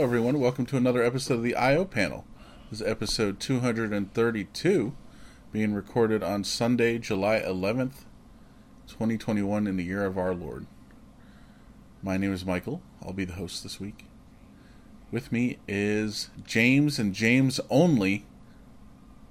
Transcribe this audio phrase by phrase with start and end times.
[0.00, 0.40] Hello, everyone.
[0.40, 1.84] Welcome to another episode of the I.O.
[1.84, 2.24] panel.
[2.70, 4.94] This is episode 232,
[5.52, 8.04] being recorded on Sunday, July 11th,
[8.88, 10.64] 2021, in the year of our Lord.
[12.02, 12.80] My name is Michael.
[13.04, 14.06] I'll be the host this week.
[15.10, 18.24] With me is James and James only.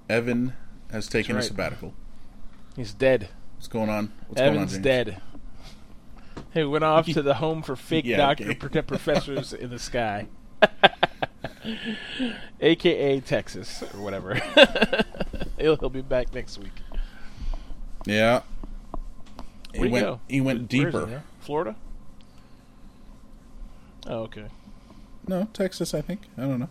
[0.08, 0.52] Evan
[0.92, 1.94] has taken That's a sabbatical.
[2.76, 3.28] He's dead.
[3.56, 4.12] What's going on?
[4.28, 5.22] What's Evan's going on, dead.
[6.54, 8.82] He went off to the home for fake Yeah, doctor okay.
[8.82, 10.28] professors in the sky,
[12.60, 14.34] aka Texas or whatever.
[15.58, 16.72] he'll, he'll be back next week.
[18.04, 18.42] Yeah.
[19.72, 20.04] He Where'd went.
[20.06, 20.20] go?
[20.28, 21.06] He went deeper.
[21.06, 21.14] he.
[21.40, 21.76] Florida.
[24.06, 24.46] Oh, okay.
[25.28, 25.94] No, Texas.
[25.94, 26.22] I think.
[26.36, 26.68] I don't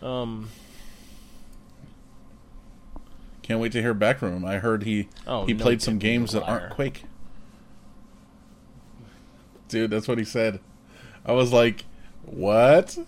[0.00, 0.06] know.
[0.08, 0.48] Um.
[3.42, 4.44] Can't wait to hear back from him.
[4.46, 6.72] I heard he Oh, he no, played some games that aren't.
[6.72, 7.04] Quake.
[9.68, 10.60] Dude, that's what he said.
[11.24, 11.84] I was like,
[12.24, 12.98] "What?"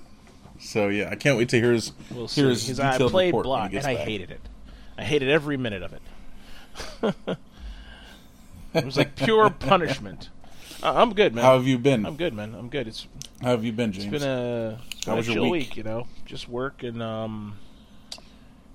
[0.59, 3.45] So yeah, I can't wait to hear his We'll hear his Because I played report
[3.45, 4.07] block and I back.
[4.07, 4.41] hated it.
[4.99, 6.03] I hated every minute of it.
[8.75, 10.31] it was like pure punishment.
[10.83, 11.45] I'm good, man.
[11.45, 12.05] How have you been?
[12.07, 12.55] I'm good, man.
[12.55, 12.87] I'm good.
[12.89, 13.07] It's
[13.43, 14.13] How have you been, James?
[14.13, 15.69] it's been a, it's been a chill week?
[15.69, 15.77] week?
[15.77, 16.07] you know.
[16.25, 17.57] Just work and um,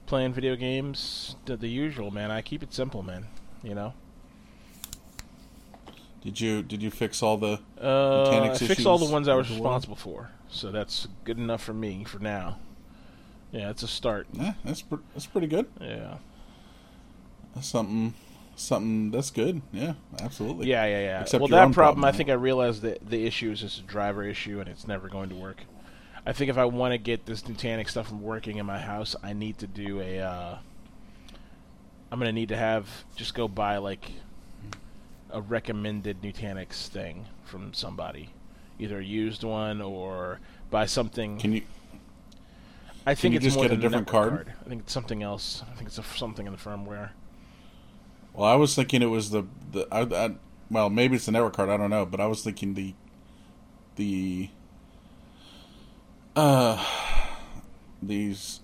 [0.07, 1.35] playing video games.
[1.45, 2.31] The, the usual, man.
[2.31, 3.27] I keep it simple, man.
[3.63, 3.93] You know.
[6.21, 7.59] Did you did you fix all the?
[7.81, 9.75] Uh, I Mechanics fixed all the ones I was with the world?
[9.75, 12.59] responsible for, so that's good enough for me for now.
[13.51, 14.27] Yeah, it's a start.
[14.31, 15.67] Yeah, that's pr- that's pretty good.
[15.79, 16.17] Yeah.
[17.55, 18.13] That's something
[18.55, 19.61] something that's good.
[19.73, 20.67] Yeah, absolutely.
[20.67, 21.21] Yeah, yeah, yeah.
[21.21, 23.83] Except well, that problem, problem, I think I realized that the issue is just a
[23.83, 25.63] driver issue, and it's never going to work.
[26.25, 29.15] I think if I want to get this Nutanix stuff from working in my house,
[29.23, 30.19] I need to do a.
[30.19, 30.57] Uh,
[32.11, 34.11] I'm gonna need to have just go buy like
[35.31, 38.29] a recommended Nutanix thing from somebody,
[38.79, 41.37] either a used one or buy something.
[41.37, 41.61] Can you?
[43.05, 44.53] I think you it's just more get a different network card?
[44.65, 45.63] I think it's something else.
[45.69, 47.09] I think it's a, something in the firmware.
[48.33, 49.87] Well, I was thinking it was the the.
[49.91, 50.35] I, I,
[50.69, 51.69] well, maybe it's the network card.
[51.69, 52.93] I don't know, but I was thinking the
[53.95, 54.49] the
[56.35, 56.83] uh
[58.01, 58.61] these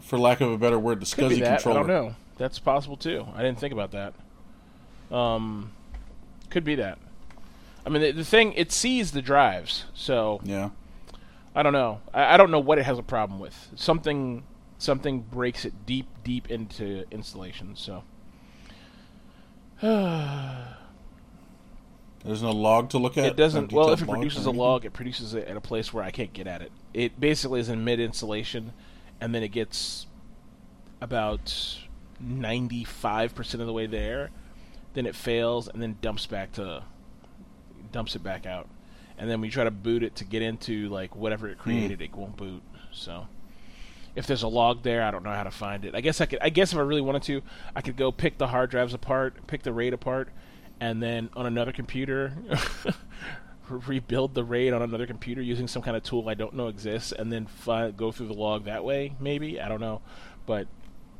[0.00, 1.80] for lack of a better word the SCSI controller.
[1.80, 2.14] I don't know.
[2.38, 3.26] That's possible too.
[3.34, 4.14] I didn't think about that.
[5.14, 5.72] Um,
[6.54, 6.98] could be that.
[7.84, 10.70] I mean, the, the thing it sees the drives, so Yeah.
[11.54, 12.00] I don't know.
[12.14, 13.68] I, I don't know what it has a problem with.
[13.74, 14.44] Something
[14.78, 17.74] something breaks it deep deep into installation.
[17.76, 18.04] So
[19.82, 19.92] There's
[22.42, 23.26] no log to look at.
[23.26, 23.72] it doesn't.
[23.72, 26.12] No Well, if it produces a log, it produces it at a place where I
[26.12, 26.70] can't get at it.
[26.94, 28.72] It basically is in mid installation,
[29.20, 30.06] and then it gets
[31.00, 31.78] about
[32.20, 34.30] ninety five percent of the way there.
[34.94, 36.84] Then it fails, and then dumps back to
[37.92, 38.68] dumps it back out,
[39.18, 41.62] and then we try to boot it to get into like whatever it hmm.
[41.62, 42.00] created.
[42.00, 42.62] It won't boot.
[42.92, 43.26] So
[44.16, 45.94] if there's a log there, I don't know how to find it.
[45.94, 46.38] I guess I could.
[46.40, 47.42] I guess if I really wanted to,
[47.74, 50.28] I could go pick the hard drives apart, pick the RAID apart,
[50.80, 52.34] and then on another computer
[53.68, 57.12] rebuild the RAID on another computer using some kind of tool I don't know exists,
[57.12, 59.14] and then fi- go through the log that way.
[59.18, 60.02] Maybe I don't know,
[60.46, 60.68] but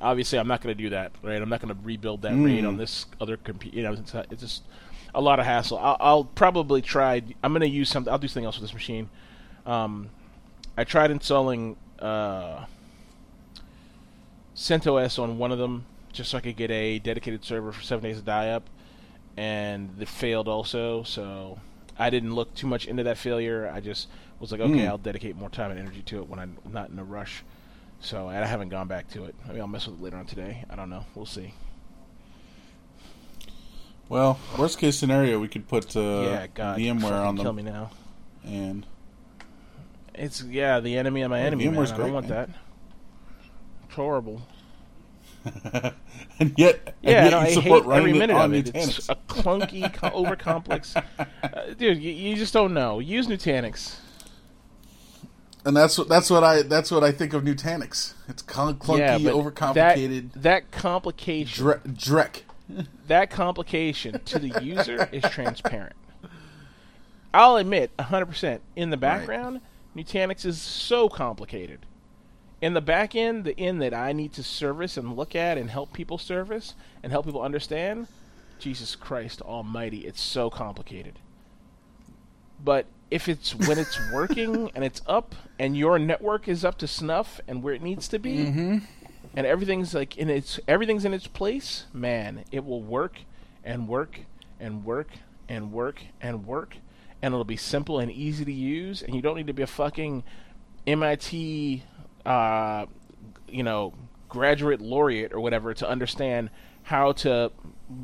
[0.04, 1.12] obviously I'm not going to do that.
[1.22, 1.40] Right?
[1.42, 2.68] I'm not going to rebuild that RAID Mm.
[2.68, 3.76] on this other computer.
[3.76, 4.62] You know, it's, it's just
[5.14, 5.78] a lot of hassle.
[5.78, 7.22] I'll, I'll probably try.
[7.42, 8.12] I'm going to use something.
[8.12, 9.08] I'll do something else with this machine.
[9.66, 10.10] Um,
[10.76, 12.64] I tried installing uh,
[14.56, 18.04] CentOS on one of them just so I could get a dedicated server for seven
[18.04, 18.68] days of die up,
[19.36, 21.02] and it failed also.
[21.02, 21.58] So
[21.98, 23.70] I didn't look too much into that failure.
[23.72, 24.88] I just was like, okay, Hmm.
[24.88, 27.42] I'll dedicate more time and energy to it when I'm not in a rush.
[28.04, 29.34] So and I haven't gone back to it.
[29.48, 30.62] Maybe I'll mess with it later on today.
[30.68, 31.06] I don't know.
[31.14, 31.54] We'll see.
[34.10, 37.62] Well, worst case scenario, we could put uh, yeah, God, VMware on on kill me
[37.62, 37.90] now.
[38.44, 38.84] and
[40.14, 41.64] It's yeah, the enemy of my enemy.
[41.66, 41.74] Man.
[41.74, 42.36] VMware's I great, don't want man.
[42.36, 42.50] that.
[43.86, 44.42] It's horrible.
[46.38, 48.54] and yet, and Yeah, yet no, you I support hate running every minute on of
[48.54, 48.66] it.
[48.74, 48.98] Nutanix.
[48.98, 50.94] It's a clunky, co- over complex.
[51.18, 52.98] Uh, dude, you, you just don't know.
[52.98, 53.96] Use Nutanix.
[55.64, 58.12] And that's what that's what I that's what I think of Nutanix.
[58.28, 60.32] It's clunky, yeah, overcomplicated.
[60.34, 62.42] That, that complication, Dre- Drek.
[63.06, 65.96] that complication to the user is transparent.
[67.32, 68.60] I'll admit, 100%.
[68.76, 69.60] In the background,
[69.96, 71.80] Nutanix is so complicated.
[72.60, 75.68] In the back end, the end that I need to service and look at and
[75.68, 78.06] help people service and help people understand,
[78.58, 81.18] Jesus Christ Almighty, it's so complicated.
[82.62, 86.86] But if it's when it's working and it's up and your network is up to
[86.88, 88.78] snuff and where it needs to be, Mm-hmm.
[89.36, 93.20] and everything's like in its everything's in its place, man, it will work
[93.62, 94.20] and work
[94.58, 95.10] and work
[95.48, 96.76] and work and work
[97.22, 99.66] and it'll be simple and easy to use, and you don't need to be a
[99.66, 100.22] fucking
[100.86, 101.82] MIT,
[102.26, 102.84] uh,
[103.48, 103.94] you know,
[104.28, 106.50] graduate laureate or whatever to understand
[106.82, 107.50] how to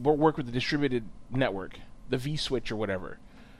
[0.02, 1.78] work with the distributed network,
[2.08, 3.18] the V switch or whatever.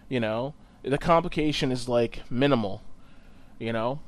[0.08, 2.82] You know, the complication is like minimal.
[3.58, 4.00] You know,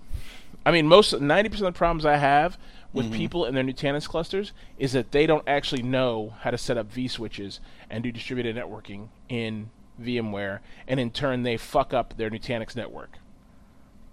[0.65, 2.57] I mean, most ninety percent of the problems I have
[2.93, 3.15] with mm-hmm.
[3.15, 6.91] people in their Nutanix clusters is that they don't actually know how to set up
[6.91, 7.61] V switches
[7.91, 9.71] and do distributed networking in
[10.01, 13.19] VMware, and in turn they fuck up their Nutanix network.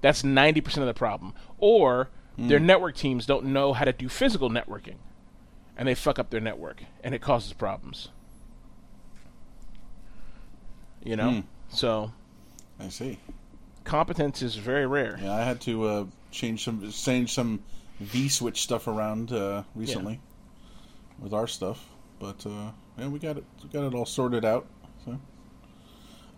[0.01, 1.33] That's ninety percent of the problem.
[1.57, 2.49] Or mm.
[2.49, 4.95] their network teams don't know how to do physical networking,
[5.77, 8.09] and they fuck up their network, and it causes problems.
[11.03, 11.43] You know, mm.
[11.69, 12.11] so
[12.79, 13.19] I see.
[13.83, 15.19] Competence is very rare.
[15.21, 17.63] Yeah, I had to uh, change some change some
[17.99, 21.23] V switch stuff around uh, recently yeah.
[21.23, 21.85] with our stuff,
[22.19, 24.67] but uh, yeah, we got it we got it all sorted out.
[25.05, 25.19] So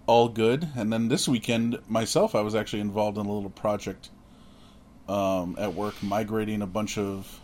[0.08, 0.68] all good.
[0.76, 4.10] And then this weekend, myself, I was actually involved in a little project
[5.08, 7.40] um, at work, migrating a bunch of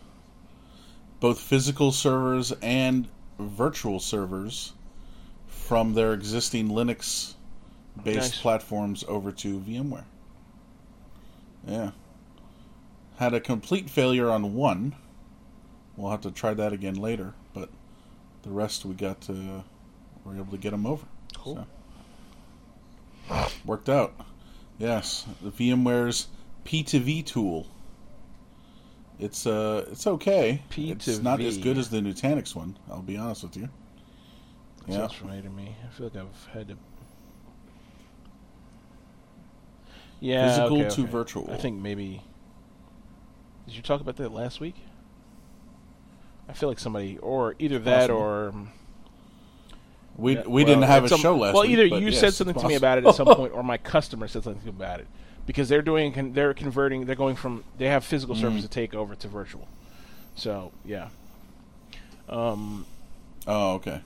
[1.20, 3.08] both physical servers and
[3.40, 4.74] virtual servers
[5.48, 7.36] from their existing Linux
[8.04, 8.42] based nice.
[8.42, 10.06] platforms over to VMware.
[11.66, 11.92] Yeah.
[13.18, 14.96] Had a complete failure on one.
[15.96, 17.70] We'll have to try that again later, but
[18.44, 19.64] the rest we got to,
[20.24, 21.06] we're able to get them over.
[21.36, 21.68] Cool.
[23.30, 23.48] So.
[23.66, 24.14] Worked out.
[24.78, 26.28] Yes, the VMware's
[26.66, 27.68] P2V tool.
[29.20, 30.62] It's uh, it's okay.
[30.70, 32.78] P it's not as good as the Nutanix one.
[32.90, 33.68] I'll be honest with you.
[34.86, 34.98] Yeah.
[34.98, 35.76] Sounds familiar to me.
[35.84, 36.78] I feel like I've had to
[40.20, 41.12] Yeah, physical okay, to okay.
[41.12, 41.50] virtual.
[41.52, 42.22] I think maybe.
[43.68, 44.76] Did you talk about that last week?
[46.50, 48.54] I feel like somebody, or either that, or
[50.16, 51.54] we yeah, we well, didn't have a some, show last.
[51.54, 53.64] Well, week, either you yes, said something to me about it at some point, or
[53.64, 55.08] my customer said something about it,
[55.46, 58.42] because they're doing they're converting they're going from they have physical mm.
[58.42, 59.68] servers to take over to virtual.
[60.36, 61.10] So yeah.
[62.28, 62.86] Um.
[63.46, 64.02] Oh okay.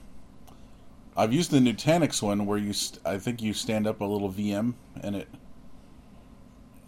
[1.16, 4.30] I've used the Nutanix one where you st- I think you stand up a little
[4.30, 5.28] VM and it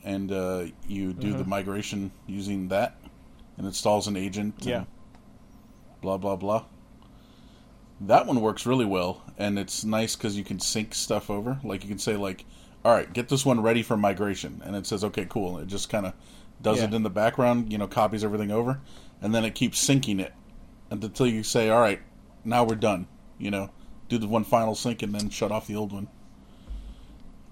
[0.04, 1.38] and uh, you do mm-hmm.
[1.38, 2.98] the migration using that,
[3.56, 4.54] and installs an agent.
[4.60, 4.84] Yeah.
[6.02, 6.64] Blah blah blah.
[8.00, 11.58] That one works really well, and it's nice because you can sync stuff over.
[11.64, 12.44] Like you can say like,
[12.84, 15.88] "All right, get this one ready for migration," and it says, "Okay, cool." It just
[15.88, 16.12] kind of
[16.60, 16.84] does yeah.
[16.84, 18.80] it in the background, you know, copies everything over,
[19.22, 20.34] and then it keeps syncing it
[20.90, 22.00] until you say, "All right,
[22.44, 23.06] now we're done."
[23.38, 23.70] You know,
[24.08, 26.08] do the one final sync and then shut off the old one.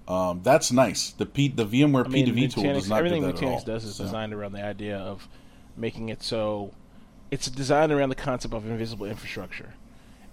[0.07, 1.11] Um, that's nice.
[1.11, 3.85] The P, the VMware I mean, P2V tool does not everything do that Nutanix does
[3.85, 5.27] is designed around the idea of
[5.77, 6.73] making it so
[7.31, 9.73] it's designed around the concept of invisible infrastructure.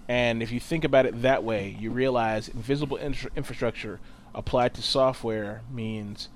[0.07, 3.99] And if you think about it that way, you realize invisible infrastructure
[4.35, 6.29] applied to software means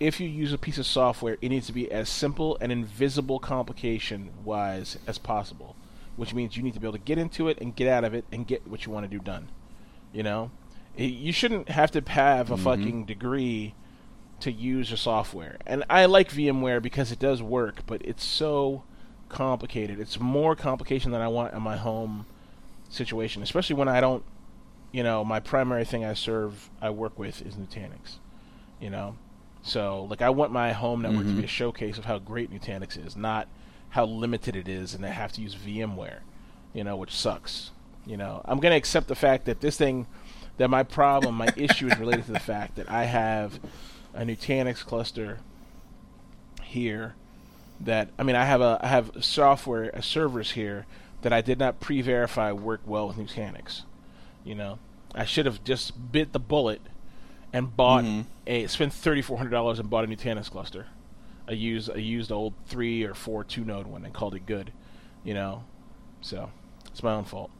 [0.00, 3.38] if you use a piece of software, it needs to be as simple and invisible
[3.38, 5.76] complication wise as possible,
[6.16, 8.14] which means you need to be able to get into it and get out of
[8.14, 9.48] it and get what you want to do done.
[10.12, 10.50] You know?
[11.06, 12.64] You shouldn't have to have a mm-hmm.
[12.64, 13.74] fucking degree
[14.40, 15.58] to use your software.
[15.66, 18.82] And I like VMware because it does work, but it's so
[19.28, 20.00] complicated.
[20.00, 22.26] It's more complication than I want in my home
[22.88, 24.24] situation, especially when I don't,
[24.92, 28.18] you know, my primary thing I serve, I work with is Nutanix,
[28.80, 29.16] you know.
[29.62, 31.28] So, like, I want my home network mm-hmm.
[31.28, 31.44] to be mm-hmm.
[31.44, 33.46] a showcase of how great Nutanix is, not
[33.90, 36.20] how limited it is, and I have to use VMware,
[36.72, 37.70] you know, which sucks.
[38.06, 40.06] You know, I'm gonna accept the fact that this thing
[40.60, 43.58] that my problem, my issue is related to the fact that I have
[44.12, 45.38] a Nutanix cluster
[46.62, 47.14] here
[47.80, 50.84] that I mean I have a I have software uh, servers here
[51.22, 53.84] that I did not pre-verify work well with Nutanix.
[54.44, 54.78] You know,
[55.14, 56.82] I should have just bit the bullet
[57.54, 58.28] and bought mm-hmm.
[58.46, 60.88] a spent thirty four hundred dollars and bought a Nutanix cluster.
[61.48, 64.74] I used a used old three or four two node one and called it good.
[65.24, 65.64] You know,
[66.20, 66.50] so
[66.88, 67.50] it's my own fault.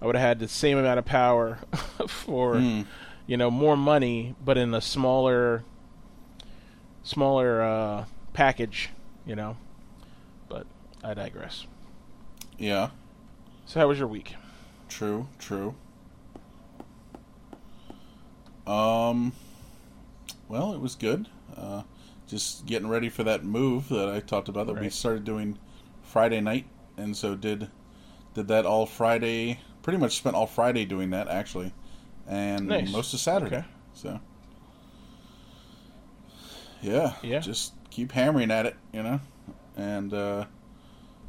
[0.00, 1.58] I would have had the same amount of power
[2.08, 2.86] for mm.
[3.26, 5.64] you know more money, but in a smaller
[7.02, 8.90] smaller uh, package,
[9.26, 9.56] you know.
[10.48, 10.66] But
[11.04, 11.66] I digress.
[12.58, 12.90] Yeah.
[13.66, 14.34] So how was your week?
[14.88, 15.74] True, true.
[18.66, 19.32] Um
[20.48, 21.28] well, it was good.
[21.56, 21.82] Uh,
[22.26, 24.84] just getting ready for that move that I talked about that right.
[24.84, 25.58] we started doing
[26.02, 26.66] Friday night
[26.96, 27.68] and so did
[28.34, 31.72] did that all Friday pretty much spent all Friday doing that actually,
[32.26, 32.90] and nice.
[32.90, 33.58] most of Saturday.
[33.58, 33.64] Okay.
[33.94, 34.20] So
[36.82, 39.20] yeah, yeah, just keep hammering at it, you know,
[39.76, 40.44] and uh,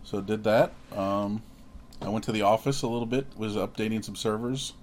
[0.03, 0.73] so did that.
[0.95, 1.43] Um,
[2.01, 4.73] I went to the office a little bit, was updating some servers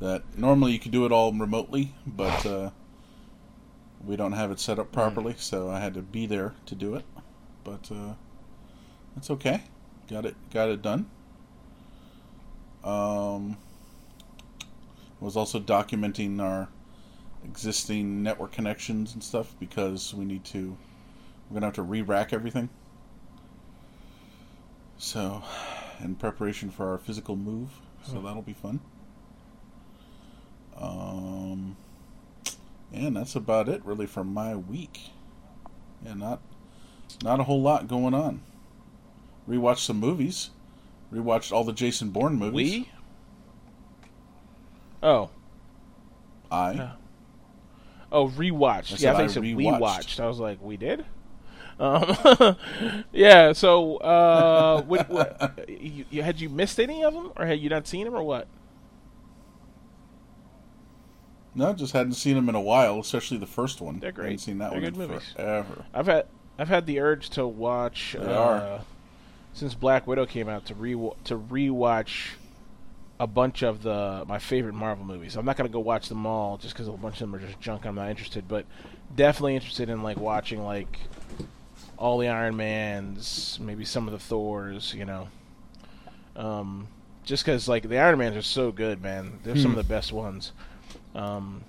[0.00, 2.70] that normally you could do it all remotely, but uh,
[4.04, 4.80] we don't have it set Hmm.
[4.80, 7.04] up properly, so I had to be there to do it.
[7.64, 8.14] But uh,
[9.14, 9.62] that's okay.
[10.08, 10.36] Got it.
[10.52, 11.10] Got it done.
[12.84, 13.56] Um,
[15.20, 16.68] was also documenting our
[17.44, 20.76] existing network connections and stuff because we need to.
[21.48, 22.68] We're gonna have to re-rack everything.
[24.98, 25.42] So,
[26.00, 28.24] in preparation for our physical move, so Hmm.
[28.24, 28.80] that'll be fun.
[30.76, 31.76] Um,
[32.92, 35.10] and that's about it really for my week.
[36.04, 36.40] Yeah, not
[37.22, 38.40] not a whole lot going on.
[39.48, 40.50] Rewatched some movies.
[41.12, 42.54] Rewatched all the Jason Bourne movies.
[42.54, 42.90] We?
[45.02, 45.30] Oh.
[46.50, 46.72] I.
[46.72, 46.92] Yeah.
[48.12, 48.94] Oh, rewatched.
[48.94, 50.20] I yeah, I think I said we watched.
[50.20, 51.04] I was like, we did.
[51.78, 52.56] Um,
[53.12, 53.52] yeah.
[53.52, 57.68] So, uh, what, what, you, you, had you missed any of them, or had you
[57.70, 58.48] not seen them, or what?
[61.54, 63.98] No, just hadn't seen them in a while, especially the first one.
[63.98, 64.26] They're great.
[64.26, 65.32] Hadn't seen that They're one good movies.
[65.34, 65.84] forever.
[65.92, 66.26] I've had
[66.58, 68.80] I've had the urge to watch They uh, are.
[69.52, 70.92] Since Black Widow came out to re
[71.24, 72.30] to rewatch
[73.18, 75.36] a bunch of the my favorite Marvel movies.
[75.36, 77.60] I'm not gonna go watch them all just because a bunch of them are just
[77.60, 77.84] junk.
[77.84, 78.64] I'm not interested, but
[79.14, 80.98] definitely interested in like watching like
[81.98, 84.94] all the Iron Mans, maybe some of the Thors.
[84.94, 85.28] You know,
[86.36, 86.86] um,
[87.24, 89.40] just because like the Iron Mans are so good, man.
[89.44, 89.78] They're some Hmm.
[89.78, 90.52] of the best ones.
[91.14, 91.64] Um,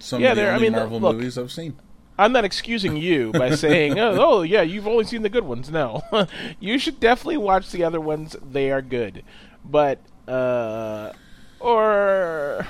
[0.00, 1.76] Some Yeah, of the they're- I only mean, Marvel look- movies I've seen.
[2.18, 5.70] I'm not excusing you by saying, oh, oh, yeah, you've only seen the good ones.
[5.70, 6.02] No.
[6.60, 8.36] you should definitely watch the other ones.
[8.42, 9.22] They are good.
[9.64, 11.12] But, uh,
[11.60, 12.66] or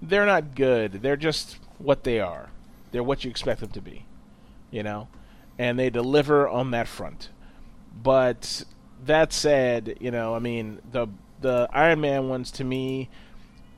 [0.00, 1.02] they're not good.
[1.02, 2.50] They're just what they are.
[2.92, 4.06] They're what you expect them to be,
[4.70, 5.08] you know?
[5.58, 7.30] And they deliver on that front.
[8.02, 8.64] But
[9.04, 11.08] that said, you know, I mean, the
[11.40, 13.08] the Iron Man ones to me,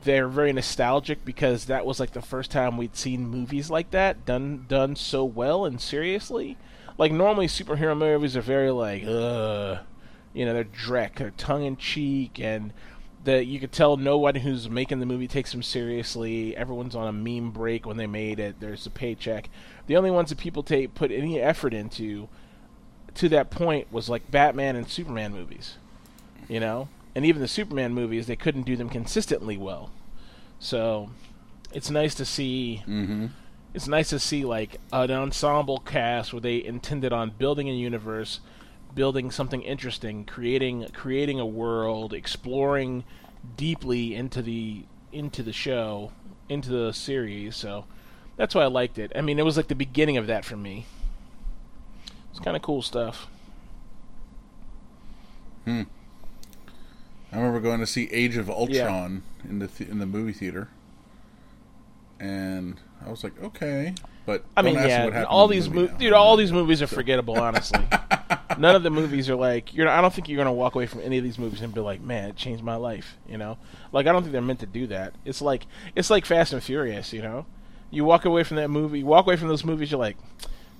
[0.05, 4.25] they're very nostalgic because that was like the first time we'd seen movies like that
[4.25, 6.57] done done so well and seriously.
[6.97, 9.79] Like normally superhero movies are very like uh
[10.35, 12.73] you know, they're dreck, they're tongue in cheek and
[13.25, 16.57] that you could tell no one who's making the movie takes them seriously.
[16.57, 18.61] Everyone's on a meme break when they made it.
[18.61, 19.51] There's a paycheck.
[19.87, 22.29] The only ones that people take put any effort into
[23.15, 25.77] to that point was like Batman and Superman movies.
[26.49, 26.89] You know?
[27.19, 29.91] And even the Superman movies, they couldn't do them consistently well.
[30.61, 31.11] So
[31.73, 33.27] it's nice to see Mm-hmm.
[33.75, 38.39] it's nice to see like an ensemble cast where they intended on building a universe,
[38.95, 43.03] building something interesting, creating creating a world, exploring
[43.57, 46.13] deeply into the into the show,
[46.49, 47.57] into the series.
[47.57, 47.85] So
[48.37, 49.11] that's why I liked it.
[49.17, 50.87] I mean, it was like the beginning of that for me.
[52.31, 53.27] It's kind of cool stuff.
[55.65, 55.83] Hmm.
[57.33, 60.69] I remember going to see Age of Ultron in the th- in the movie theater,
[62.19, 63.95] and I was like, okay,
[64.27, 66.83] but I mean, yeah, what happened all the these movie movies, dude, all these movies
[66.83, 67.39] are forgettable.
[67.39, 67.85] Honestly,
[68.59, 69.89] none of the movies are like you're.
[69.89, 72.01] I don't think you're gonna walk away from any of these movies and be like,
[72.01, 73.17] man, it changed my life.
[73.29, 73.59] You know,
[73.93, 75.15] like I don't think they're meant to do that.
[75.25, 77.13] It's like it's like Fast and Furious.
[77.13, 77.47] You know,
[77.91, 80.17] you walk away from that movie, you walk away from those movies, you're like,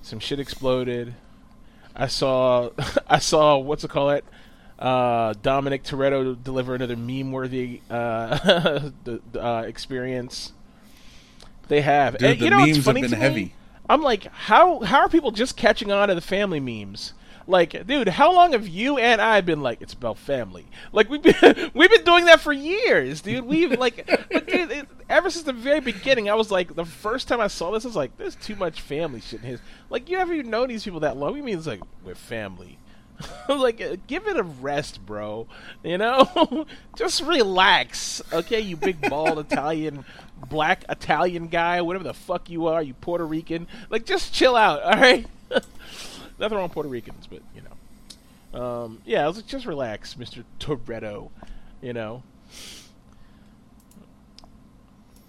[0.01, 1.15] some shit exploded.
[1.95, 2.69] I saw,
[3.07, 4.25] I saw what's it called it.
[4.79, 10.53] Uh, Dominic Toretto deliver another meme-worthy uh, the, uh, experience.
[11.67, 12.17] They have.
[12.17, 13.21] Dude, And the you know memes have funny been to me?
[13.21, 13.53] heavy.
[13.89, 17.13] I'm like, how how are people just catching on to the family memes?
[17.47, 20.67] Like, dude, how long have you and I been like it's about family?
[20.93, 23.45] Like we've been we've been doing that for years, dude.
[23.45, 27.27] We've like, but dude, it, ever since the very beginning, I was like, the first
[27.27, 29.59] time I saw this, I was like, there's too much family shit in his.
[29.89, 31.33] Like, you haven't even known these people that long.
[31.33, 32.77] We mean it's like we're family.
[33.49, 35.47] like, give it a rest, bro.
[35.83, 38.59] You know, just relax, okay?
[38.59, 40.05] You big bald Italian,
[40.49, 43.67] black Italian guy, whatever the fuck you are, you Puerto Rican.
[43.89, 45.25] Like, just chill out, all right?
[46.39, 50.17] Nothing wrong with Puerto Ricans, but you know, um, yeah, I was like, just relax,
[50.17, 51.29] Mister Toretto.
[51.81, 52.23] You know.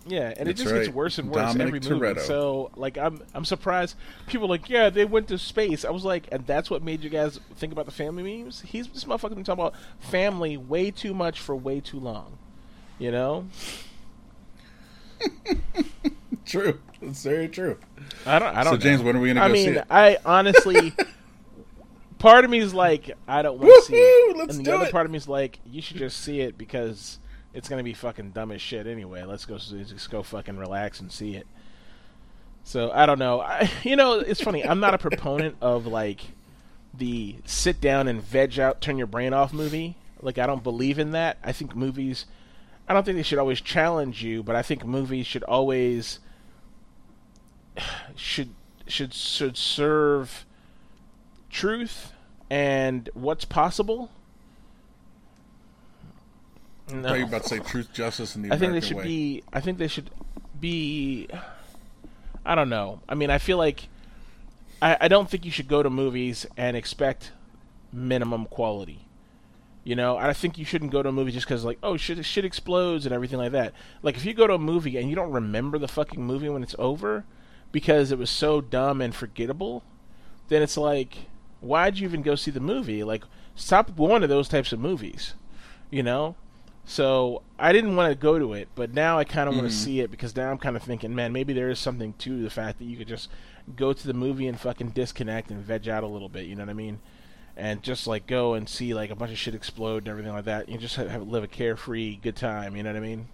[0.06, 2.14] Yeah, and it That's just gets worse and worse Dominic every movie.
[2.14, 2.20] Toretto.
[2.20, 3.96] So, like, I'm I'm surprised.
[4.26, 5.84] People are like, yeah, they went to space.
[5.84, 8.62] I was like, and that's what made you guys think about the family memes.
[8.62, 12.38] He's this motherfucker been talking about family way too much for way too long.
[12.98, 13.46] You know,
[16.46, 17.76] True, that's very true.
[18.26, 18.56] I don't.
[18.56, 18.74] I don't.
[18.74, 19.06] So, James, know.
[19.06, 19.84] when are we gonna I go mean, see it?
[19.90, 20.92] I honestly,
[22.18, 24.76] part of me is like, I don't want to see it, let's and the do
[24.76, 24.92] other it.
[24.92, 27.18] part of me is like, you should just see it because
[27.52, 29.24] it's gonna be fucking dumb as shit anyway.
[29.24, 31.46] Let's go, just go fucking relax and see it.
[32.64, 33.40] So I don't know.
[33.40, 34.64] I, you know, it's funny.
[34.64, 36.20] I'm not a proponent of like
[36.94, 39.96] the sit down and veg out, turn your brain off movie.
[40.20, 41.38] Like I don't believe in that.
[41.42, 42.26] I think movies.
[42.88, 46.18] I don't think they should always challenge you, but I think movies should always
[48.16, 48.50] should
[48.86, 50.44] should should serve
[51.48, 52.12] truth
[52.48, 54.10] and what's possible.
[56.92, 57.08] No.
[57.08, 59.04] I you about to say truth, justice, and the I think they should way.
[59.04, 59.44] be.
[59.52, 60.10] I think they should
[60.58, 61.28] be.
[62.44, 63.00] I don't know.
[63.08, 63.88] I mean, I feel like
[64.82, 67.32] I, I don't think you should go to movies and expect
[67.92, 69.06] minimum quality.
[69.82, 72.22] You know, I think you shouldn't go to a movie just because, like, oh, shit,
[72.24, 73.72] shit explodes and everything like that.
[74.02, 76.62] Like, if you go to a movie and you don't remember the fucking movie when
[76.62, 77.24] it's over
[77.72, 79.82] because it was so dumb and forgettable,
[80.48, 81.26] then it's like,
[81.60, 83.02] why'd you even go see the movie?
[83.02, 85.34] Like, stop going to those types of movies.
[85.90, 86.36] You know,
[86.90, 89.62] so I didn't want to go to it, but now I kind of mm-hmm.
[89.62, 92.14] want to see it because now I'm kind of thinking, man, maybe there is something
[92.14, 93.30] to the fact that you could just
[93.76, 96.46] go to the movie and fucking disconnect and veg out a little bit.
[96.46, 96.98] You know what I mean?
[97.56, 100.46] And just like go and see like a bunch of shit explode and everything like
[100.46, 100.68] that.
[100.68, 102.74] You just have, have live a carefree, good time.
[102.74, 103.28] You know what I mean?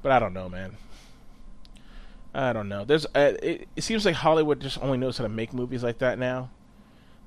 [0.00, 0.78] But I don't know, man.
[2.32, 2.86] I don't know.
[2.86, 5.98] There's uh, it, it seems like Hollywood just only knows how to make movies like
[5.98, 6.48] that now.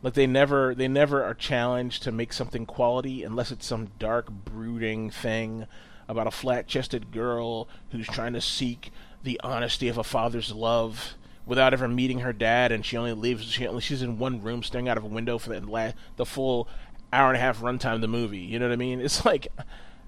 [0.04, 4.32] Like they never they never are challenged to make something quality unless it's some dark
[4.32, 5.68] brooding thing
[6.08, 8.92] about a flat-chested girl who's trying to seek
[9.24, 11.16] the honesty of a father's love
[11.46, 14.64] without ever meeting her dad and she only leaves she only she's in one room
[14.64, 16.68] staring out of a window for the la- the full
[17.14, 18.40] hour and a half runtime of the movie.
[18.40, 19.00] You know what I mean?
[19.02, 19.48] It's like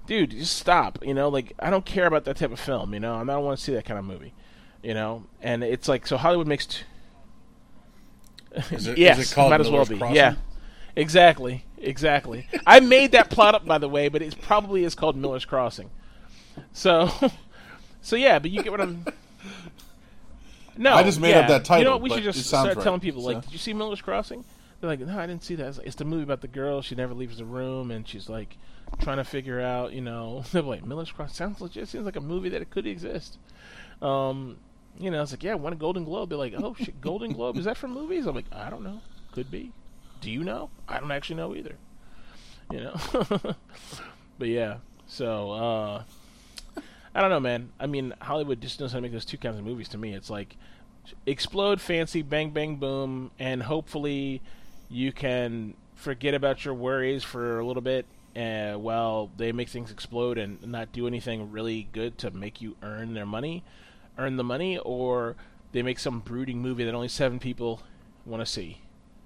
[0.06, 1.28] dude, just stop, you know?
[1.28, 3.14] Like I don't care about that type of film, you know?
[3.14, 4.34] I don't want to see that kind of movie.
[4.82, 5.24] You know?
[5.40, 6.84] And it's like so Hollywood makes t-
[8.54, 9.96] it, yes, is it called might as well be.
[10.12, 10.36] Yeah,
[10.96, 12.48] exactly, exactly.
[12.66, 15.90] I made that plot up, by the way, but it probably is called Miller's Crossing.
[16.72, 17.10] So,
[18.02, 19.04] so yeah, but you get what I'm.
[20.76, 21.40] No, I just made yeah.
[21.40, 21.78] up that title.
[21.78, 22.02] You know what?
[22.02, 23.28] We should just start right, telling people so.
[23.28, 24.44] like, "Did you see Miller's Crossing?"
[24.80, 26.82] They're like, "No, I didn't see that." It's, like, it's the movie about the girl.
[26.82, 28.56] She never leaves the room, and she's like
[29.00, 30.44] trying to figure out, you know.
[30.52, 31.88] They're like, "Miller's Crossing sounds legit.
[31.88, 33.38] Seems like a movie that it could exist."
[34.02, 34.58] Um,
[34.98, 36.28] you know, it's like, yeah, won a Golden Globe.
[36.28, 38.26] They're like, oh shit, Golden Globe is that for movies?
[38.26, 39.00] I'm like, I don't know,
[39.32, 39.72] could be.
[40.20, 40.70] Do you know?
[40.88, 41.76] I don't actually know either.
[42.70, 42.96] You know,
[44.38, 44.76] but yeah.
[45.06, 46.02] So uh,
[47.14, 47.70] I don't know, man.
[47.78, 49.88] I mean, Hollywood just knows how to make those two kinds of movies.
[49.88, 50.56] To me, it's like
[51.26, 54.40] explode, fancy, bang, bang, boom, and hopefully
[54.88, 59.90] you can forget about your worries for a little bit uh, while they make things
[59.90, 63.62] explode and not do anything really good to make you earn their money
[64.18, 65.36] earn the money, or
[65.72, 67.82] they make some brooding movie that only seven people
[68.24, 68.78] want to see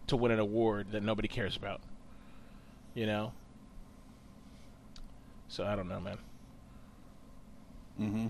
[0.06, 1.80] to win an award that nobody cares about.
[2.94, 3.32] You know?
[5.48, 6.18] So I don't know, man.
[8.00, 8.26] Mm-hmm.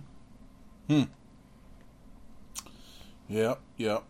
[0.88, 1.02] Hmm.
[3.28, 4.04] Yep, yep.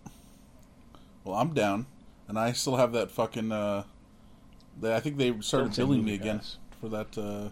[1.24, 1.86] Well, I'm down,
[2.28, 3.50] and I still have that fucking.
[3.50, 3.82] Uh,
[4.80, 6.58] they, I think they started billing me again guys.
[6.80, 7.18] for that.
[7.18, 7.48] Uh,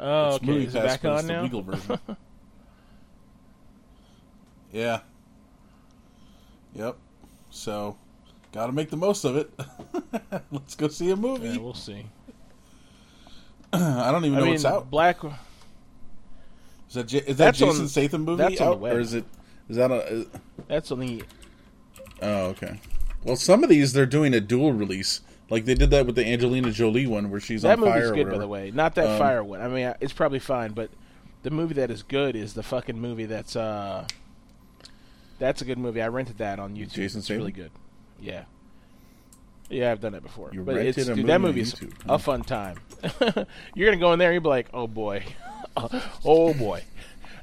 [0.00, 0.64] oh, okay.
[0.64, 1.42] Is it back on now?
[1.42, 1.98] legal version.
[4.72, 5.00] Yeah.
[6.74, 6.96] Yep.
[7.50, 7.98] So,
[8.52, 9.50] got to make the most of it.
[10.50, 11.48] Let's go see a movie.
[11.48, 12.06] Yeah, we'll see.
[13.72, 14.90] I don't even I know mean, what's out.
[14.90, 15.18] Black.
[16.88, 19.24] Is that J- is that Jason on, Statham movie that's out, or is it
[19.68, 20.06] is that a?
[20.06, 20.26] Is...
[20.68, 21.22] That's on the.
[22.20, 22.80] Oh, okay.
[23.24, 25.22] Well, some of these they're doing a dual release.
[25.48, 28.00] Like they did that with the Angelina Jolie one, where she's that on fire.
[28.00, 28.70] That movie's good, by the way.
[28.70, 29.60] Not that um, fire one.
[29.60, 30.90] I mean, it's probably fine, but
[31.42, 34.06] the movie that is good is the fucking movie that's uh
[35.38, 36.00] that's a good movie.
[36.02, 36.92] I rented that on YouTube.
[36.92, 37.38] Jason it's Statham?
[37.38, 37.70] really good.
[38.20, 38.44] Yeah.
[39.70, 40.50] Yeah, I've done it before.
[40.52, 42.78] You but rented it's, a dude, movie that movie's YouTube, a fun time.
[43.74, 45.24] You're gonna go in there and you'll be like, oh boy,
[46.24, 46.84] oh boy.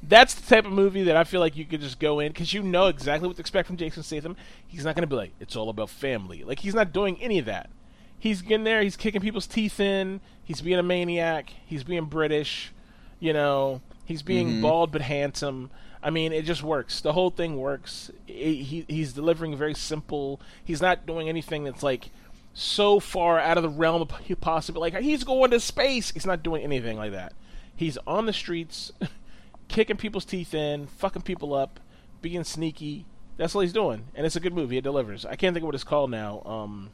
[0.02, 2.54] That's the type of movie that I feel like you could just go in because
[2.54, 4.38] you know exactly what to expect from Jason Statham.
[4.68, 6.44] He's not gonna be like, it's all about family.
[6.44, 7.70] Like he's not doing any of that.
[8.18, 8.82] He's getting there.
[8.82, 10.20] He's kicking people's teeth in.
[10.44, 11.52] He's being a maniac.
[11.66, 12.72] He's being British.
[13.20, 14.62] You know, he's being Mhm.
[14.62, 15.72] bald but handsome.
[16.02, 17.02] I mean, it just works.
[17.02, 18.10] The whole thing works.
[18.26, 20.40] He he's delivering very simple.
[20.64, 22.10] He's not doing anything that's like
[22.54, 24.82] so far out of the realm of possible.
[24.82, 26.12] Like he's going to space.
[26.12, 27.34] He's not doing anything like that.
[27.76, 28.92] He's on the streets,
[29.68, 31.80] kicking people's teeth in, fucking people up,
[32.22, 33.06] being sneaky.
[33.38, 34.78] That's what he's doing, and it's a good movie.
[34.78, 35.26] It delivers.
[35.26, 36.42] I can't think of what it's called now.
[36.46, 36.90] Um,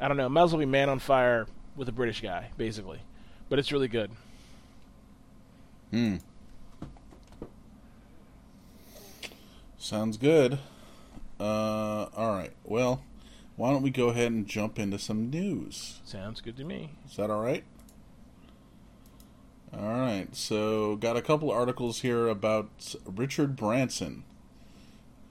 [0.00, 0.28] I don't know.
[0.28, 3.00] Might as well be Man on Fire with a British guy, basically,
[3.48, 4.10] but it's really good.
[5.92, 6.16] Hmm.
[9.88, 10.58] Sounds good.
[11.40, 12.52] Uh, all right.
[12.62, 13.02] Well,
[13.56, 16.02] why don't we go ahead and jump into some news?
[16.04, 16.90] Sounds good to me.
[17.08, 17.64] Is that all right?
[19.72, 20.26] All right.
[20.36, 22.68] So, got a couple articles here about
[23.06, 24.24] Richard Branson.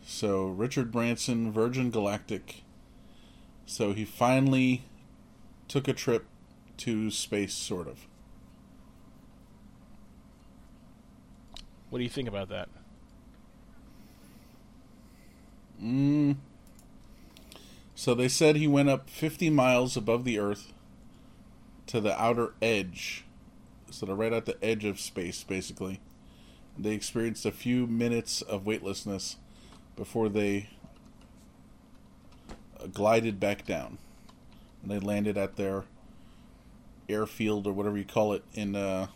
[0.03, 2.63] So, Richard Branson, Virgin Galactic.
[3.67, 4.85] So, he finally
[5.67, 6.25] took a trip
[6.77, 8.07] to space, sort of.
[11.91, 12.69] What do you think about that?
[15.81, 16.37] Mm.
[17.95, 20.73] So they said he went up 50 miles above the Earth
[21.87, 23.25] to the outer edge.
[23.89, 25.99] So they're right at the edge of space, basically.
[26.77, 29.37] They experienced a few minutes of weightlessness
[29.95, 30.69] before they
[32.79, 33.97] uh, glided back down.
[34.83, 35.85] And they landed at their
[37.09, 39.07] airfield or whatever you call it in uh,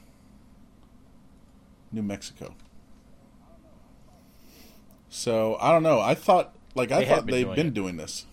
[1.91, 2.55] New Mexico.
[5.11, 5.99] So I don't know.
[5.99, 7.73] I thought like I They thought been they've doing been it.
[7.73, 8.25] doing this.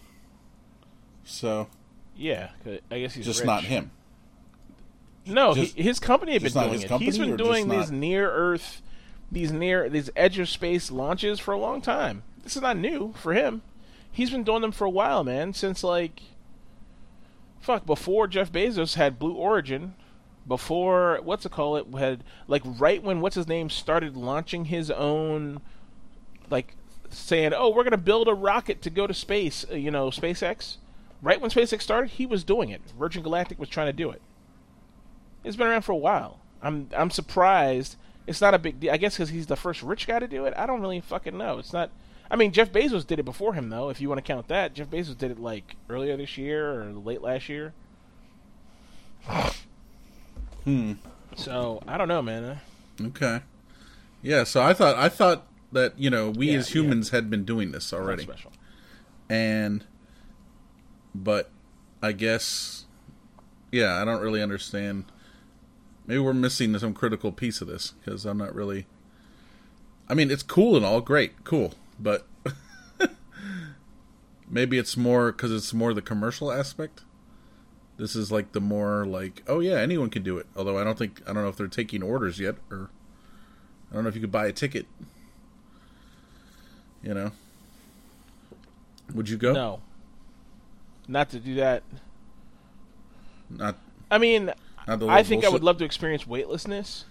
[1.25, 1.69] So
[2.17, 2.51] Yeah,
[2.91, 3.47] I guess he's just rich.
[3.47, 3.91] not him.
[5.27, 6.91] No, Just- he, his company had been doing it.
[7.03, 8.81] He's been doing these not- near Earth,
[9.31, 12.23] these near these edge of space launches for a long time.
[12.45, 13.61] This is not new for him.
[14.11, 15.53] He's been doing them for a while, man.
[15.53, 16.23] Since like,
[17.61, 19.95] fuck, before Jeff Bezos had Blue Origin,
[20.47, 24.91] before what's it call it had like right when what's his name started launching his
[24.91, 25.61] own,
[26.51, 26.75] like
[27.11, 29.65] saying, oh, we're gonna build a rocket to go to space.
[29.71, 30.77] uh, You know, SpaceX.
[31.21, 32.81] Right when SpaceX started, he was doing it.
[32.99, 34.23] Virgin Galactic was trying to do it.
[35.43, 36.39] It's been around for a while.
[36.63, 37.97] I'm I'm surprised.
[38.27, 38.93] It's not a big deal.
[38.93, 40.55] I guess because he's the first rich guy to do it.
[40.57, 41.59] I don't really fucking know.
[41.59, 41.91] It's not.
[42.31, 43.89] I mean, Jeff Bezos did it before him, though.
[43.89, 46.93] If you want to count that, Jeff Bezos did it like earlier this year or
[46.93, 47.73] late last year.
[50.65, 50.93] Hmm.
[51.37, 52.61] So I don't know, man.
[53.01, 53.41] Okay.
[54.23, 54.45] Yeah.
[54.45, 57.73] So I thought I thought that you know we Yeah, as humans had been doing
[57.73, 58.29] this already,
[59.29, 59.85] and
[61.15, 61.51] but
[62.03, 62.87] I guess
[63.71, 65.05] yeah, I don't really understand.
[66.07, 68.87] Maybe we're missing some critical piece of this because I'm not really.
[70.09, 72.27] I mean, it's cool and all, great, cool, but
[74.49, 77.03] maybe it's more because it's more the commercial aspect.
[77.99, 80.47] This is like the more like, oh yeah, anyone can do it.
[80.57, 82.91] Although I don't think I don't know if they're taking orders yet, or
[83.91, 84.87] I don't know if you could buy a ticket.
[87.03, 87.33] You know,
[89.15, 89.53] would you go?
[89.53, 89.81] No.
[91.07, 91.83] Not to do that.
[93.49, 93.77] Not
[94.11, 94.53] I mean,
[94.87, 97.05] not I think I would love to experience weightlessness,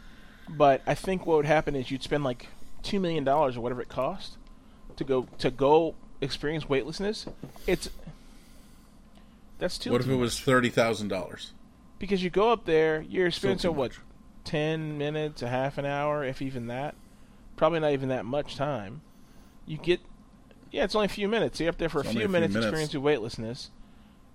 [0.49, 2.47] but I think what would happen is you'd spend like
[2.83, 4.37] two million dollars or whatever it cost
[4.97, 7.25] to go to go experience weightlessness.
[7.65, 7.89] It's
[9.57, 9.91] that's too.
[9.91, 11.53] What if it was thirty thousand dollars?
[11.99, 13.99] because you go up there, you're experiencing what much.
[14.43, 16.95] ten minutes, a half an hour, if even that.
[17.55, 19.01] Probably not even that much time.
[19.67, 19.99] You get,
[20.71, 21.59] yeah, it's only a few minutes.
[21.59, 22.67] You're up there for a few a few minutes, minutes.
[22.67, 23.69] experiencing weightlessness,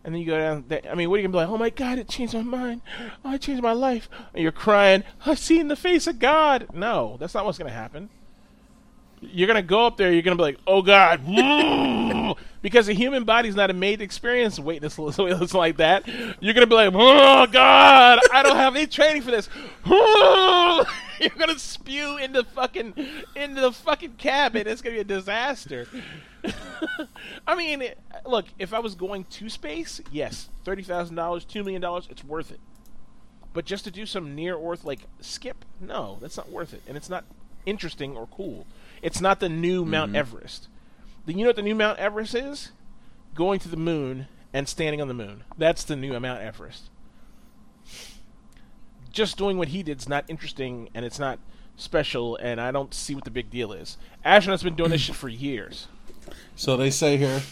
[0.05, 0.65] and then you go down.
[0.69, 0.83] There.
[0.91, 1.49] I mean, what are you gonna be like?
[1.49, 2.83] Oh my God, it changed my mind.
[3.25, 4.09] Oh, it changed my life.
[4.35, 5.05] And you're crying.
[5.25, 6.69] I've seen the face of God.
[6.75, 8.11] No, that's not what's gonna happen.
[9.23, 10.13] You're gonna go up there.
[10.13, 11.25] You're gonna be like, "Oh God,"
[12.63, 14.99] because the human body's not a made experience weightless
[15.55, 16.07] like that.
[16.41, 19.49] You're gonna be like, "Oh God, I don't have any training for this."
[19.87, 22.95] You're gonna spew into fucking
[23.37, 24.67] into the fucking cabin.
[24.67, 25.87] It's gonna be a disaster.
[27.47, 27.85] I mean,
[28.27, 32.25] look, if I was going to space, yes, thirty thousand dollars, two million dollars, it's
[32.25, 32.59] worth it.
[33.55, 36.97] But just to do some near Earth like skip, no, that's not worth it, and
[36.97, 37.25] it's not
[37.67, 38.67] interesting or cool.
[39.03, 40.17] It's not the new Mount mm-hmm.
[40.17, 40.69] Everest.
[41.27, 42.73] The, you know what the new Mount Everest is?
[43.35, 45.45] Going to the moon and standing on the moon.
[45.57, 46.91] That's the new Mount Everest.
[49.11, 51.39] Just doing what he did is not interesting, and it's not
[51.77, 53.99] special, and I don't see what the big deal is.
[54.25, 55.89] Astronauts have been doing this shit for years.
[56.57, 57.43] So they say here,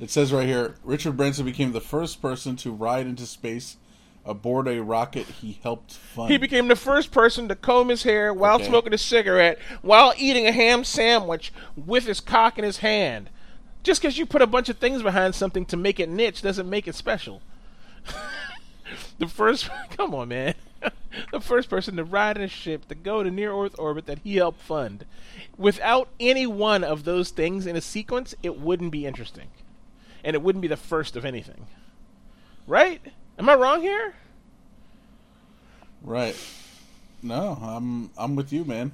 [0.00, 3.76] it says right here, Richard Branson became the first person to ride into space
[4.26, 6.30] aboard a rocket he helped fund.
[6.30, 8.66] He became the first person to comb his hair while Okay.
[8.66, 13.30] smoking a cigarette, while eating a ham sandwich with his cock in his hand.
[13.82, 16.68] Just because you put a bunch of things behind something to make it niche doesn't
[16.70, 17.42] make it special.
[19.18, 20.54] the first, come on, man.
[21.32, 24.20] the first person to ride in a ship to go to near Earth orbit that
[24.20, 25.04] he helped fund.
[25.56, 29.48] Without any one of those things in a sequence, it wouldn't be interesting.
[30.22, 31.66] And it wouldn't be the first of anything.
[32.66, 33.00] Right?
[33.38, 34.14] Am I wrong here?
[36.02, 36.36] Right.
[37.22, 38.92] No, I'm I'm with you, man.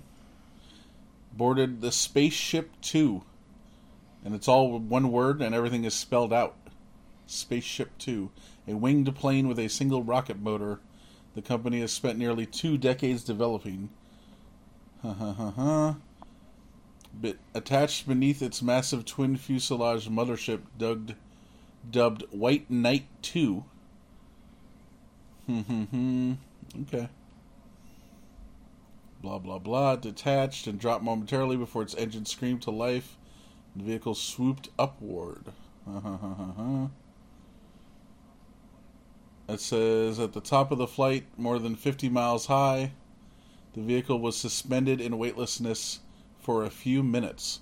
[1.32, 3.22] Boarded the Spaceship Two,
[4.24, 6.56] and it's all one word, and everything is spelled out.
[7.26, 8.30] Spaceship Two,
[8.66, 10.80] a winged plane with a single rocket motor.
[11.34, 13.90] The company has spent nearly two decades developing.
[15.02, 15.96] Ha ha ha ha.
[17.12, 21.14] But attached beneath its massive twin fuselage mothership, dubbed
[21.88, 23.64] dubbed White Knight Two.
[25.46, 26.32] Hmm hmm hmm.
[26.82, 27.08] Okay.
[29.22, 29.96] Blah blah blah.
[29.96, 33.16] Detached and dropped momentarily before its engine screamed to life.
[33.76, 35.52] The vehicle swooped upward.
[39.48, 42.92] It says at the top of the flight, more than 50 miles high,
[43.74, 46.00] The vehicle was suspended in weightlessness
[46.38, 47.60] for a few minutes,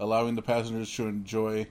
[0.00, 1.68] allowing the passengers to enjoy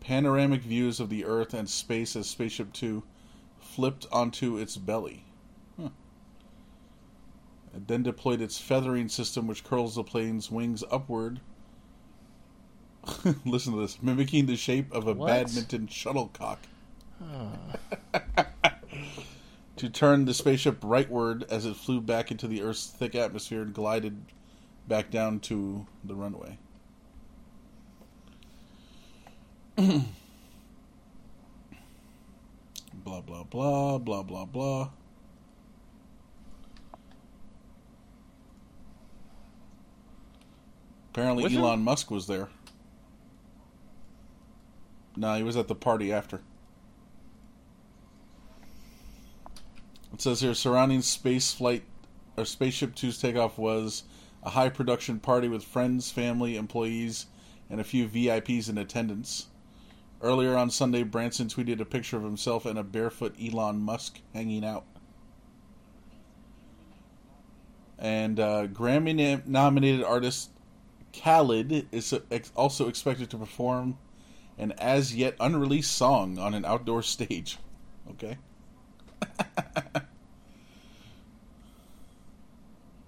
[0.00, 3.02] panoramic views of the Earth and space as Spaceship Two
[3.70, 5.24] flipped onto its belly.
[5.80, 5.88] Huh.
[7.74, 11.40] It then deployed its feathering system, which curls the plane's wings upward.
[13.44, 15.28] Listen to this, mimicking the shape of a What?
[15.28, 16.58] badminton shuttlecock.
[19.76, 23.72] to turn the spaceship rightward as it flew back into the Earth's thick atmosphere and
[23.72, 24.20] glided
[24.88, 26.58] back down to the runway.
[33.04, 34.90] blah blah blah blah blah blah.
[41.12, 41.62] Apparently, With him?
[41.62, 42.48] Elon Musk was there.
[45.16, 46.40] No, he was at the party after.
[50.12, 51.82] It says here surrounding space flight
[52.36, 54.04] or spaceship 2's takeoff was
[54.42, 57.26] a high production party with friends, family, employees,
[57.68, 59.46] and a few VIPs in attendance.
[60.22, 64.64] Earlier on Sunday, Branson tweeted a picture of himself and a barefoot Elon Musk hanging
[64.64, 64.84] out.
[67.98, 70.50] And uh, Grammy nominated artist
[71.12, 72.14] Khalid is
[72.54, 73.98] also expected to perform
[74.58, 77.58] an as yet unreleased song on an outdoor stage.
[78.10, 78.38] Okay.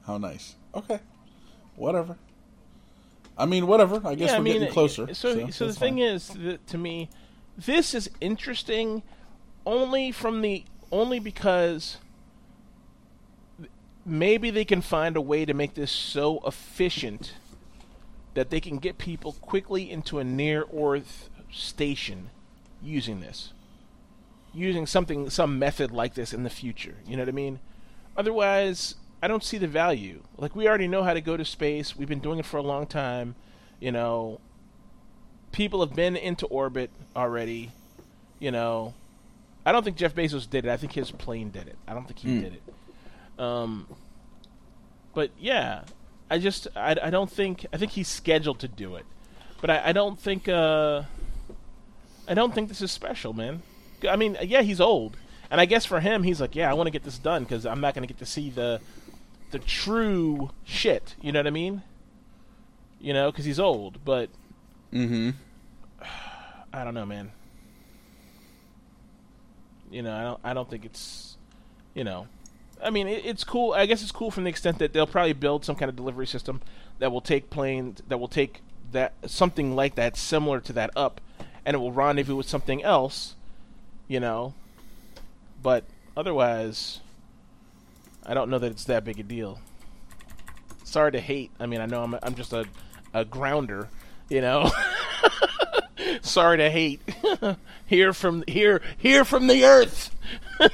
[0.07, 0.55] How nice.
[0.73, 1.01] Okay.
[1.75, 2.17] Whatever.
[3.43, 4.01] I mean, whatever.
[4.05, 5.13] I guess yeah, we're I mean, getting closer.
[5.15, 5.99] So, so, the thing fine.
[5.99, 7.11] is, that to me,
[7.59, 9.03] this is interesting,
[9.67, 11.97] only from the only because
[14.07, 17.35] maybe they can find a way to make this so efficient
[18.35, 22.31] that they can get people quickly into a near Earth station
[22.81, 23.53] using this,
[24.55, 26.95] using something, some method like this in the future.
[27.07, 27.59] You know what I mean?
[28.17, 30.23] Otherwise, I don't see the value.
[30.37, 31.97] Like we already know how to go to space.
[31.97, 33.37] We've been doing it for a long time.
[33.81, 34.41] You know,
[35.53, 37.71] people have been into orbit already.
[38.41, 38.95] You know,
[39.65, 40.71] I don't think Jeff Bezos did it.
[40.71, 41.77] I think his plane did it.
[41.87, 42.41] I don't think he Hmm.
[42.41, 43.41] did it.
[43.41, 43.87] Um,
[45.15, 45.83] but yeah,
[46.31, 49.07] I just I, I don't think I think he's scheduled to do it,
[49.61, 51.03] but I, I don't think uh
[52.29, 53.63] I don't think this is special, man.
[54.09, 55.17] I mean, yeah, he's old,
[55.51, 57.65] and I guess for him, he's like, yeah, I want to get this done because
[57.67, 58.81] I'm not going to get to see the
[59.53, 61.15] the true shit.
[61.21, 61.83] You know what I mean?
[63.01, 64.29] You know, because he's old, but
[64.93, 65.31] Mm-hmm.
[66.73, 67.33] I don't know, man.
[69.91, 70.41] You know, I don't.
[70.45, 71.37] I don't think it's.
[71.95, 72.27] You know,
[72.83, 73.73] I mean, it, it's cool.
[73.73, 76.27] I guess it's cool from the extent that they'll probably build some kind of delivery
[76.27, 76.63] system
[76.99, 78.63] that will take planes that will take
[78.93, 81.21] that something like that similar to that up,
[81.65, 83.35] and it will rendezvous with something else.
[84.09, 84.55] You know,
[85.63, 85.85] but
[86.17, 87.01] otherwise,
[88.25, 89.61] I don't know that it's that big a deal.
[90.85, 91.51] Sorry to hate.
[91.59, 92.67] I mean, I know I'm I'm just a
[93.15, 93.89] a grounder.
[94.29, 94.71] You know.
[96.23, 97.01] Sorry to hate.
[97.87, 100.15] here from here here from the earth.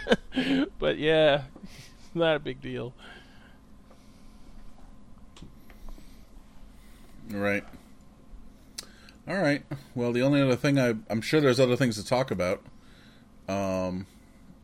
[0.78, 1.42] but yeah,
[2.14, 2.92] not a big deal.
[7.30, 7.64] Right.
[9.26, 9.62] All right.
[9.94, 12.62] Well, the only other thing I, I'm sure there's other things to talk about.
[13.48, 14.06] Um,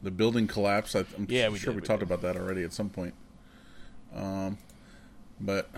[0.04, 0.94] the building collapse.
[0.94, 2.06] I, I'm Yeah, we sure did, we, we talked did.
[2.10, 3.14] about that already at some point.
[4.14, 4.58] Um,
[5.40, 5.68] but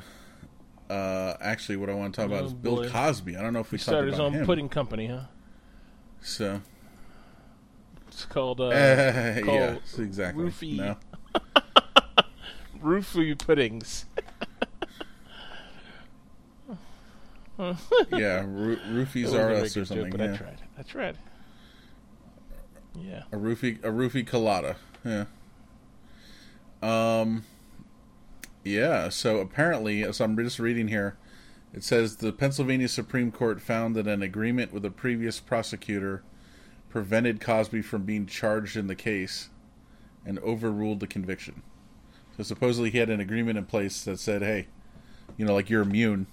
[0.90, 2.88] uh, actually, what I want to talk about Oh, is Bill.
[2.90, 3.36] Cosby.
[3.36, 4.44] I don't know if we He talked started his own him.
[4.46, 5.20] pudding company, huh?
[6.20, 6.60] So
[8.08, 10.44] It's called uh, yeah, called exactly.
[10.44, 10.76] Roofie.
[10.76, 10.96] No.
[12.82, 14.04] Roofie Puddings.
[17.58, 20.10] Yeah, Ro- It Roofies are us or good joke, something.
[20.10, 20.32] but yeah.
[20.32, 20.60] I tried.
[20.78, 21.16] I tried.
[22.98, 23.24] Yeah.
[23.32, 24.76] A roofie, a roofie colada.
[25.04, 25.26] Yeah.
[26.82, 27.44] Um.
[28.64, 29.08] Yeah.
[29.08, 31.16] So apparently, as I'm just reading here,
[31.72, 36.22] it says the Pennsylvania Supreme Court found that an agreement with a previous prosecutor
[36.88, 39.50] prevented Cosby from being charged in the case,
[40.24, 41.62] and overruled the conviction.
[42.36, 44.68] So supposedly he had an agreement in place that said, "Hey,
[45.36, 46.26] you know, like you're immune,"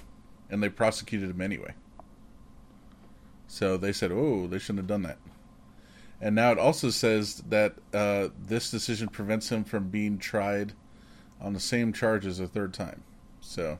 [0.50, 1.74] and they prosecuted him anyway.
[3.48, 5.18] So they said, "Oh, they shouldn't have done that."
[6.24, 10.72] And now it also says that uh, this decision prevents him from being tried
[11.42, 13.04] on the same charges a third time.
[13.42, 13.78] So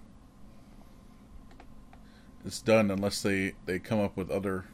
[2.46, 4.66] it's done unless they, they come up with other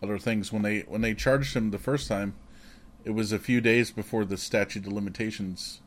[0.00, 0.52] other things.
[0.52, 2.36] When they when they charged him the first time,
[3.04, 5.80] it was a few days before the statute of limitations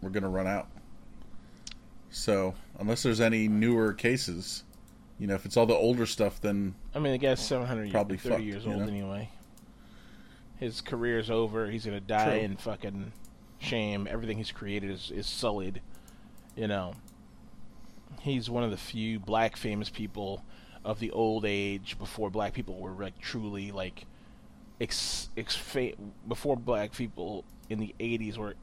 [0.00, 0.68] were going to run out.
[2.08, 4.64] So unless there's any newer cases,
[5.18, 8.16] you know, if it's all the older stuff, then I mean, the guy's 700 Probably
[8.16, 8.88] 30 fucked, years you old know?
[8.88, 9.30] anyway.
[10.56, 11.70] His career's over.
[11.70, 12.44] He's gonna die True.
[12.44, 13.12] in fucking
[13.58, 14.08] shame.
[14.10, 15.80] Everything he's created is, is sullied.
[16.56, 16.94] You know,
[18.20, 20.44] he's one of the few black famous people
[20.84, 24.06] of the old age before black people were like truly like
[24.80, 25.94] ex, ex fa-
[26.28, 28.54] before black people in the 80s were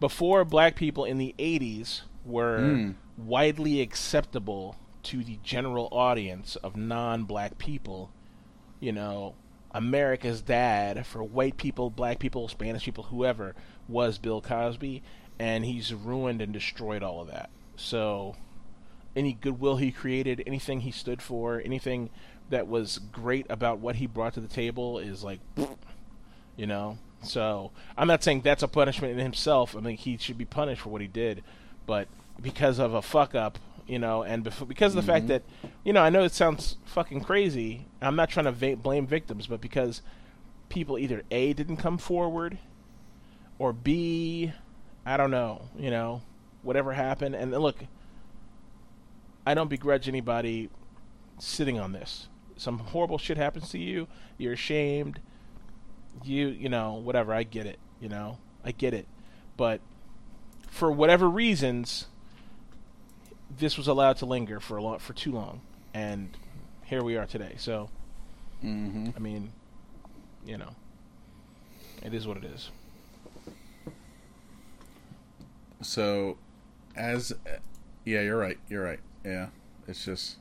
[0.00, 2.94] before black people in the 80s were mm.
[3.18, 8.10] Widely acceptable to the general audience of non-black people.
[8.80, 9.34] You know
[9.74, 13.54] america's dad for white people black people spanish people whoever
[13.86, 15.02] was bill cosby
[15.38, 17.50] and he's ruined and destroyed all of that.
[17.76, 18.36] So
[19.14, 22.10] any goodwill he created anything he stood for anything
[22.50, 25.40] that was great about what he brought to the table is like
[26.56, 26.98] you know?
[27.22, 29.76] So I'm not saying that's a punishment in himself.
[29.76, 31.42] I mean, he should be punished for what he did,
[31.86, 32.08] but
[32.40, 35.26] because of a fuck up, you know, and bef- because of the mm-hmm.
[35.26, 35.42] fact that,
[35.84, 37.86] you know, I know it sounds fucking crazy.
[38.00, 40.02] I'm not trying to va- blame victims, but because
[40.68, 42.58] people either a didn't come forward,
[43.58, 44.52] or b,
[45.04, 46.22] I don't know, you know,
[46.62, 47.34] whatever happened.
[47.34, 47.84] And look,
[49.46, 50.70] I don't begrudge anybody
[51.38, 52.28] sitting on this.
[52.56, 54.08] Some horrible shit happens to you.
[54.36, 55.20] You're ashamed
[56.24, 59.06] you you know whatever i get it you know i get it
[59.56, 59.80] but
[60.68, 62.06] for whatever reasons
[63.56, 65.60] this was allowed to linger for a lot for too long
[65.94, 66.36] and
[66.84, 67.88] here we are today so
[68.62, 69.10] mm-hmm.
[69.16, 69.52] i mean
[70.44, 70.70] you know
[72.02, 72.70] it is what it is
[75.80, 76.36] so
[76.96, 77.32] as
[78.04, 79.48] yeah you're right you're right yeah
[79.86, 80.36] it's just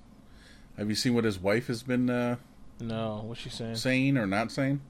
[0.78, 2.36] have you seen what his wife has been uh
[2.80, 4.82] no what's she saying saying or not saying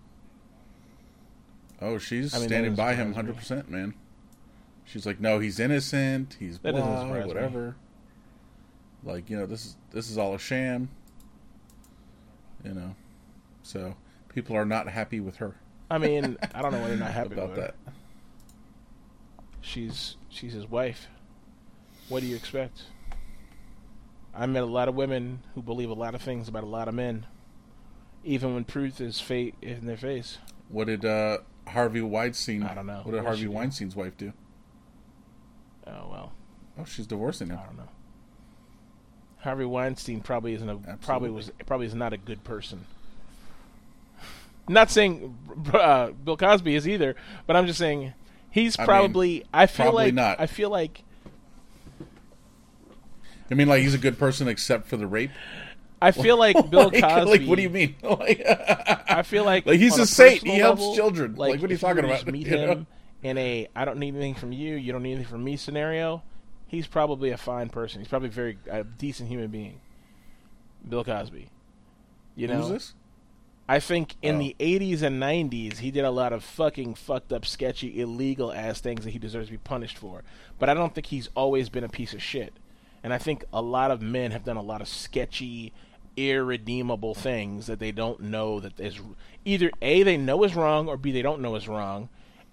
[1.82, 3.94] Oh, she's I mean, standing by him 100%, man.
[4.86, 6.38] She's like, "No, he's innocent.
[6.40, 7.74] He's blah, whatever." Me.
[9.08, 10.90] Like, you know, this is this is all a sham.
[12.64, 12.96] You know.
[13.64, 13.96] So,
[14.30, 15.56] people are not happy with her.
[15.90, 17.76] I mean, I don't know why they're not happy about that.
[19.62, 21.08] She's she's his wife.
[22.10, 22.84] What do you expect?
[24.34, 26.88] I met a lot of women who believe a lot of things about a lot
[26.88, 27.26] of men,
[28.24, 30.38] even when truth is fate in their face.
[30.70, 32.64] What did uh Harvey Weinstein.
[32.64, 33.02] I don't know.
[33.04, 34.00] What did what Harvey Weinstein's do?
[34.00, 34.34] wife do?
[35.86, 36.32] Oh well.
[36.80, 37.60] Oh, she's divorcing him.
[37.62, 37.90] I don't know.
[39.48, 41.06] Harvey Weinstein probably isn't a Absolutely.
[41.06, 42.86] probably was probably is not a good person.
[44.68, 45.38] Not saying
[45.74, 48.14] uh, Bill Cosby is either, but I'm just saying
[48.52, 49.30] he's probably.
[49.30, 50.42] I, mean, I feel like not.
[50.42, 51.02] I feel like.
[53.50, 55.32] I mean, like he's a good person except for the rape.
[56.02, 57.40] I feel like Bill like, Cosby.
[57.40, 57.96] Like, what do you mean?
[58.04, 60.46] like, I feel like like he's a, a saint.
[60.46, 61.36] He helps level, children.
[61.36, 62.28] Like, like, what are you talking about?
[62.28, 62.86] Meet you him know?
[63.24, 66.22] in a I don't need anything from you, you don't need anything from me" scenario.
[66.68, 68.02] He's probably a fine person.
[68.02, 69.80] He's probably a very a decent human being.
[70.88, 71.50] Bill Cosby.
[72.36, 72.62] You know.
[72.62, 72.94] Who's this?
[73.70, 74.40] I think in oh.
[74.40, 78.80] the 80s and 90s, he did a lot of fucking fucked up, sketchy, illegal ass
[78.80, 80.24] things that he deserves to be punished for.
[80.58, 82.54] But I don't think he's always been a piece of shit.
[83.04, 85.74] And I think a lot of men have done a lot of sketchy,
[86.18, 89.00] irredeemable things that they don't know that is
[89.46, 92.10] either a they know is wrong or b they don't know is wrong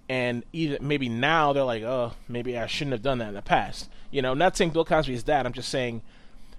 [0.07, 3.41] and either maybe now they're like oh maybe i shouldn't have done that in the
[3.41, 6.03] past you know not saying bill cosby is that i'm just saying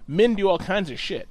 [0.07, 1.27] men do all kinds of shit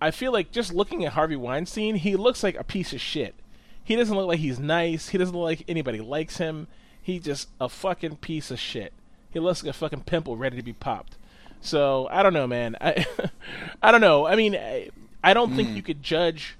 [0.00, 3.34] i feel like just looking at harvey weinstein he looks like a piece of shit
[3.82, 6.66] he doesn't look like he's nice he doesn't look like anybody likes him
[7.00, 8.92] he's just a fucking piece of shit
[9.30, 11.16] he looks like a fucking pimple ready to be popped
[11.64, 12.76] so I don't know, man.
[12.80, 13.06] I
[13.82, 14.26] I don't know.
[14.26, 14.90] I mean, I,
[15.24, 15.56] I don't mm.
[15.56, 16.56] think you could judge.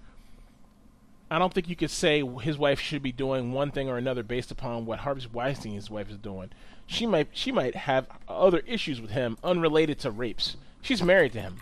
[1.31, 4.23] I don't think you could say his wife should be doing one thing or another
[4.23, 6.51] based upon what Harvey Weinstein's wife is doing.
[6.87, 10.57] She might she might have other issues with him unrelated to rapes.
[10.83, 11.59] She's married to him,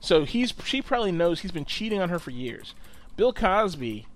[0.00, 2.74] so he's she probably knows he's been cheating on her for years.
[3.16, 4.06] Bill Cosby,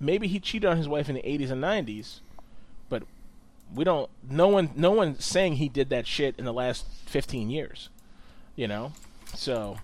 [0.00, 2.20] maybe he cheated on his wife in the 80s and 90s,
[2.88, 3.02] but
[3.74, 7.50] we don't no one no one saying he did that shit in the last 15
[7.50, 7.88] years
[8.56, 8.92] you know
[9.34, 9.78] so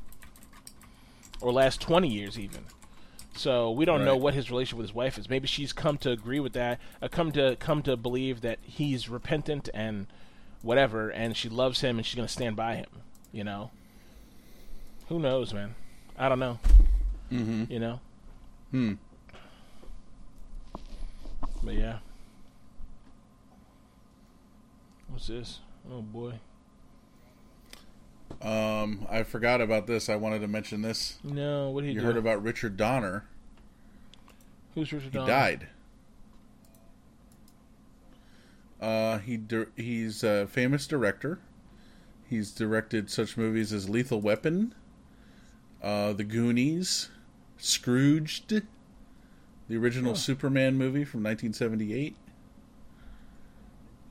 [1.40, 2.64] or last 20 years even
[3.40, 4.04] so we don't right.
[4.04, 6.78] know what his relationship with his wife is maybe she's come to agree with that
[7.00, 10.06] uh, come to come to believe that he's repentant and
[10.62, 12.86] whatever and she loves him and she's going to stand by him
[13.32, 13.70] you know
[15.08, 15.74] who knows man
[16.18, 16.58] i don't know
[17.32, 17.64] mm-hmm.
[17.68, 18.00] you know
[18.70, 18.92] hmm
[21.62, 21.98] but yeah
[25.10, 25.58] What's this?
[25.90, 26.34] Oh boy.
[28.42, 30.08] Um, I forgot about this.
[30.08, 31.18] I wanted to mention this.
[31.22, 32.06] No, what did he you do?
[32.06, 33.26] heard about Richard Donner?
[34.74, 35.26] Who's Richard Donner?
[35.26, 35.40] he Donner?
[35.58, 35.68] died.
[38.80, 41.38] Uh, he di- he's a famous director.
[42.28, 44.74] He's directed such movies as Lethal Weapon,
[45.82, 47.10] uh, The Goonies,
[47.58, 48.62] Scrooged,
[49.68, 50.14] the original.
[50.14, 52.16] Superman movie from 1978.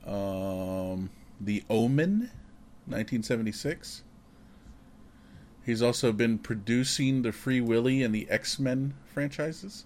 [0.06, 1.10] Um,
[1.40, 2.30] The Omen,
[2.86, 4.02] 1976.
[5.64, 9.84] He's also been producing the Free Willy and the X Men franchises.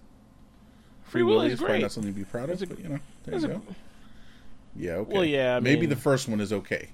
[1.02, 1.82] Free Willy's is probably great.
[1.82, 3.62] not something to be proud of, a- but you know, there you a- go.
[4.76, 5.12] Yeah, okay.
[5.14, 6.88] Well, yeah, I maybe mean- the first one is okay.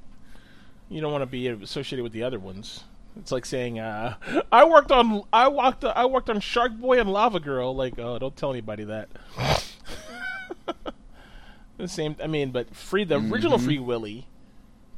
[0.88, 2.84] You don't want to be associated with the other ones.
[3.16, 4.14] It's like saying, uh,
[4.52, 8.18] "I worked on I walked I worked on Shark Boy and Lava Girl." Like, oh,
[8.18, 9.08] don't tell anybody that.
[11.76, 12.16] the same.
[12.22, 13.64] I mean, but free the original Mhm.
[13.64, 14.26] Free Willy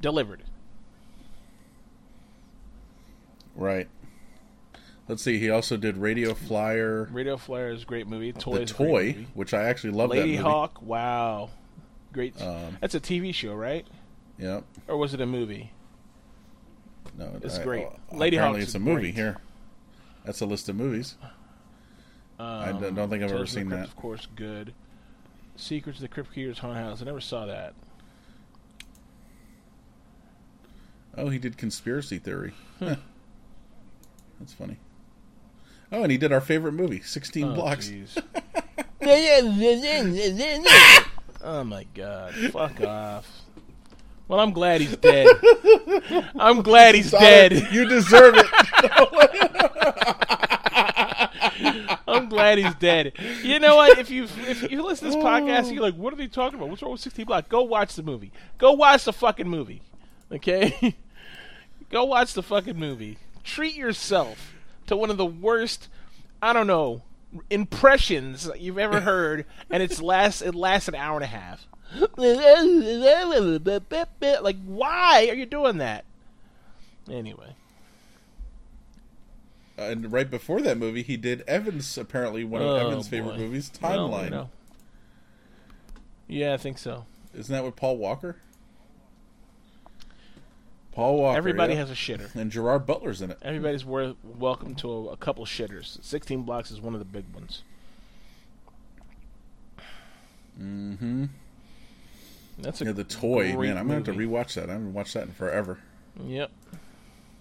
[0.01, 0.43] delivered.
[3.55, 3.89] Right.
[5.09, 5.39] Let's see.
[5.39, 8.33] He also did Radio Flyer, Radio Flyer is a great movie.
[8.33, 10.37] Toy the is a great Toy, which I actually love Lady that movie.
[10.43, 10.81] Hawk.
[10.81, 11.51] Wow,
[12.13, 12.41] great.
[12.41, 13.87] Um, That's a TV show, right?
[14.39, 14.65] Yep.
[14.89, 15.71] Or was it a movie?
[17.19, 17.87] No, It's I- great.
[18.13, 19.15] oh, Lady apparently it's a movie great.
[19.15, 19.37] here.
[20.25, 21.17] That's a list of movies.
[22.39, 23.89] Um, don't- don't think I've ever Tales the seen Crypt, that.
[23.89, 24.73] Of course, good.
[25.57, 27.03] Secrets of the Crypt Keeper's Haunted House.
[27.03, 27.75] I never saw that.
[31.17, 32.55] Oh, he did conspiracy theory.
[34.43, 34.45] Huh.
[34.45, 34.77] That's funny.
[35.93, 37.91] Oh, and he did our favorite movie, Sixteen Oh, Blocks.
[41.43, 42.35] oh my god!
[42.35, 43.29] Fuck off.
[44.29, 45.27] Well, I'm glad he's dead.
[46.39, 47.53] I'm glad he's dead.
[47.73, 48.47] You deserve it.
[52.09, 53.13] I'm glad he's dead.
[53.43, 53.99] You know what?
[53.99, 56.71] If you if you listen to this podcast, you're like, "What are they talking about?
[56.71, 58.33] What's wrong with 16 Block?" Go watch the movie.
[58.59, 59.83] Go watch the fucking movie.
[60.31, 60.97] Okay.
[61.91, 63.19] Go watch the fucking movie.
[63.45, 64.55] Treat yourself
[64.87, 65.89] to one of the worst.
[66.41, 67.03] I don't know
[67.49, 71.67] impressions you've ever heard, and it's last it lasts an hour and a half.
[72.17, 76.05] Like, why are you doing that?
[77.11, 77.55] Anyway.
[79.79, 81.97] and right before that movie, he did Evans.
[81.99, 83.39] Apparently, one of Oh, Evans' favorite boy.
[83.39, 84.25] movies, Well, Timeline.
[84.25, 84.51] you know.
[86.29, 87.07] Yeah, I think so.
[87.35, 88.37] Isn't that with Paul Walker?
[90.93, 91.37] Paul Walker.
[91.39, 91.81] Everybody yeah.
[91.81, 92.35] has a shitter.
[92.35, 93.39] and Gerard Butler's in it.
[93.43, 96.03] Everybody's wor- welcome to a, a couple shitters.
[96.05, 97.63] 16 blocks is one of the big ones.
[100.61, 101.25] Mm-hmm.
[102.59, 103.79] That's a Yeah, the toy man.
[103.79, 104.69] I'm gonna have to rewatch that.
[104.69, 105.79] I haven't watched that in forever.
[106.23, 106.51] Yep.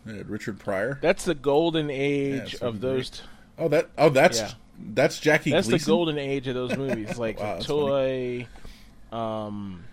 [0.07, 0.97] Had Richard Pryor.
[1.01, 3.09] That's the golden age it's of those.
[3.09, 3.21] great.
[3.57, 3.89] Oh, that.
[3.97, 4.51] Oh, that's Yeah.
[4.79, 5.51] that's Jackie.
[5.51, 5.85] That's Gleason?
[5.85, 8.47] the golden age of those movies, like Wow, toy,
[9.11, 9.83] um,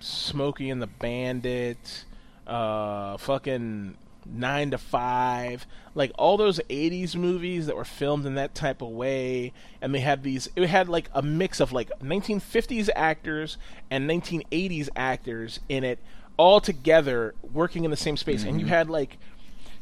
[0.00, 2.04] Smokey and the Bandit,
[2.46, 8.54] uh, fucking Nine to Five, like all those '80s movies that were filmed in that
[8.54, 10.48] type of way, and they had these.
[10.56, 13.58] It had like a mix of like 1950s actors
[13.90, 15.98] and 1980s actors in it,
[16.36, 19.18] all together working in the same space, and you had like.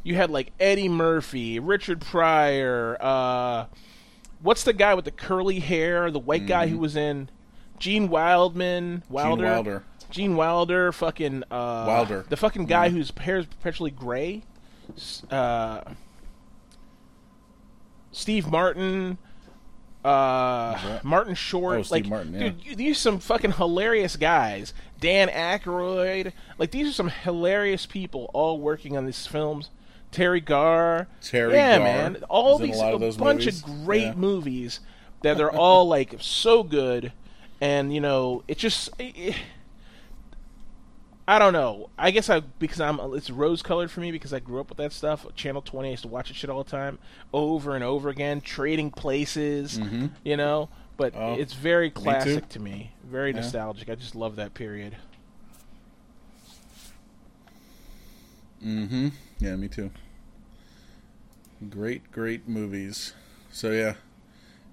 [0.04, 3.66] You had like Eddie Murphy, Richard Pryor, uh,
[4.42, 6.10] what's the guy with the curly hair?
[6.10, 7.30] The white guy who was in
[7.78, 9.84] Gene Wildman, Wilder, Gene Wilder.
[10.12, 12.24] Gene Wilder, fucking uh, Wilder.
[12.28, 14.42] the fucking guy whose hair is perpetually gray,
[15.30, 15.80] uh,
[18.12, 19.18] Steve Martin,
[20.04, 20.98] uh.
[21.02, 22.40] Martin Short, Oh, Steve like Martin, yeah.
[22.50, 24.74] dude, you- these are some fucking hilarious guys.
[25.00, 29.70] Dan Aykroyd, like these are some hilarious people all working on these films.
[30.12, 33.62] Teri Garr, Teri yeah, Garr man, all a these lot of bunch movies.
[33.62, 34.14] of great Yeah.
[34.14, 34.80] movies
[35.22, 37.12] that they're all like so good,
[37.62, 38.90] and you know, it just.
[38.98, 39.36] It,
[41.26, 41.88] I don't know.
[41.96, 44.78] I guess I because I'm it's rose colored for me because I grew up with
[44.78, 45.24] that stuff.
[45.36, 46.98] Channel Twenty, I used to watch that shit all the time,
[47.32, 48.40] over and over again.
[48.40, 49.78] Trading Places,
[50.24, 50.68] you know.
[50.96, 51.22] But Mm-hmm.
[51.22, 53.36] Oh, it's very classic to me, very Yeah.
[53.36, 53.88] nostalgic.
[53.88, 54.96] I just love that period.
[58.64, 59.08] Mm-hmm.
[59.38, 59.90] Yeah, me too.
[61.68, 63.14] Great, great movies.
[63.50, 63.94] So yeah.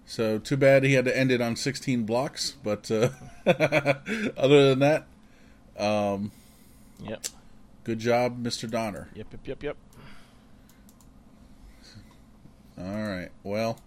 [0.05, 3.09] So too bad he had to end it on 16 blocks, but uh,
[3.45, 5.05] other than that,
[5.77, 6.31] um,
[7.01, 7.25] Yep,
[7.83, 8.69] good job, Mr.
[8.69, 9.09] Donner.
[9.15, 9.77] yep, yep, yep, yep.
[12.77, 13.29] All right.
[13.43, 13.79] Well,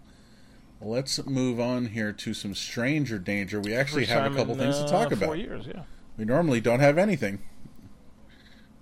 [0.81, 3.59] let's move on here to some stranger danger.
[3.61, 5.39] We actually First have a couple in, things to uh, talk Four about.
[5.39, 5.83] years, yeah.
[6.19, 7.39] We normally don't have anything.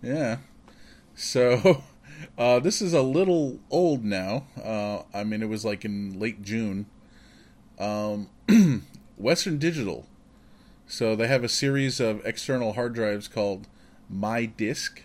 [0.02, 0.38] Yeah.
[1.14, 1.84] So,
[2.38, 4.46] uh, this is a little old now.
[4.62, 6.86] Uh, I mean, it was like in late June.
[7.78, 8.28] Um,
[9.16, 10.06] Western Digital.
[10.88, 13.68] So they have a series of external hard drives called
[14.10, 15.02] My Disk.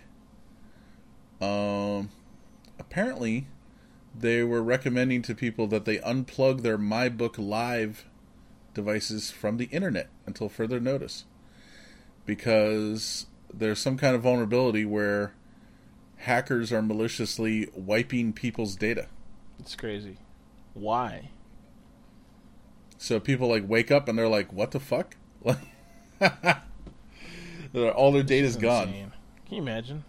[1.40, 2.10] Um,
[2.78, 3.46] apparently,
[4.18, 8.06] they were recommending to people that they unplug their MyBook Live
[8.74, 11.24] devices from the internet until further notice
[12.26, 15.32] because there's some kind of vulnerability where
[16.16, 19.06] hackers are maliciously wiping people's data.
[19.58, 20.18] It's crazy.
[20.74, 21.30] Why?
[22.98, 25.16] So people like wake up and they're like, "What the fuck?"
[27.76, 28.88] All their data is gone.
[28.92, 29.12] Can
[29.50, 30.04] you imagine?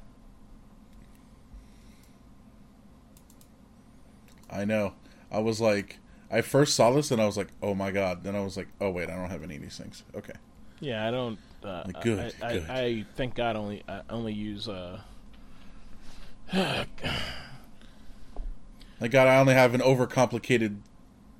[4.49, 4.93] I know.
[5.31, 5.99] I was like,
[6.31, 8.69] I first saw this and I was like, "Oh my god!" Then I was like,
[8.79, 10.33] "Oh wait, I don't have any of these things." Okay.
[10.79, 11.37] Yeah, I don't.
[11.63, 12.69] Uh, Like, good, I, I, good.
[12.69, 14.67] I, thank God only I only use.
[14.69, 15.01] Uh,
[18.99, 20.77] Like God, I only have an overcomplicated.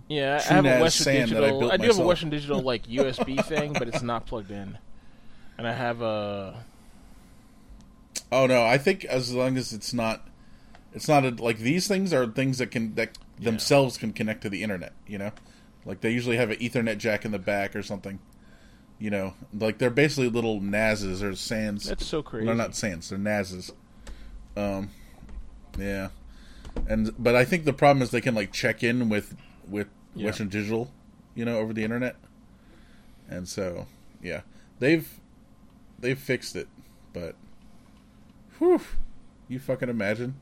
[0.08, 1.72] yeah, I have a Western that I Digital.
[1.72, 2.06] I, do have a.
[2.06, 4.78] Western Digital like USB thing, but it's not plugged in.
[5.58, 6.64] And I have a.
[8.32, 10.28] Oh no, I think as long as it's not,
[10.93, 13.45] it's not a, like these things are things that can that Yeah.
[13.51, 14.93] themselves can connect to the internet.
[15.08, 15.32] You know,
[15.86, 18.20] like they usually have an Ethernet jack in the back or something.
[18.99, 21.86] You know, like they're basically little NASs or SANs.
[21.88, 22.45] That's so crazy.
[22.47, 23.72] They're not SANs, they're NASs.
[24.55, 24.89] Um,
[25.78, 26.10] yeah,
[26.88, 29.36] and but I think the problem is they can like check in with
[29.68, 30.26] with Yeah.
[30.26, 30.91] Western Digital,
[31.36, 32.16] you know, over the internet,
[33.30, 33.86] and so
[34.22, 34.41] yeah,
[34.80, 35.08] they've
[36.00, 36.68] they've fixed it,
[37.14, 37.36] but
[38.58, 38.82] whew,
[39.48, 40.36] you fucking imagine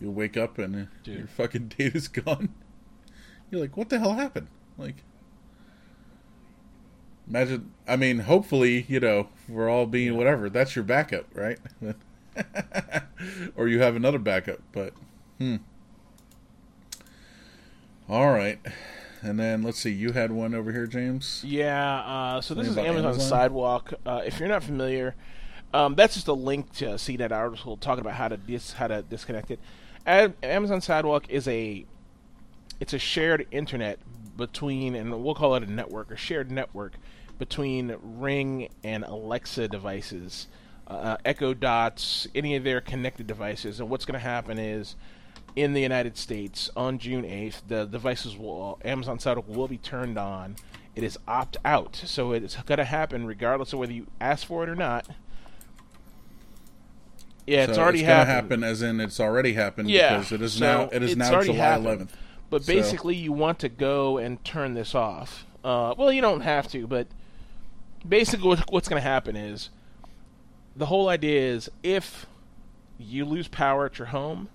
[0.00, 1.18] you'll wake up and Dude.
[1.18, 2.50] your fucking data's gone.
[3.50, 4.48] You're like, what the hell happened?
[4.76, 4.96] Like,
[7.28, 7.72] imagine.
[7.86, 10.50] I mean, hopefully, you know, we're all being whatever.
[10.50, 11.58] That's your backup, right?
[13.56, 14.92] or you have another backup, but
[15.38, 15.56] hmm.
[18.08, 18.60] All right,
[19.26, 19.90] and then let's see.
[19.90, 21.42] You had one over here, James.
[21.44, 23.28] Yeah, uh, so this is Amazon, Amazon?
[23.28, 23.94] Sidewalk.
[24.04, 25.14] Uh, if you're not familiar,
[25.74, 28.86] um, that's just a link to see that article talking about how to dis- how
[28.86, 29.58] to disconnect it.
[30.06, 31.84] A- Amazon Sidewalk is a
[32.80, 33.98] it's a shared internet
[34.36, 36.94] between, and we'll call it a network, a shared network
[37.38, 40.46] between Ring and Alexa devices,
[40.86, 43.80] uh, Echo Dots, any of their connected devices.
[43.80, 44.94] And what's going to happen is,
[45.56, 50.18] in the United States on June 8th, the devices will Amazon Sidewalk will be turned
[50.18, 50.56] on.
[50.94, 54.62] It is opt out, so it's going to happen regardless of whether you ask for
[54.62, 55.06] it or not.
[57.46, 58.30] Yeah, it's So already it's happened.
[58.30, 59.90] happen, as in it's already happened.
[59.90, 60.88] Yeah, because it is so now.
[60.92, 61.86] It is now July happened.
[61.86, 62.08] 11th.
[62.50, 65.46] But So- basically, you want to go and turn this off.
[65.64, 67.06] Uh, well, you don't have to, but
[68.06, 69.70] basically, what, what's going to happen is
[70.76, 72.26] the whole idea is if
[72.98, 74.48] you lose power at your home,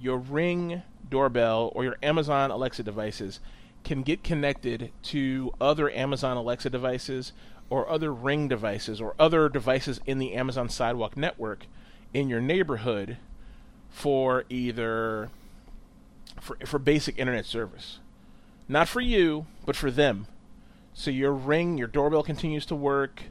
[0.00, 3.40] your Ring doorbell or your Amazon Alexa devices
[3.84, 7.32] can get connected to other Amazon Alexa devices
[7.68, 11.66] or other Ring devices or other devices in the Amazon Sidewalk network
[12.12, 13.16] in your neighborhood
[13.88, 15.30] for either
[16.40, 17.98] for for basic internet service.
[18.68, 20.26] Not for you, but for them.
[20.94, 23.24] So your ring, your doorbell continues to work.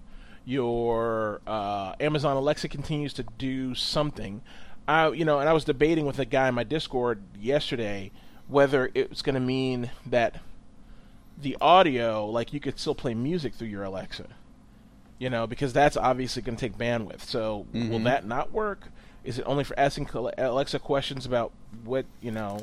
[0.45, 4.41] Your uh, Amazon Alexa continues to do something.
[4.89, 8.11] I, you know, and I was debating with a guy in my Discord yesterday
[8.47, 10.37] whether it was going to mean that
[11.39, 14.25] the audio, like you could still play music through your Alexa.
[15.19, 17.21] You know, because that's obviously going to take bandwidth.
[17.21, 18.03] So will Mhm.
[18.05, 18.87] that not work?
[19.23, 21.51] Is it only for asking Alexa questions about
[21.83, 22.61] what you know?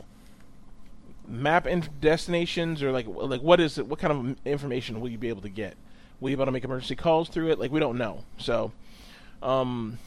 [1.29, 5.18] map and destinations or like like what is it what kind of information will you
[5.18, 5.74] be able to get
[6.20, 8.70] will you be able to make emergency calls through it like we don't know so
[9.43, 9.99] um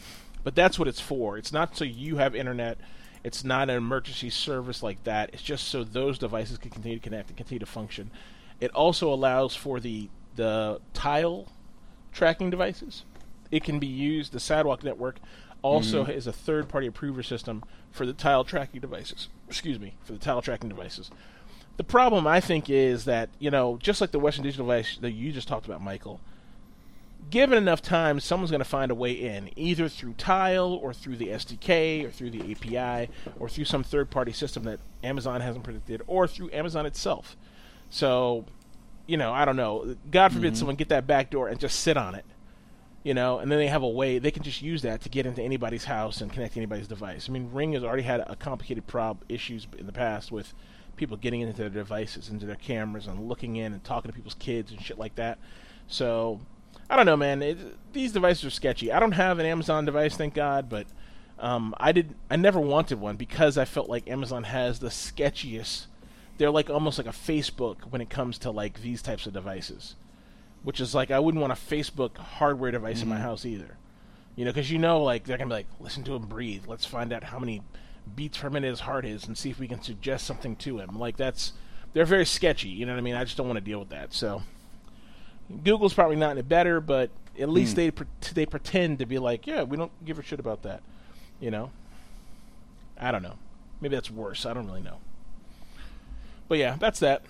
[0.44, 1.38] but that's what it's for.
[1.38, 2.78] It's not so you have internet.
[3.24, 5.32] It's not an emergency service like that.
[5.34, 8.12] It's just so those devices can continue to connect and continue to function.
[8.60, 11.48] It also allows for the the tile
[12.12, 13.04] tracking devices.
[13.52, 14.32] It can be used.
[14.32, 15.18] The sidewalk network
[15.62, 16.12] also mm-hmm.
[16.12, 19.28] is a third party approver system for the tile tracking devices.
[19.48, 21.12] Excuse me for the tile tracking devices.
[21.78, 25.12] The problem i think is that you know just like the western digital device that
[25.12, 26.20] you just talked about michael
[27.30, 31.16] given enough time someone's going to find a way in either through tile or through
[31.16, 33.10] the sdk or through the api
[33.40, 37.36] or through some third party system that amazon hasn't predicted or through amazon itself
[37.90, 38.46] so
[39.08, 40.60] you know i don't know god forbid mm-hmm.
[40.60, 42.26] someone get that back door and just sit on it
[43.04, 45.26] you know, and then they have a way they can just use that to get
[45.26, 47.30] into anybody's house and connect to anybody's device.
[47.30, 50.54] I mean, Ring has already had a complicated prob issues in the past with
[50.98, 54.36] people getting into their devices, into their cameras, and looking in and talking to people's
[54.36, 55.40] kids and shit like that.
[55.88, 56.42] So,
[56.90, 57.42] I don't know, man.
[57.42, 58.92] It, these devices are sketchy.
[58.92, 60.88] I don't have an Amazon device, thank God, but
[61.38, 62.16] um, I did.
[62.30, 65.86] I never wanted one because I felt like Amazon has the sketchiest.
[66.38, 69.96] They're like almost like a Facebook when it comes to like these types of devices
[70.64, 73.78] which is like I wouldn't want a Facebook hardware device in my house either.
[74.36, 76.64] You know, because you know, like they're gonna be like, listen to him breathe.
[76.68, 77.62] Let's find out how many
[78.16, 80.98] beats per minute his heart is, and see if we can suggest something to him.
[80.98, 81.54] Like that's
[81.94, 82.70] they're very sketchy.
[82.70, 83.16] You know what I mean?
[83.16, 84.14] I just don't want to deal with that.
[84.14, 84.44] So
[85.64, 87.54] Google's probably not any better, but at hmm.
[87.54, 90.64] least they pre- they pretend to be like, yeah, we don't give a shit about
[90.64, 90.82] that.
[91.40, 91.72] You know?
[93.00, 93.36] I don't know.
[93.82, 94.46] Maybe that's worse.
[94.46, 94.98] I don't really know.
[96.50, 97.24] But yeah, that's that.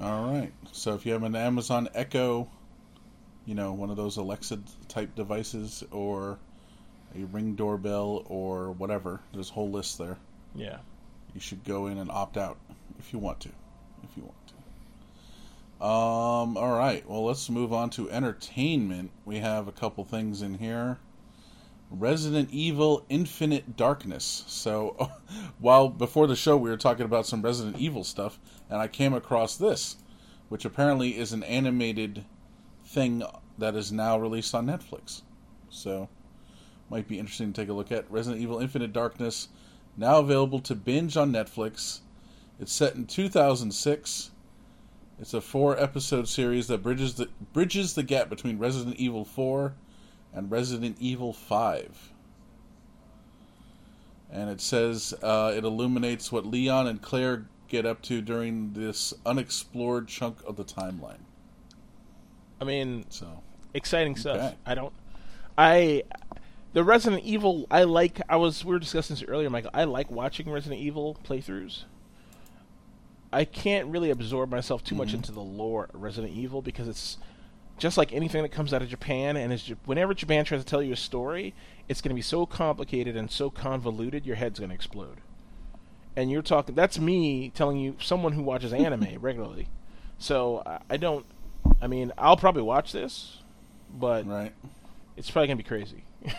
[0.00, 0.52] All right.
[0.72, 2.48] So if you have an Amazon Echo,
[3.46, 4.58] you know, one of those Alexa
[4.88, 6.38] type devices, or
[7.16, 10.18] a Ring doorbell, or whatever, there's a whole list there.
[10.54, 10.78] Yeah.
[11.34, 12.58] You should go in and opt out
[12.98, 13.50] if you want to.
[14.02, 14.54] If you want to.
[15.84, 16.56] Um.
[16.56, 17.06] All right.
[17.06, 19.10] Well, let's move on to entertainment.
[19.26, 20.96] We have a couple things in here.
[21.90, 24.44] Resident Evil Infinite Darkness.
[24.46, 25.10] So,
[25.58, 29.12] while before the show we were talking about some Resident Evil stuff, and I came
[29.12, 29.96] across this,
[30.48, 32.24] which apparently is an animated
[32.86, 33.22] thing
[33.58, 35.20] that is now released on Netflix.
[35.68, 36.08] So,
[36.88, 38.10] might be interesting to take a look at.
[38.10, 39.48] Resident Evil Infinite Darkness,
[39.98, 42.00] now available to binge on Netflix.
[42.58, 44.30] It's set in 2006.
[45.20, 49.74] It's a four episode series that bridges the bridges the gap between Resident Evil 4
[50.34, 52.12] and Resident Evil 5.
[54.30, 59.14] And it says uh, it illuminates what Leon and Claire get up to during this
[59.24, 61.22] unexplored chunk of the timeline.
[62.60, 63.42] I mean, So,
[63.72, 64.36] exciting stuff.
[64.36, 64.56] Okay.
[64.66, 64.92] I don't.
[65.56, 66.02] I
[66.72, 67.66] the Resident Evil.
[67.70, 68.20] I like.
[68.28, 68.64] I was.
[68.64, 69.70] We were discussing this earlier, Michael.
[69.72, 71.84] I like watching Resident Evil playthroughs.
[73.34, 75.14] I can't really absorb myself too much Mhm.
[75.14, 77.18] into the lore of Resident Evil because it's
[77.78, 79.36] just like anything that comes out of Japan.
[79.36, 81.52] And it's, whenever Japan tries to tell you a story,
[81.88, 85.18] it's going to be so complicated and so convoluted, your head's going to explode.
[86.16, 86.76] And you're talking.
[86.76, 89.68] That's me telling you, someone who watches anime regularly.
[90.18, 91.26] So I, don't.
[91.82, 93.42] I mean, I'll probably watch this,
[93.92, 94.52] but right.
[95.16, 96.04] it's probably gonna be crazy.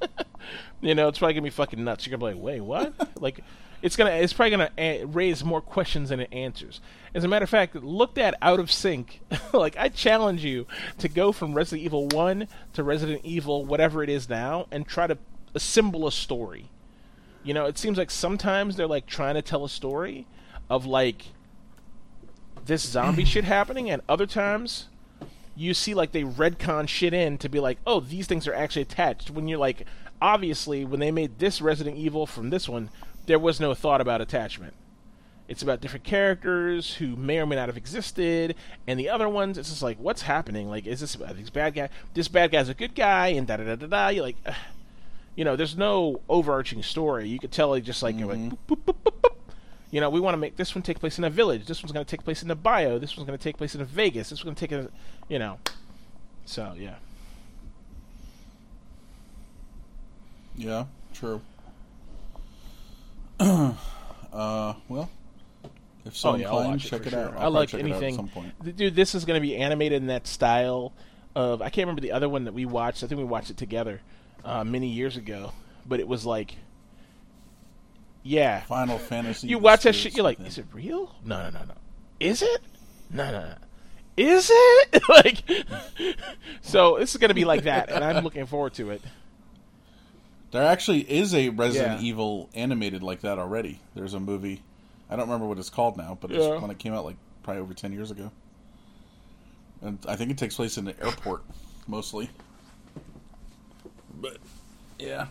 [0.80, 2.06] you know, it's probably gonna be fucking nuts.
[2.06, 2.94] You're gonna be like, wait, what?
[3.20, 3.40] like,
[3.82, 6.80] it's gonna, it's probably gonna a- raise more questions than it answers.
[7.14, 9.20] As a matter of fact, looked at out of sync,
[9.52, 10.66] like I challenge you
[10.98, 15.06] to go from Resident Evil One to Resident Evil, whatever it is now, and try
[15.06, 15.18] to
[15.54, 16.70] assemble a story.
[17.42, 20.26] You know, it seems like sometimes they're like trying to tell a story
[20.68, 21.26] of like
[22.66, 24.88] this zombie shit happening, and other times
[25.58, 28.82] you see like they retcon shit in to be like, oh, these things are actually
[28.82, 29.28] attached.
[29.28, 29.84] When you're like,
[30.22, 32.90] obviously, when they made this Resident Evil from this one,
[33.26, 34.74] there was no thought about attachment.
[35.48, 38.54] It's about different characters who may or may not have existed,
[38.86, 40.68] and the other ones, it's just like, what's happening?
[40.68, 41.88] Like, is this about this bad guy?
[42.14, 44.08] This bad guy's a good guy, and da da da da da.
[44.08, 44.54] You're like, ugh.
[45.34, 47.28] you know, there's no overarching story.
[47.28, 48.72] You could tell, like, just like, you're like, mm-hmm.
[48.72, 49.37] boop, boop, boop, boop, boop.
[49.90, 51.66] You know, we want to make this one take place in a village.
[51.66, 52.98] This one's going to take place in a bio.
[52.98, 54.30] This one's going to take place in a Vegas.
[54.30, 54.90] This one's going to take a,
[55.28, 55.58] you know.
[56.44, 56.96] So yeah,
[60.58, 61.40] Yeah, true.
[63.40, 63.72] uh,
[64.88, 65.08] well,
[66.04, 67.20] if so oh yeah, I'll inclined, check it sure.
[67.20, 67.36] out.
[67.36, 68.16] I'll I like check it out at anything.
[68.16, 68.76] some point.
[68.76, 70.92] Dude, this is going to be animated in that style
[71.36, 71.62] of.
[71.62, 73.04] I can't remember the other one that we watched.
[73.04, 74.00] I think we watched it together
[74.44, 75.52] uh, many years ago,
[75.86, 76.56] but it was like,
[78.22, 78.60] yeah.
[78.62, 79.48] Final Fantasy.
[79.48, 81.14] You watch that shit, you're like, is it real?
[81.24, 81.74] No, no, no, no.
[82.20, 82.60] Is it?
[83.10, 83.54] No, no, no.
[84.16, 85.02] Is it?
[85.08, 85.42] like,
[86.62, 89.02] so this is going to be like that, and I'm looking forward to it.
[90.50, 92.06] There actually is a Resident Yeah.
[92.06, 93.80] Evil animated like that already.
[93.94, 94.62] There's a movie.
[95.10, 96.58] I don't remember what it's called now, but it's Yeah.
[96.58, 98.30] when it came out like probably over ten years ago.
[99.82, 101.42] And I think it takes place in the airport
[101.86, 102.30] mostly.
[104.20, 104.38] But
[104.98, 105.26] yeah.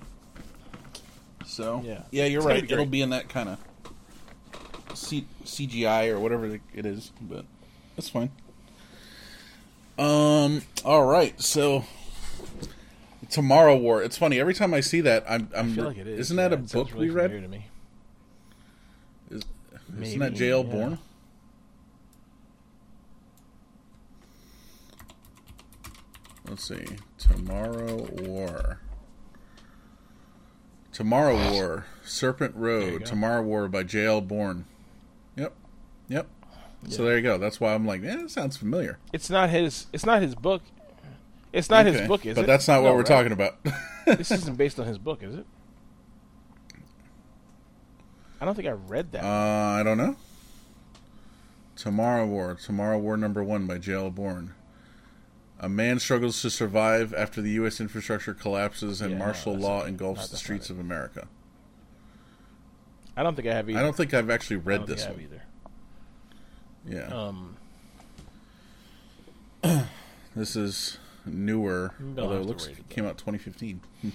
[1.58, 2.04] So Yeah.
[2.12, 2.68] yeah, you're It's right.
[2.68, 3.58] be It'll be in that kind of
[4.94, 6.46] C- CGI or whatever
[6.76, 7.46] it is, but
[7.96, 8.30] that's fine.
[9.98, 10.62] Um.
[10.86, 11.42] All right.
[11.42, 11.86] So
[13.32, 14.04] Tomorrow War.
[14.04, 15.26] It's funny every time I see that.
[15.28, 15.50] I'm.
[15.56, 16.20] I'm I feel like it is.
[16.20, 17.32] Isn't that a book really we read?
[17.32, 17.66] To me.
[19.32, 19.42] Is,
[19.90, 20.64] Maybe, isn't that J.L.
[20.64, 20.72] yeah.
[20.72, 21.00] Bourne?
[26.48, 26.86] Let's see.
[27.18, 28.80] Tomorrow War.
[30.98, 31.86] Tomorrow War.
[32.04, 33.06] Serpent Road.
[33.06, 34.20] Tomorrow War by J.L.
[34.20, 34.66] Bourne.
[35.36, 35.54] Yep.
[36.08, 36.28] Yep.
[36.90, 37.38] So there you go.
[37.38, 38.98] That's why I'm like, eh, that sounds familiar.
[39.14, 39.86] It's not his.
[39.94, 40.64] It's not his book.
[41.54, 42.00] It's not Okay.
[42.00, 42.48] his book, is but it?
[42.48, 43.06] But that's not what we're right?
[43.06, 43.58] talking about.
[44.08, 45.46] this isn't based on his book, is it?
[48.42, 49.24] I don't think I read that.
[49.24, 50.16] Uh, I don't know.
[51.76, 52.56] Tomorrow War.
[52.56, 54.10] Tomorrow War number one by J.L.
[54.10, 54.56] Bourne.
[55.60, 57.80] A man struggles to survive after the U.S.
[57.80, 61.28] infrastructure collapses and Yeah, martial that's law engulfs the streets of America.
[63.16, 63.80] I don't think I have either.
[63.80, 65.24] I don't think I've actually I read this I have one.
[65.24, 65.42] either.
[66.86, 67.08] Yeah.
[67.08, 67.58] Um,
[70.38, 73.82] This is newer, although it looks it, came out 2015.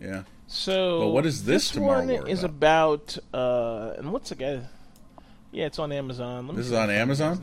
[0.00, 0.22] yeah.
[0.46, 3.18] so, But what is this Tomorrow one is about?
[3.34, 4.60] Uh, and what's the guy?
[5.50, 6.46] Yeah, it's on Amazon.
[6.46, 7.36] Let me This is on I can find Amazon?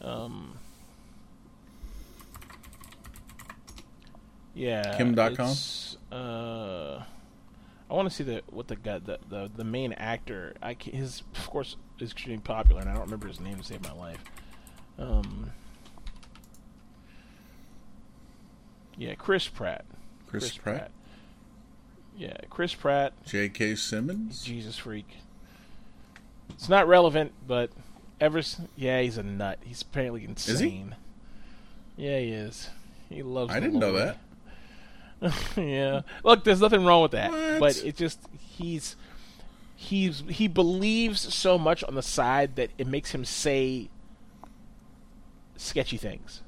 [0.00, 0.20] His name here.
[0.20, 0.58] Um.
[4.54, 4.96] Yeah.
[4.96, 5.54] Kim.com?
[6.10, 7.02] Uh,
[7.90, 10.54] I want to see the what the guy the the, the main actor.
[10.62, 13.82] I his of course is extremely popular, and I don't remember his name to save
[13.82, 14.22] my life.
[14.98, 15.52] Um,
[18.96, 19.84] yeah, Chris Pratt.
[20.26, 20.90] Chris, Pratt.
[22.16, 23.14] Yeah, Chris Pratt.
[23.24, 23.76] J.K.
[23.76, 24.42] Simmons.
[24.42, 25.16] Jesus freak.
[26.50, 27.70] It's not relevant, but
[28.20, 28.42] ever
[28.76, 29.58] yeah, he's a nut.
[29.64, 30.54] He's apparently insane.
[30.54, 30.84] Is he?
[31.96, 32.70] Yeah, he is.
[33.08, 33.52] He loves.
[33.52, 34.18] I didn't know that.
[35.56, 36.02] yeah.
[36.22, 37.30] Look, there's nothing wrong with that.
[37.30, 37.60] What?
[37.60, 38.20] But it just
[38.56, 38.96] he's
[39.74, 43.88] he's he believes so much on the side that it makes him say
[45.56, 46.42] sketchy things.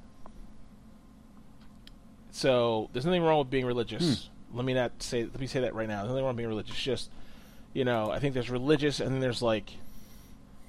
[2.30, 4.28] So there's nothing wrong with being religious.
[4.50, 4.56] Hmm.
[4.56, 5.98] Let me not say let me say that right now.
[5.98, 6.76] There's nothing wrong with being religious.
[6.76, 7.10] Just
[7.72, 9.70] you know, I think there's religious and then there's like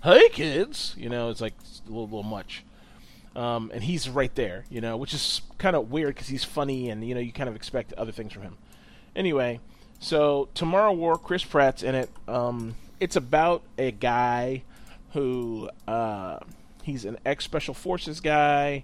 [0.03, 1.53] Hey kids you know, it's like
[1.85, 2.63] a little, little much.
[3.35, 6.89] Um, and he's right there, you know, which is kind of weird because he's funny
[6.89, 8.57] and you know you kind of expect other things from him.
[9.15, 9.59] Anyway,
[9.99, 12.09] so Tomorrow War, Chris Pratt's in it.
[12.27, 14.63] Um, it's about a guy
[15.13, 16.39] who uh,
[16.81, 18.83] he's an ex special forces guy.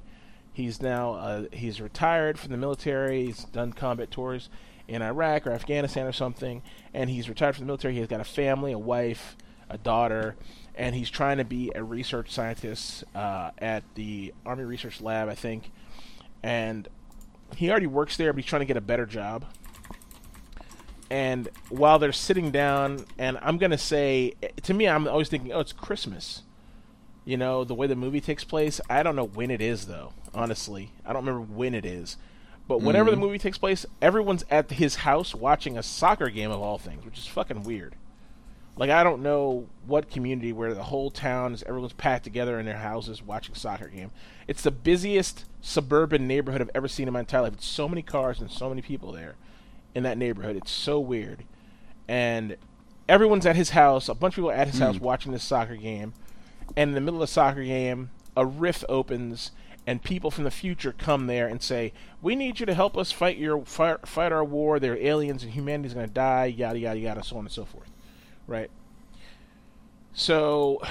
[0.53, 3.26] He's now uh, he's retired from the military.
[3.26, 4.49] He's done combat tours
[4.88, 6.61] in Iraq or Afghanistan or something,
[6.93, 7.95] and he's retired from the military.
[7.95, 9.36] He's got a family, a wife,
[9.70, 10.36] a daughter,
[10.78, 15.36] and he's trying to be a research scientist uh, at the Army Research Lab, I
[15.36, 15.71] think.
[16.43, 16.88] And
[17.55, 19.45] he already works there, but he's trying to get a better job.
[21.09, 25.61] And while they're sitting down, and I'm gonna say, to me, I'm always thinking, oh,
[25.61, 26.43] it's Christmas.
[27.25, 28.80] You know, the way the movie takes place.
[28.89, 30.13] I don't know when it is, though.
[30.34, 32.17] Honestly, I don't remember when it is.
[32.67, 36.61] But whenever the movie takes place, everyone's at his house watching a soccer game of
[36.61, 37.95] all things, which is fucking weird.
[38.78, 42.65] Like I don't know what community where the whole town is everyone's packed together in
[42.65, 44.11] their houses watching a soccer game.
[44.47, 47.53] It's the busiest suburban neighborhood I've ever seen in my entire life.
[47.53, 49.36] It's so many cars and so many people there
[49.95, 50.55] in that neighborhood.
[50.55, 51.43] It's so weird.
[52.07, 52.55] And
[53.09, 55.03] everyone's at his house, a bunch of people at his house hmm.
[55.03, 56.13] watching this soccer game.
[56.75, 59.51] And in the middle of the soccer game, a rift opens
[59.88, 63.11] and people from the future come there and say, "We need you to help us
[63.11, 64.80] fight your fight, fight our war.
[64.80, 66.45] There are aliens and humanity's going to die.
[66.45, 67.89] Yada yada yada, so on and so forth."
[68.48, 68.72] Right.
[70.14, 70.82] So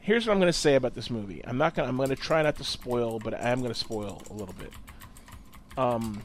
[0.00, 1.42] here's what I'm going to say about this movie.
[1.44, 1.86] I'm not going.
[1.86, 4.32] to I'm going to try not to spoil, but I am going to spoil a
[4.32, 4.72] little bit.
[5.76, 6.22] Um.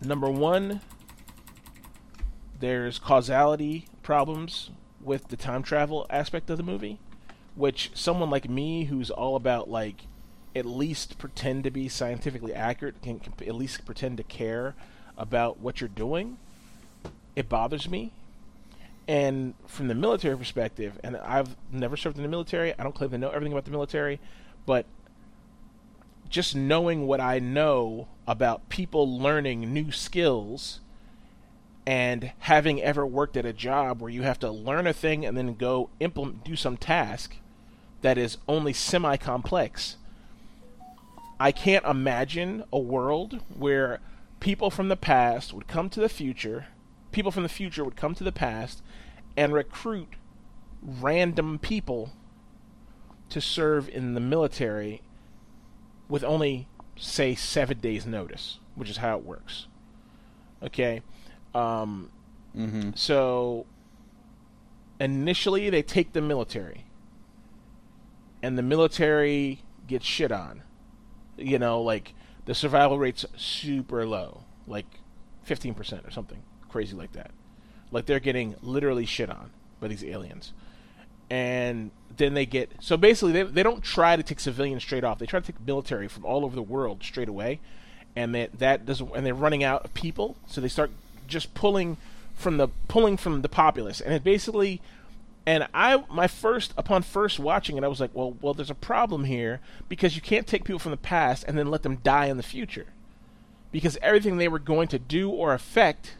[0.00, 0.80] Number one,
[2.60, 7.00] there's causality problems with the time travel aspect of the movie,
[7.56, 10.02] which someone like me, who's all about like
[10.54, 14.76] at least pretend to be scientifically accurate, can, can at least pretend to care
[15.16, 16.38] about what you're doing
[17.36, 18.12] it bothers me.
[19.06, 23.10] And from the military perspective, and I've never served in the military, I don't claim
[23.10, 24.20] to know everything about the military,
[24.66, 24.84] but
[26.28, 30.80] just knowing what I know about people learning new skills
[31.86, 35.38] and having ever worked at a job where you have to learn a thing and
[35.38, 37.36] then go implement do some task
[38.02, 39.96] that is only semi complex.
[41.40, 44.00] I can't imagine a world where
[44.38, 46.66] people from the past would come to the future
[47.12, 48.82] people from the future would come to the past
[49.36, 50.14] and recruit
[50.82, 52.12] random people
[53.30, 55.02] to serve in the military
[56.08, 59.66] with only say seven days notice which is how it works.
[60.62, 61.02] Okay?
[61.54, 62.10] Um,
[62.56, 62.90] Mm-hmm.
[62.94, 63.66] so
[64.98, 66.86] initially they take the military.
[68.42, 70.62] And the military gets shit on.
[71.36, 72.14] You know like
[72.46, 74.86] the survival rate's super low like
[75.46, 77.30] 15% or something crazy like that.
[77.90, 79.50] Like they're getting literally shit on
[79.80, 80.52] by these aliens.
[81.30, 85.18] And then they get so basically they they don't try to take civilians straight off.
[85.18, 87.60] They try to take military from all over the world straight away.
[88.16, 90.90] And that that doesn't and they're running out of people, so they start
[91.26, 91.98] just pulling
[92.34, 94.00] from the pulling from the populace.
[94.00, 94.80] And it basically
[95.46, 98.74] and I my first upon first watching it I was like, well well there's a
[98.74, 102.26] problem here because you can't take people from the past and then let them die
[102.26, 102.86] in the future.
[103.70, 106.14] Because everything they were going to do or affect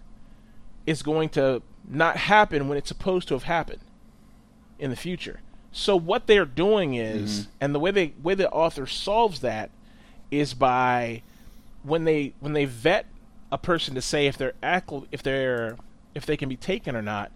[0.89, 3.81] is going to not happen when it's supposed to have happened
[4.79, 5.41] in the future.
[5.71, 7.51] So what they're doing is, mm-hmm.
[7.61, 9.71] and the way they way the author solves that
[10.31, 11.23] is by
[11.83, 13.05] when they when they vet
[13.53, 14.55] a person to say if they're
[15.13, 15.77] if they're
[16.15, 17.33] if they can be taken or not.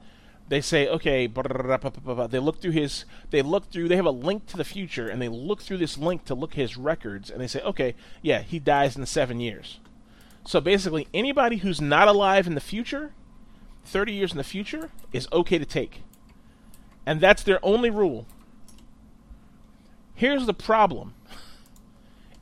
[0.49, 4.57] They say okay, they look through his they look through they have a link to
[4.57, 7.61] the future and they look through this link to look his records and they say
[7.61, 9.79] okay, yeah, he dies in 7 years.
[10.47, 13.13] So basically anybody who's not alive in the future
[13.85, 16.03] 30 years in the future is okay to take.
[17.07, 18.27] And that's their only rule.
[20.15, 21.15] Here's the problem.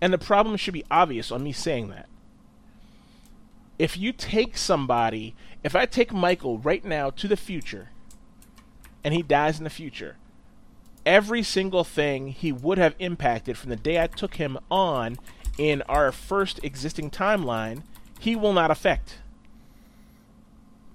[0.02, 2.08] And the problem should be obvious on me saying that.
[3.78, 5.34] if you take somebody,
[5.64, 7.90] if I take Michael right now to the future,
[9.02, 10.16] and he dies in the future,
[11.06, 15.18] every single thing he would have impacted from the day I took him on
[15.58, 17.82] in our first existing timeline,
[18.18, 19.19] he will not affect.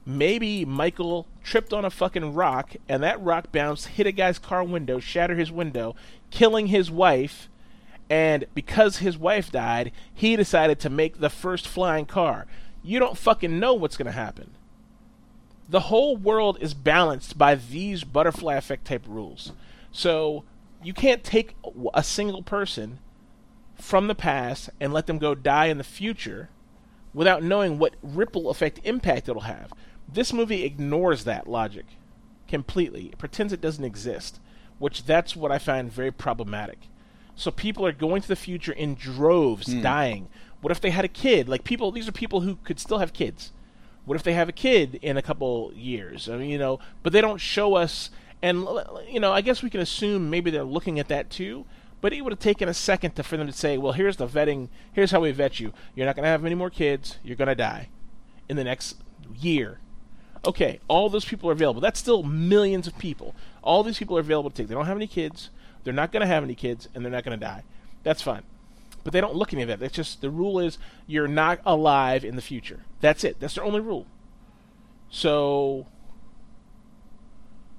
[0.06, 4.64] Maybe Michael tripped on a fucking rock and that rock bounced, hit a guy's car
[4.64, 5.96] window, shattered his window,
[6.30, 7.50] killing his wife.
[8.08, 12.46] And because his wife died, he decided to make the first flying car.
[12.84, 14.52] You don't fucking know what's going to happen.
[15.68, 19.54] The whole world is balanced by these butterfly effect type rules.
[19.92, 20.44] So
[20.84, 21.56] you can't take
[21.96, 23.00] a single person
[23.74, 26.50] from the past and let them go die in the future
[27.16, 29.74] without knowing what ripple effect impact it'll have.
[30.12, 31.86] This movie ignores that logic
[32.48, 33.08] completely.
[33.08, 34.40] It pretends it doesn't exist,
[34.80, 36.88] which that's what I find very problematic.
[37.36, 39.82] So people are going to the future in droves, Hmm.
[39.82, 40.28] dying.
[40.62, 41.50] What if they had a kid?
[41.50, 43.52] Like people, these are people who could still have kids.
[44.06, 46.30] What if they have a kid in a couple years?
[46.30, 48.10] I mean, you know, but they don't show us.
[48.42, 48.68] And
[49.10, 51.66] you know, I guess we can assume maybe they're looking at that too.
[52.02, 54.28] But it would have taken a second to, for them to say, "Well, here's the
[54.28, 54.70] vetting.
[54.94, 55.74] Here's how we vet you.
[55.96, 57.18] You're not going to have any more kids.
[57.24, 57.90] You're going to die
[58.48, 58.98] in the next
[59.40, 59.80] year."
[60.46, 61.82] Okay, all those people are available.
[61.82, 63.34] That's still millions of people.
[63.64, 64.68] All these people are available to take.
[64.68, 65.50] They don't have any kids.
[65.84, 67.64] They're not going to have any kids, and they're not going to die.
[68.04, 68.44] That's fine.
[69.04, 69.80] But they don't look any of that.
[69.80, 70.78] That's just the rule is
[71.08, 72.82] you're not alive in the future.
[73.02, 73.40] That's it.
[73.40, 74.08] That's their only rule.
[75.10, 75.86] So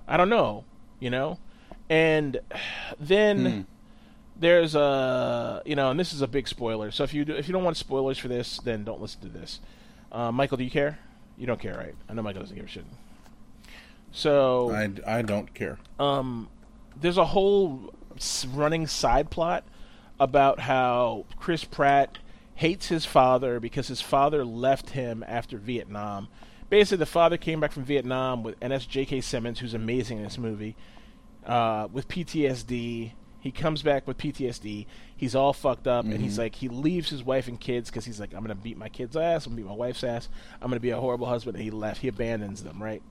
[0.09, 0.65] I don't know,
[1.01, 1.39] you know,
[1.91, 2.39] and
[3.01, 3.61] then Hmm.
[4.41, 6.91] there's a you know, and this is a big spoiler.
[6.93, 9.29] So if you do, if you don't want spoilers for this, then don't listen to
[9.29, 9.61] this.
[10.13, 10.99] Uh, Michael, do you care?
[11.37, 11.95] You don't care, right?
[12.09, 12.85] I know Michael doesn't give a shit.
[14.13, 15.79] So I, I don't care.
[16.01, 16.49] um,
[16.99, 17.93] there's a whole
[18.55, 19.65] running side plot
[20.19, 22.19] about how Chris Pratt
[22.55, 26.29] hates his father because his father left him after Vietnam.
[26.71, 29.21] Basically, the father came back from Vietnam with and that's J.K.
[29.21, 30.75] Simmons, who's amazing in this movie,
[31.45, 33.13] uh, with PTSD.
[33.41, 34.87] He comes back with PTSD.
[35.17, 38.19] He's all fucked up, and he's like, he leaves his wife and kids because he's
[38.19, 40.29] like, I'm gonna beat my kid's ass, I'm gonna beat my wife's ass,
[40.61, 41.57] I'm gonna be a horrible husband.
[41.57, 42.01] And he left.
[42.01, 43.03] He abandons them, right?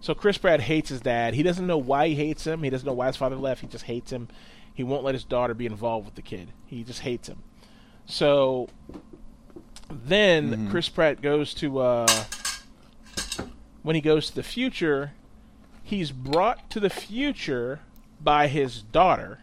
[0.00, 1.34] So Chris Pratt hates his dad.
[1.34, 2.62] He doesn't know why he hates him.
[2.62, 3.60] He doesn't know why his father left.
[3.60, 4.28] He just hates him.
[4.72, 6.52] He won't let his daughter be involved with the kid.
[6.66, 7.42] He just hates him.
[8.06, 8.68] So
[9.90, 12.24] then Chris Pratt goes to uh,
[13.82, 15.12] when he goes to the future,
[15.82, 17.80] he's brought to the future
[18.20, 19.40] by his daughter.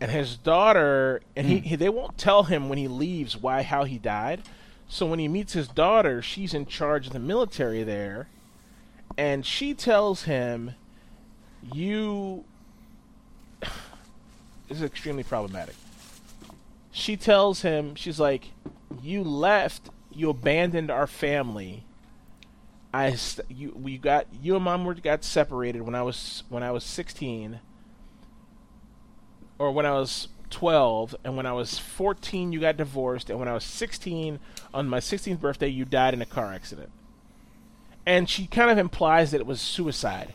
[0.00, 1.64] And his daughter, and he, hmm.
[1.64, 4.42] he they won't tell him when he leaves why how he died.
[4.88, 8.28] So when he meets his daughter, she's in charge of the military there,
[9.16, 10.74] and she tells him,
[11.72, 12.44] "You."
[13.60, 15.74] this is extremely problematic.
[16.92, 18.52] She tells him, she's like,
[19.02, 19.90] "You left.
[20.12, 21.84] You abandoned our family.
[22.96, 26.62] I st- you we got you and mom were got separated when I was when
[26.62, 27.60] I was 16,
[29.58, 33.48] or when I was 12, and when I was 14 you got divorced, and when
[33.48, 34.38] I was 16
[34.72, 36.90] on my 16th birthday you died in a car accident."
[38.04, 40.32] And she kind of implies that it was suicide,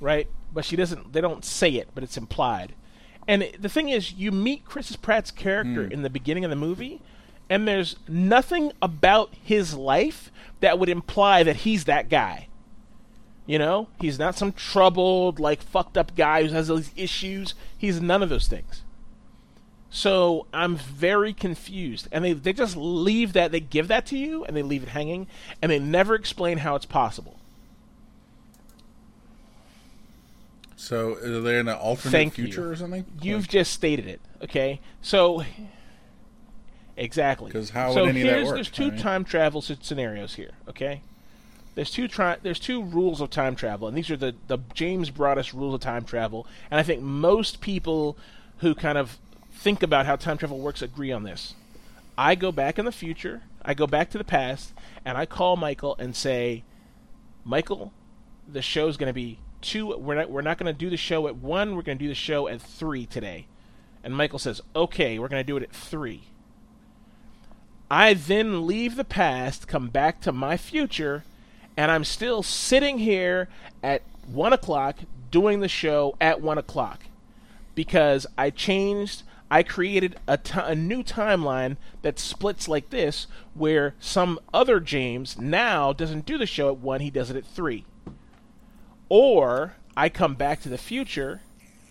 [0.00, 0.26] right?
[0.54, 1.12] But she doesn't.
[1.12, 2.72] They don't say it, but it's implied.
[3.28, 5.92] And it- the thing is, you meet Chris Pratt's character hmm.
[5.92, 7.00] in the beginning of the movie,
[7.48, 12.48] and there's nothing about his life that would imply that he's that guy.
[13.52, 17.52] You know, he's not some troubled, like fucked up guy who has all these issues.
[17.76, 18.80] He's none of those things.
[19.90, 24.42] So I'm very confused, and they they just leave that they give that to you,
[24.46, 25.26] and they leave it hanging,
[25.60, 27.40] and they never explain how it's possible.
[30.74, 32.68] So are they in an alternate Thank future you.
[32.70, 33.04] or something?
[33.20, 34.80] You've just stated it, okay?
[35.02, 35.44] So
[36.96, 37.52] exactly.
[37.52, 38.98] 'Cause how so would any of that work, There's two right?
[38.98, 41.02] time travel scenarios here, okay?
[41.74, 45.10] There's two tri- there's two rules of time travel, and these are the the James
[45.10, 48.16] Broadus rules of time travel, and I think most people
[48.58, 49.18] who kind of
[49.50, 51.54] think about how time travel works agree on this.
[52.18, 54.72] I go back in the future, I go back to the past,
[55.04, 56.62] and I call Michael and say,
[57.44, 57.92] Michael,
[58.46, 59.96] the show's going to be two.
[59.96, 60.30] We're not.
[60.30, 61.74] We're not going to do the show at one.
[61.74, 63.46] We're going to do the show at three today.
[64.04, 66.24] And Michael says, "Okay, we're going to do it at three.
[67.90, 71.24] I then leave the past, come back to my future,
[71.76, 73.48] and I'm still sitting here
[73.82, 74.98] at one o'clock
[75.30, 77.04] doing the show at one o'clock
[77.74, 79.22] because I changed.
[79.50, 86.24] I created a new timeline that splits like this, where some other James now doesn't
[86.24, 87.84] do the show at one; he does it at three.
[89.10, 91.42] Or I come back to the future,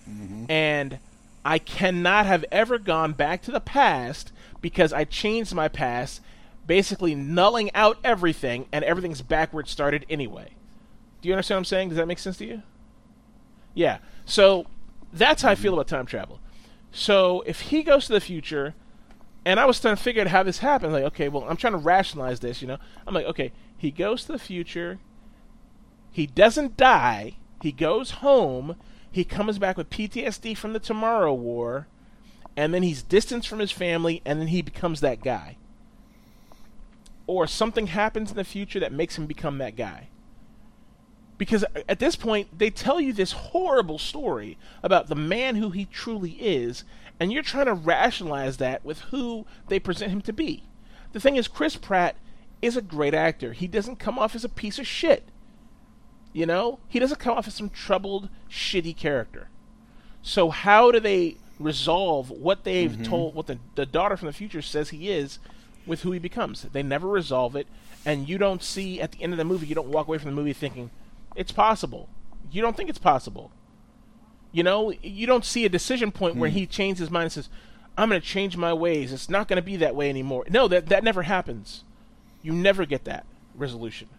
[0.09, 0.45] mm-hmm.
[0.49, 0.97] and
[1.45, 6.21] I cannot have ever gone back to the past because I changed my past
[6.67, 10.51] basically nulling out everything, and everything's backward started anyway.
[11.21, 11.89] Do you understand what I'm saying?
[11.89, 12.61] Does that make sense to you?
[13.73, 13.99] Yeah.
[14.25, 14.65] So
[15.13, 16.39] that's how I feel about time travel.
[16.91, 18.73] So if he goes to the future,
[19.45, 21.73] and I was trying to figure out how this happened, like, okay, well, I'm trying
[21.73, 22.77] to rationalize this, you know.
[23.07, 24.99] I'm like, okay, he goes to the future,
[26.11, 28.75] he doesn't die, he goes home,
[29.11, 31.87] he comes back with PTSD from the Tomorrow War,
[32.55, 35.57] and then he's distanced from his family, and then he becomes that guy.
[37.31, 40.09] Or something happens in the future that makes him become that guy.
[41.37, 45.85] Because at this point, they tell you this horrible story about the man who he
[45.85, 46.83] truly is,
[47.21, 50.65] and you're trying to rationalize that with who they present him to be.
[51.13, 52.17] The thing is, Chris Pratt
[52.61, 53.53] is a great actor.
[53.53, 55.29] He doesn't come off as a piece of shit.
[56.33, 56.79] You know?
[56.89, 59.47] He doesn't come off as some troubled, shitty character.
[60.21, 63.03] So, how do they resolve what they've mm-hmm.
[63.03, 65.39] told, what the, the daughter from the future says he is,
[65.85, 66.63] with who he becomes?
[66.63, 67.67] They never resolve it,
[68.05, 70.29] and you don't see at the end of the movie, you don't walk away from
[70.29, 70.89] the movie thinking,
[71.35, 72.09] it's possible.
[72.51, 73.51] You don't think it's possible.
[74.51, 76.57] You know, you don't see a decision point where hmm.
[76.57, 77.49] he changes his mind and says,
[77.97, 79.13] "I'm going to change my ways.
[79.13, 81.83] It's not going to be that way anymore." No, that that never happens.
[82.41, 83.25] You never get that
[83.55, 84.09] resolution.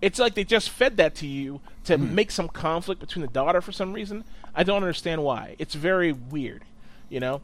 [0.00, 2.14] It's like they just fed that to you to hmm.
[2.14, 4.24] make some conflict between the daughter for some reason.
[4.54, 5.56] I don't understand why.
[5.58, 6.64] It's very weird,
[7.08, 7.40] you know.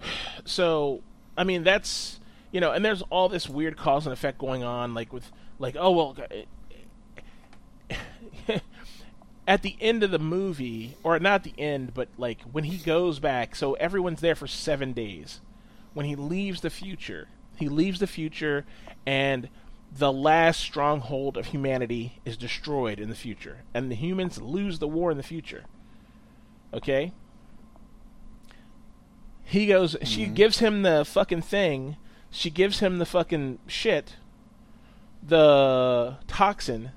[0.44, 1.02] So,
[1.38, 2.18] I mean, that's
[2.50, 5.76] you know, and there's all this weird cause and effect going on, like with like,
[5.78, 6.16] oh well,
[9.46, 13.20] at the end of the movie, or not the end, but like when he goes
[13.20, 15.40] back, so everyone's there for seven days.
[15.94, 18.66] When he leaves the future, he leaves the future,
[19.06, 19.48] and
[19.90, 24.88] the last stronghold of humanity is destroyed in the future, and the humans lose the
[24.88, 25.64] war in the future.
[26.74, 27.12] Okay?
[29.48, 30.04] He goes, mm-hmm.
[30.04, 31.96] she gives him the fucking thing,
[32.30, 34.16] she gives him the fucking shit,
[35.26, 36.90] the toxin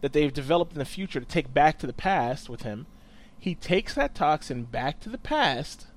[0.00, 2.86] that they've developed in the future to take back to the past with him.
[3.38, 5.88] He takes that toxin back to the past,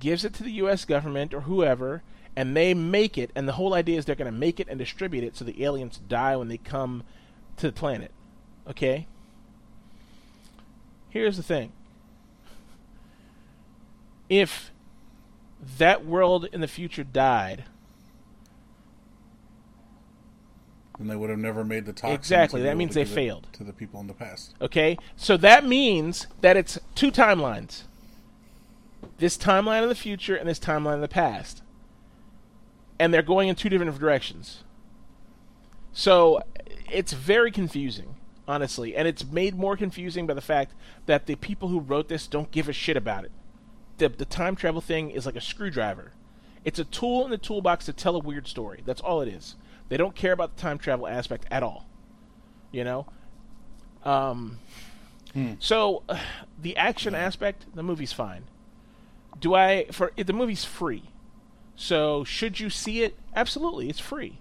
[0.00, 0.84] gives it to the U.S.
[0.84, 2.02] government or whoever,
[2.36, 3.30] and they make it.
[3.34, 5.64] And the whole idea is they're going to make it and distribute it so the
[5.64, 7.04] aliens die when they come
[7.56, 8.10] to the planet.
[8.68, 9.06] Okay?
[11.08, 11.72] Here's the thing
[14.28, 14.73] if
[15.78, 17.64] that world in the future died,
[20.98, 22.14] then they would have never made the toxin.
[22.14, 22.62] Exactly.
[22.62, 24.54] That means they failed to the people in the past.
[24.60, 27.82] Okay, so that means that it's two timelines.
[29.18, 31.62] This timeline of the future and this timeline of the past,
[32.98, 34.62] and they're going in two different directions.
[35.92, 36.40] So
[36.90, 38.16] it's very confusing,
[38.48, 40.74] honestly, and it's made more confusing by the fact
[41.06, 43.32] that the people who wrote this don't give a shit about it.
[43.98, 46.12] The, the time travel thing is like a screwdriver.
[46.64, 48.82] It's a tool in the toolbox to tell a weird story.
[48.84, 49.56] That's all it is.
[49.88, 51.86] They don't care about the time travel aspect at all.
[52.72, 53.06] You know?
[54.04, 54.58] Um,
[55.32, 55.52] hmm.
[55.58, 56.18] So, uh,
[56.60, 58.44] the action aspect, the movie's fine.
[59.40, 59.86] Do I.
[59.90, 61.04] For The movie's free.
[61.76, 63.18] So, should you see it?
[63.34, 64.38] Absolutely, it's free.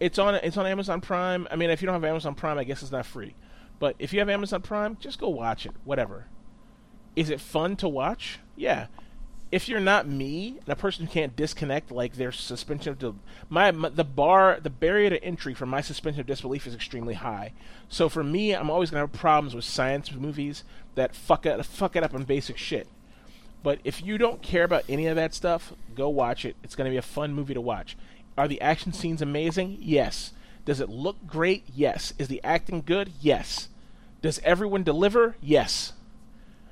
[0.00, 1.48] It's on it's on Amazon Prime.
[1.50, 3.34] I mean, if you don't have Amazon Prime, I guess it's not free.
[3.78, 5.72] But if you have Amazon Prime, just go watch it.
[5.84, 6.26] Whatever.
[7.16, 8.40] Is it fun to watch?
[8.56, 8.86] Yeah.
[9.52, 13.14] If you're not me and a person who can't disconnect like their suspension of
[13.48, 17.14] my, my, the bar the barrier to entry for my suspension of disbelief is extremely
[17.14, 17.52] high.
[17.88, 20.64] So for me i'm always to have problems with science movies
[20.96, 22.88] that fuck it fuck it up on basic shit.
[23.62, 26.56] But if you don't care about any of that stuff go watch it.
[26.64, 27.96] It's to be a fun movie to watch.
[28.36, 29.78] Are the action scenes amazing?
[29.80, 30.32] Yes.
[30.64, 31.64] Does it look great?
[31.72, 32.12] Yes.
[32.18, 33.12] Is the acting good?
[33.20, 33.68] Yes.
[34.20, 35.36] Does everyone deliver?
[35.40, 35.92] Yes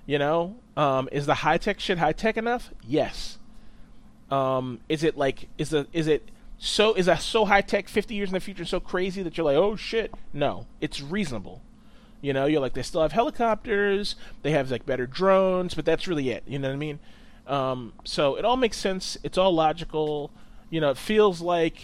[0.06, 2.70] you know, um, is the high tech shit high tech enough?
[2.86, 3.38] Yes.
[4.30, 8.14] Um, is it like is the is it so is that so high tech 50
[8.14, 10.12] years in the future so crazy that you're like oh shit.
[10.32, 10.66] No.
[10.80, 11.62] It's reasonable.
[12.20, 16.08] You know you're like they still have helicopters they have like better drones but that's
[16.08, 16.42] really it.
[16.46, 16.98] You know what i mean?
[17.46, 19.18] Um, so it all makes sense.
[19.22, 20.30] It's all logical.
[20.70, 21.76] You know it feels like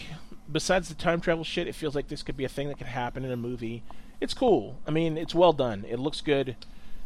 [0.51, 2.87] besides the time travel shit it feels like this could be a thing that could
[2.87, 3.83] happen in a movie.
[4.19, 4.79] It's cool.
[4.87, 5.85] I mean it's well done.
[5.87, 6.55] It looks good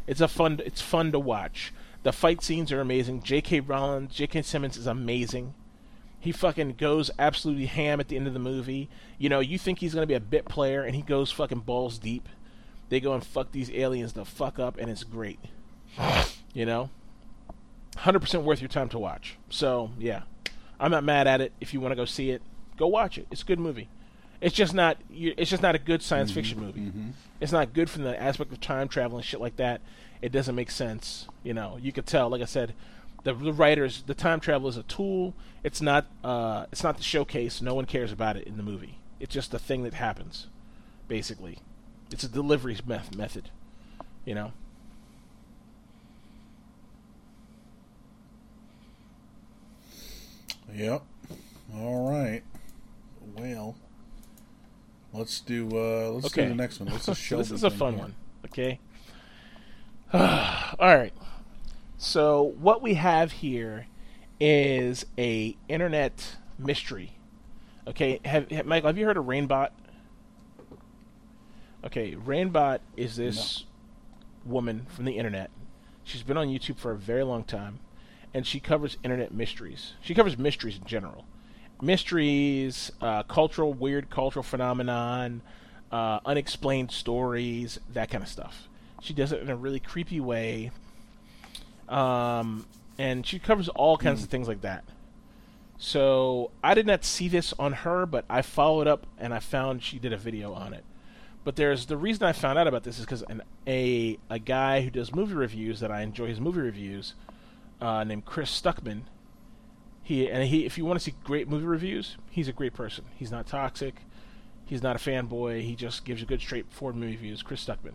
[0.06, 0.60] it's a fun.
[0.64, 1.72] It's fun to watch.
[2.02, 3.22] The fight scenes are amazing.
[3.22, 3.60] J.K.
[3.60, 4.42] Rowling, J.K.
[4.42, 5.54] Simmons is amazing.
[6.20, 8.88] He fucking goes absolutely ham at the end of the movie.
[9.18, 11.98] You know, you think he's gonna be a bit player, and he goes fucking balls
[11.98, 12.28] deep.
[12.88, 15.38] They go and fuck these aliens the fuck up, and it's great.
[16.54, 16.90] you know,
[17.96, 19.36] hundred percent worth your time to watch.
[19.48, 20.22] So yeah,
[20.78, 21.52] I'm not mad at it.
[21.60, 22.42] If you want to go see it,
[22.76, 23.26] go watch it.
[23.30, 23.88] It's a good movie.
[24.44, 24.98] It's just not.
[25.10, 26.80] It's just not a good science mm-hmm, fiction movie.
[26.80, 27.08] Mm-hmm.
[27.40, 29.80] It's not good from the aspect of time travel and shit like that.
[30.20, 31.26] It doesn't make sense.
[31.42, 32.28] You know, you could tell.
[32.28, 32.74] Like I said,
[33.24, 35.32] The, the writers, the time travel is a tool.
[35.62, 36.06] It's not.
[36.22, 37.62] Uh, it's not the showcase.
[37.62, 38.98] No one cares about it in the movie.
[39.18, 40.46] It's just a thing that happens,
[41.08, 41.58] basically.
[42.12, 43.48] It's a delivery meth- method.
[44.26, 44.52] You know.
[50.74, 51.02] Yep.
[51.74, 52.42] All right.
[53.36, 53.76] Well,
[55.14, 55.66] let's do.
[55.68, 56.42] Uh, let's Okay.
[56.42, 56.90] do the next one.
[56.90, 58.02] What's the so this is a fun here?
[58.02, 58.14] one.
[58.46, 58.80] Okay.
[60.12, 61.12] All right.
[61.96, 63.86] So what we have here
[64.38, 67.12] is a internet mystery.
[67.86, 69.70] Okay, have, have Michael, have you heard of Reignbot?
[71.84, 73.64] Okay, Reignbot is this
[74.44, 75.50] woman from the internet.
[76.02, 77.80] She's been on YouTube for a very long time,
[78.32, 79.92] and she covers internet mysteries.
[80.00, 81.26] She covers mysteries in general,
[81.80, 85.42] mysteries, uh, cultural weird cultural phenomenon,
[85.92, 88.68] uh, unexplained stories, that kind of stuff.
[89.00, 90.70] She does it in a really creepy way,
[91.88, 92.66] um,
[92.98, 94.84] and she covers all kinds of things like that.
[95.78, 99.82] So I did not see this on her, but I followed up and I found
[99.82, 100.84] she did a video on it.
[101.44, 103.22] But there's the reason I found out about this is because
[103.66, 107.14] a a guy who does movie reviews that I enjoy his movie reviews,
[107.80, 109.02] uh, named Chris Stuckman.
[110.04, 113.06] He and he, if you want to see great movie reviews, he's a great person.
[113.16, 113.96] He's not toxic.
[114.66, 115.62] He's not a fanboy.
[115.62, 117.42] He just gives you good, straightforward movie reviews.
[117.42, 117.94] Chris Stuckman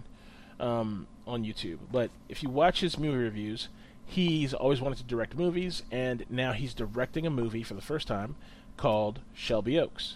[0.59, 1.77] um, on YouTube.
[1.91, 3.69] But if you watch his movie reviews,
[4.05, 8.07] he's always wanted to direct movies, and now he's directing a movie for the first
[8.07, 8.35] time
[8.75, 10.15] called Shelby Oaks.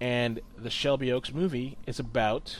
[0.00, 2.58] And the Shelby Oaks movie is about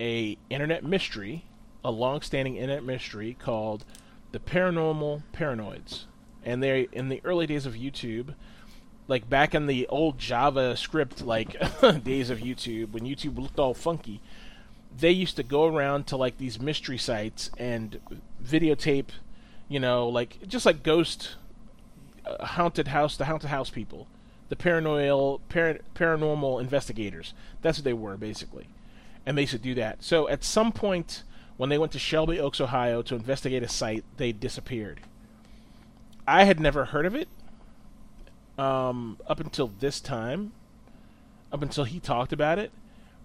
[0.00, 1.44] a internet mystery,
[1.84, 3.84] a long-standing internet mystery called
[4.32, 6.06] the Paranormal Paranoids.
[6.44, 8.34] And they in the early days of YouTube,
[9.08, 11.52] like back in the old JavaScript like
[12.04, 14.20] days of YouTube when YouTube looked all funky,
[14.98, 18.00] they used to go around to like these mystery sites and
[18.44, 19.08] videotape,
[19.68, 21.36] you know, like just like ghost
[22.26, 24.06] uh, haunted house, the haunted house people,
[24.48, 27.34] the paranoid par- paranormal investigators.
[27.62, 28.68] That's what they were basically,
[29.24, 30.02] and they used to do that.
[30.02, 31.22] So at some point
[31.56, 35.00] when they went to Shelby Oaks, Ohio, to investigate a site, they disappeared.
[36.26, 37.28] I had never heard of it
[38.58, 40.52] um, up until this time,
[41.52, 42.70] up until he talked about it.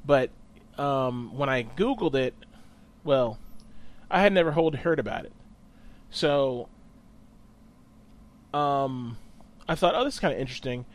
[0.05, 0.29] But
[0.77, 2.33] um, when I Googled it,
[3.03, 3.37] well,
[4.09, 5.33] I had never heard about it.
[6.09, 6.69] So
[8.53, 9.17] um,
[9.67, 10.85] I thought, oh, this is kind of interesting.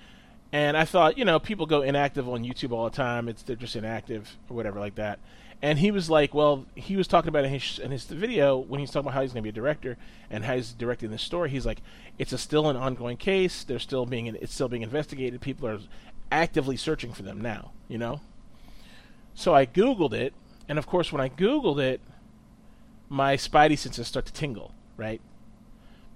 [0.53, 3.29] And I thought, you know, people go inactive on YouTube all the time.
[3.29, 5.19] It's they're just inactive or whatever like that.
[5.63, 8.81] And he was like, well, he was talking about in his in his video when
[8.81, 9.97] he's talking about how he's going to be a director
[10.29, 11.51] and how he's directing this story.
[11.51, 11.81] He's like,
[12.19, 13.63] it's a still an ongoing case.
[13.63, 15.41] They're still being it's still being investigated.
[15.41, 15.79] People are
[16.33, 17.71] actively searching for them now.
[17.87, 18.21] You know.
[19.35, 20.35] So I googled it,
[20.69, 22.01] and of course, when I googled it,
[23.09, 25.21] my spidey senses start to tingle, right?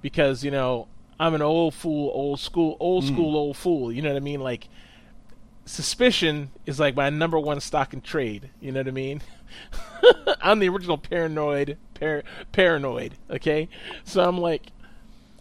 [0.03, 0.88] Because you know
[1.20, 3.12] I'm an old fool, old school, old mm.
[3.12, 3.92] school, old fool.
[3.92, 4.40] You know what I mean?
[4.40, 4.68] Like
[5.66, 8.51] suspicion is like my number one stock in trade.
[8.60, 9.20] You know what I mean?
[10.40, 12.22] I'm the original paranoid, par-
[12.52, 13.14] paranoid.
[13.28, 13.68] Okay,
[14.05, 14.68] so I'm like,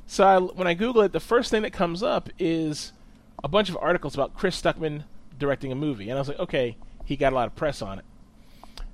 [0.07, 2.91] so I, when I Google it, the first thing that comes up is
[3.43, 5.03] a bunch of articles about Chris Stuckman
[5.37, 6.75] directing a movie, and I was like, okay,
[7.05, 8.05] he got a lot of press on it.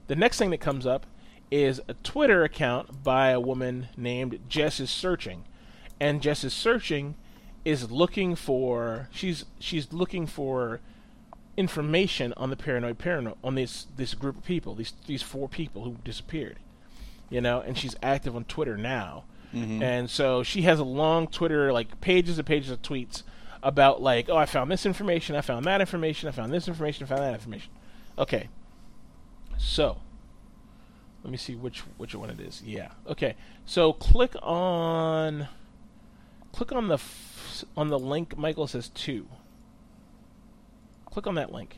[0.08, 1.06] The next thing that comes up
[1.50, 5.46] is a Twitter account by a woman named Jess is Searching,
[6.00, 7.16] and Jess is Searching
[7.64, 10.80] is looking for she's she's looking for
[11.58, 15.84] information on the paranoid paranoid on this this group of people these these four people
[15.84, 16.58] who disappeared
[17.30, 19.24] you know and she's active on twitter now.
[19.54, 19.84] Mm-hmm.
[19.84, 23.24] And so she has a long twitter like pages and pages of tweets
[23.64, 27.06] about like oh i found this information i found that information i found this information
[27.06, 27.72] i found that information.
[28.18, 28.48] Okay.
[29.58, 29.98] So
[31.24, 32.62] let me see which which one it is.
[32.66, 32.92] Yeah.
[33.08, 33.36] Okay.
[33.66, 35.48] So click on
[36.52, 39.28] click on the f- on the link michael says two
[41.12, 41.78] click on that link.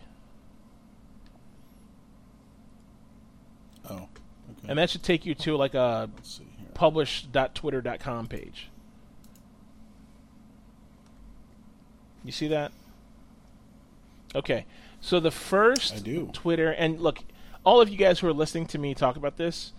[3.89, 4.67] Oh, okay.
[4.69, 6.67] and that should take you to like a Let's see here.
[6.73, 8.69] publish.twitter.com page.
[12.23, 12.71] You see that?
[14.33, 14.65] Okay.
[15.01, 16.29] So the first I do.
[16.31, 17.19] twitter and look
[17.65, 19.73] all of you guys who are listening to me talk about this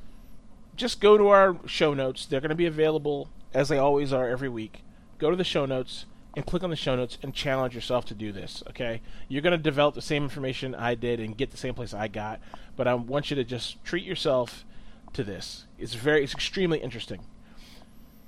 [0.77, 2.27] just go to our show notes.
[2.27, 4.83] They're going to be available as they always are every week.
[5.19, 6.05] Go to the show notes
[6.37, 9.01] and click on the show notes and challenge yourself to do this okay?
[9.29, 12.09] You're going to develop the same information i did and get the same place i
[12.09, 12.41] got
[12.77, 14.65] but i want you to just treat yourself
[15.13, 15.67] to this.
[15.79, 17.21] It's very it's extremely interesting.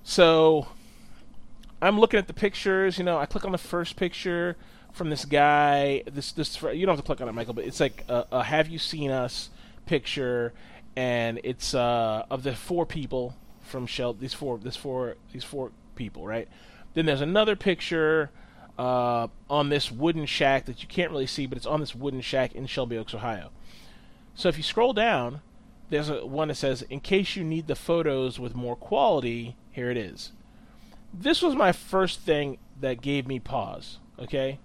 [0.03, 0.69] So
[1.83, 4.57] i'm looking at the pictures you know i click on the first picture
[4.93, 7.81] from this guy this this you don't have to click on it michael but it's
[7.81, 9.51] like a, a have you seen us?
[9.85, 10.53] picture
[10.97, 13.35] and it's uh of the four people
[13.67, 16.49] from Shell these four this four these four people, right?
[16.97, 18.31] Then there's another picture
[18.79, 22.23] uh, on this wooden shack that you can't really see, but it's on this wooden
[22.23, 23.51] shack in Shelby Oaks, Ohio.
[24.35, 25.43] So if you scroll down,
[25.91, 29.91] there's a one that says, "In case you need the photos with more quality, here
[29.91, 30.33] it is."
[31.13, 33.99] This was my first thing that gave me pause.
[34.19, 34.59] Okay,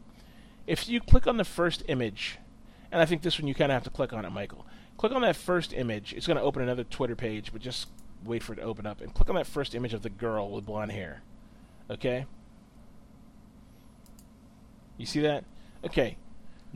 [0.65, 2.37] if you click on the first image,
[2.93, 4.65] and I think this one you kind of have to click on it, Michael.
[4.95, 6.13] Click on that first image.
[6.13, 7.89] It's going to open another Twitter page, but just
[8.23, 10.49] wait for it to open up and click on that first image of the girl
[10.49, 11.23] with blonde hair.
[11.91, 12.25] Okay.
[14.97, 15.43] You see that?
[15.85, 16.17] Okay.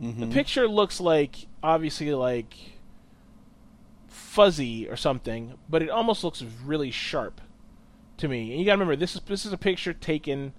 [0.01, 0.19] Mm-hmm.
[0.19, 2.53] The picture looks like obviously like
[4.07, 7.39] fuzzy or something, but it almost looks really sharp
[8.17, 8.51] to me.
[8.51, 10.53] And you got to remember this is this is a picture taken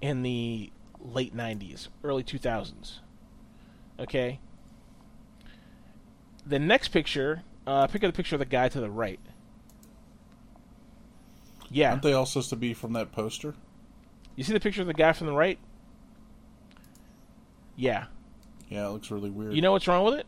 [0.00, 2.98] in the late 90s, early 2000s.
[3.98, 4.40] Okay?
[6.46, 9.20] The next picture, uh, pick up the picture of the guy to the right.
[11.70, 11.90] Yeah.
[11.90, 13.54] Aren't they all supposed to be from that poster?
[14.40, 15.58] You see the picture of the guy from the right?
[17.76, 18.06] Yeah.
[18.70, 19.52] Yeah, it looks really weird.
[19.52, 20.26] You know what's wrong with it?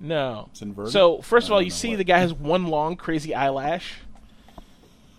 [0.00, 0.48] No.
[0.50, 0.92] it's inverted.
[0.92, 3.98] So first of all, you see what- the guy has one long crazy eyelash,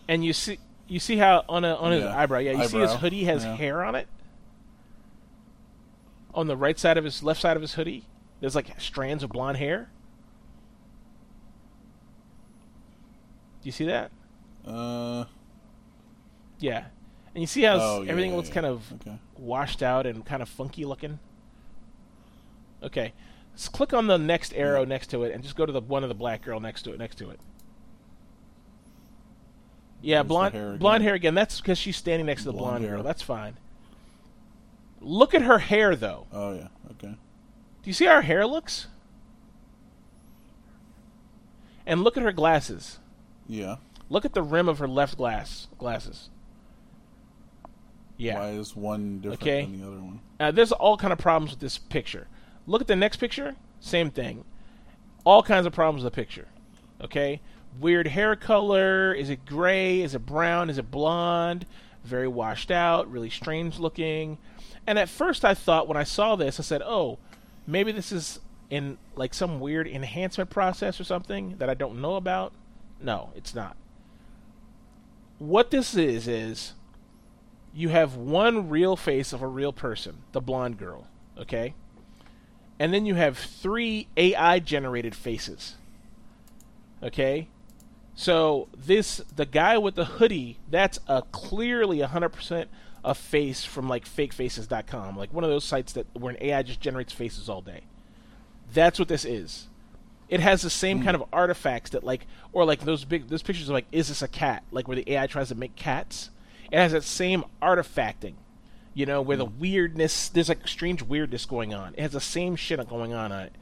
[0.09, 2.17] and you see you see how on a on his Yeah.
[2.17, 3.55] eyebrow, yeah, you see his hoodie has yeah.
[3.55, 4.09] hair on it.
[6.33, 8.03] On the right side of his left side of his hoodie,
[8.41, 9.89] there's like strands of blonde hair.
[13.61, 14.11] Do you see that?
[14.65, 15.25] Uh,
[16.59, 16.85] Yeah,
[17.33, 18.55] and you see how oh, yeah, everything yeah, looks yeah.
[18.55, 19.17] kind of okay.
[19.38, 21.19] washed out and kind of funky looking.
[22.83, 23.13] Okay,
[23.53, 26.03] let's click on the next arrow next to it and just go to the one
[26.03, 26.99] of the black girl next to it.
[26.99, 27.39] Next to it.
[30.01, 31.35] Yeah, blonde hair blonde hair again.
[31.35, 33.03] That's because she's standing next to the blonde, Blonde girl.
[33.03, 33.57] That's fine.
[34.99, 36.27] Look at her hair, though.
[36.31, 36.67] Oh yeah.
[36.91, 37.15] Okay.
[37.83, 38.88] Do you see how her hair looks?
[41.85, 42.99] And look at her glasses.
[43.47, 43.77] Yeah.
[44.11, 46.29] Look at the rim of her left glass glasses.
[48.17, 48.39] Yeah.
[48.39, 49.61] Why is one different Okay.
[49.61, 50.19] than the other one?
[50.38, 52.27] Uh, there's all kind of problems with this picture.
[52.67, 53.55] Look at the next picture.
[53.79, 54.43] Same thing.
[55.23, 56.49] All kinds of problems with the picture.
[57.01, 57.39] Okay.
[57.79, 59.13] Weird hair color.
[59.13, 60.01] Is it gray?
[60.01, 60.69] Is it brown?
[60.69, 61.65] Is it blonde?
[62.03, 63.09] Very washed out.
[63.09, 64.39] Really strange looking.
[64.85, 67.17] And at first, I thought when I saw this, I said, "Oh,
[67.65, 72.15] maybe this is in like some weird enhancement process or something that I don't know
[72.15, 72.51] about."
[72.99, 73.77] No, it's not.
[75.41, 76.73] What this is is
[77.73, 81.73] you have one real face of a real person, the blonde girl, okay?
[82.77, 85.77] And then you have three AI generated faces.
[87.01, 87.47] Okay?
[88.13, 92.68] So this the guy with the hoodie, that's a clearly 100%
[93.03, 96.81] a face from like fakefaces.com, like one of those sites that where an AI just
[96.81, 97.81] generates faces all day.
[98.72, 99.69] That's what this is.
[100.31, 101.03] It has the same hmm.
[101.03, 104.23] kind of artifacts that like or like those big those pictures of like is this
[104.23, 104.63] a cat?
[104.71, 106.31] Like where the AI tries to make cats.
[106.71, 108.35] It has that same artifacting.
[108.93, 109.59] You know, where the hmm.
[109.59, 111.93] weirdness there's like strange weirdness going on.
[111.93, 113.55] It has the same shit going on on it.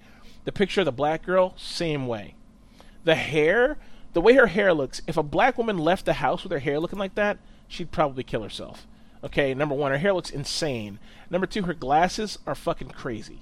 [0.46, 2.36] The picture of the black girl, same way.
[3.04, 3.78] The hair,
[4.14, 6.80] the way her hair looks, if a black woman left the house with her hair
[6.80, 8.88] looking like that, she'd probably kill herself.
[9.24, 11.00] Okay, number one, her hair looks insane.
[11.30, 13.42] Number two, her glasses are fucking crazy.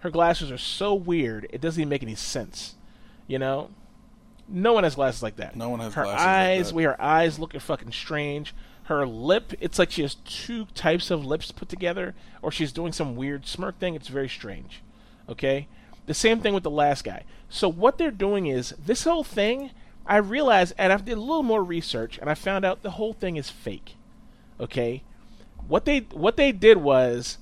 [0.00, 2.74] Her glasses are so weird, it doesn't even make any sense.
[3.26, 3.70] You know?
[4.48, 5.54] No one has glasses like that.
[5.54, 8.54] No one has her glasses like eyes, the way her eyes look fucking strange.
[8.84, 12.92] Her lip, it's like she has two types of lips put together, or she's doing
[12.92, 13.94] some weird smirk thing.
[13.94, 14.82] It's very strange.
[15.28, 15.68] Okay?
[16.06, 17.22] The same thing with the last guy.
[17.48, 19.70] So what they're doing is this whole thing.
[20.06, 23.12] I realized, and I did a little more research, and I found out the whole
[23.12, 23.94] thing is fake.
[24.58, 25.04] Okay,
[25.68, 27.38] what they what they did was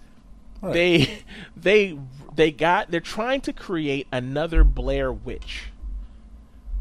[0.60, 0.72] Right.
[0.74, 1.18] they
[1.56, 1.98] they
[2.38, 5.72] they got they're trying to create another Blair Witch.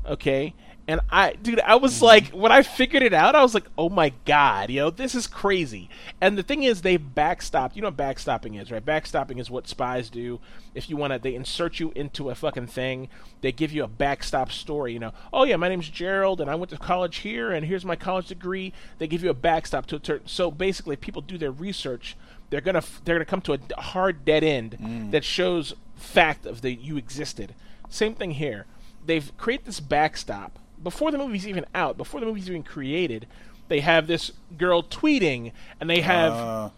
[0.05, 0.53] Okay?
[0.87, 2.05] And I dude, I was mm-hmm.
[2.05, 5.15] like when I figured it out, I was like, "Oh my god, you know, this
[5.15, 5.89] is crazy."
[6.21, 7.75] And the thing is they backstopped.
[7.75, 8.85] You know what backstopping is, right?
[8.85, 10.39] Backstopping is what spies do.
[10.75, 13.09] If you want to they insert you into a fucking thing,
[13.41, 15.11] they give you a backstop story, you know.
[15.33, 18.27] "Oh yeah, my name's Gerald and I went to college here and here's my college
[18.27, 22.15] degree." They give you a backstop to, to so basically people do their research
[22.49, 26.61] they're gonna f- they're gonna come to a hard dead end that shows fact of
[26.61, 27.53] the you existed.
[27.89, 28.65] Same thing here.
[29.05, 33.25] They've created this backstop before the movie's even out, before the movie's even created.
[33.69, 36.69] They have this girl tweeting, and they have Uh,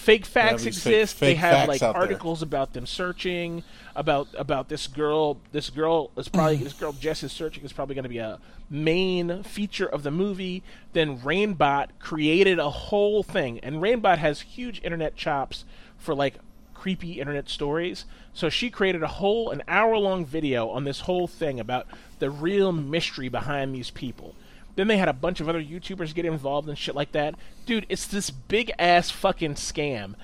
[0.00, 1.20] fake facts these fake- exist.
[1.20, 2.02] they have like out there.
[2.02, 3.62] articles about them searching
[3.94, 5.38] about about this girl.
[5.52, 8.38] This girl is probably this girl Jess is searching is probably going to be a
[8.68, 10.62] main feature of the movie.
[10.92, 15.64] Then Reignbot created a whole thing, and Reignbot has huge internet chops
[15.98, 16.34] for like
[16.74, 18.06] creepy internet stories.
[18.32, 21.86] So she created a whole an hour long video on this whole thing about
[22.20, 24.34] the real mystery behind these people.
[24.80, 27.34] Then they had a bunch of other YouTubers get involved and shit like that.
[27.66, 30.14] Dude, it's this big ass fucking scam.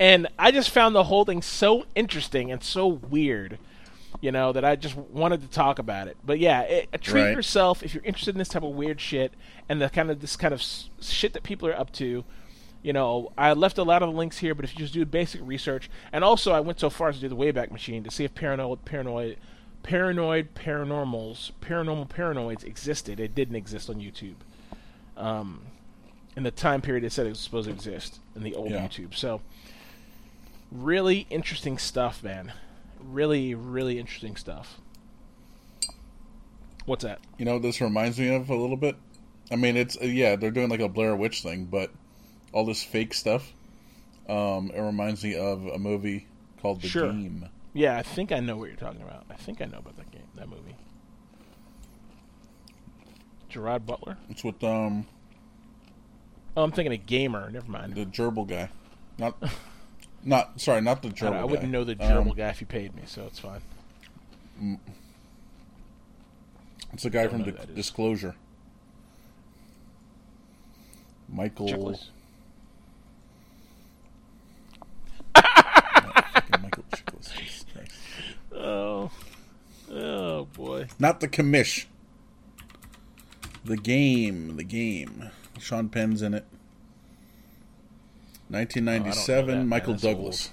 [0.00, 3.58] And I just found the whole thing so interesting and so weird,
[4.22, 6.16] you know, that I just wanted to talk about it.
[6.24, 7.36] But yeah, it, uh, treat Right.
[7.36, 9.34] yourself if you're interested in this type of weird shit
[9.68, 12.24] and the kind of this kind of s- shit that people are up to.
[12.82, 15.04] You know, I left a lot of the links here, but if you just do
[15.04, 18.10] basic research, and also I went so far as to do the Wayback Machine to
[18.10, 19.36] see if paranoid, paranoid,
[19.86, 23.20] paranoid paranormals, paranormal paranoids existed.
[23.20, 24.34] It didn't exist on YouTube.
[25.16, 25.62] Um,
[26.36, 28.86] in the time period it said it was supposed to exist in the old Yeah.
[28.86, 29.14] YouTube.
[29.14, 29.40] So,
[30.72, 32.52] really interesting stuff, man.
[33.00, 34.78] Really, really interesting stuff.
[36.84, 37.20] What's that?
[37.38, 38.96] You know, what this reminds me of a little bit.
[39.50, 41.90] I mean, it's yeah, they're doing like a Blair Witch thing, but
[42.52, 43.52] all this fake stuff.
[44.28, 46.26] Um, it reminds me of a movie
[46.60, 47.12] called The Sure.
[47.12, 47.48] Game.
[47.76, 49.26] Yeah, I think I know what you're talking about.
[49.30, 50.74] I think I know about that game, that movie.
[53.50, 54.16] Gerard Butler.
[54.30, 55.06] It's with um
[56.56, 57.50] Oh, I'm thinking a Gamer.
[57.50, 57.94] Never mind.
[57.94, 58.70] the gerbil guy,
[59.18, 59.36] not
[60.24, 61.20] not sorry, not the gerbil.
[61.20, 63.60] don't- I wouldn't know the gerbil Um, guy if you paid me, so it's fine.
[66.94, 67.76] It's the guy from know Di- who that is.
[67.76, 68.34] Disclosure.
[71.28, 71.98] Michael.
[75.34, 77.92] Fucking Michael Chiklis, Jesus Christ.
[78.54, 79.10] Oh,
[80.46, 80.86] oh boy.
[80.98, 81.86] Not the commish.
[83.64, 84.56] The game.
[84.56, 85.30] The game.
[85.58, 86.44] Sean Penn's in it.
[88.48, 89.46] Oh, 1997.
[89.46, 89.66] don't that.
[89.66, 90.50] Michael Douglas.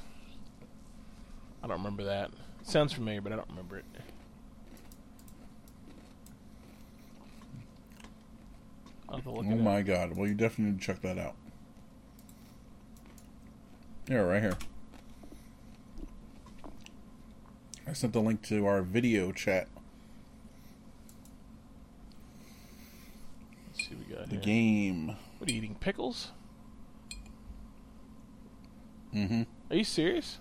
[1.64, 2.32] I don't remember that.
[2.64, 3.86] sounds familiar, but I don't remember it.
[9.08, 9.60] I'll have to look Oh it up.
[9.60, 10.18] my god.
[10.18, 11.36] Well, you definitely need to check that out.
[14.10, 14.58] Yeah, right here.
[17.88, 19.68] I sent the link to our video chat.
[23.94, 24.44] See what we got The here.
[24.44, 25.16] game.
[25.38, 25.76] What are you eating?
[25.80, 26.32] Pickles?
[29.14, 29.44] Mm-hmm.
[29.70, 30.40] Are you serious?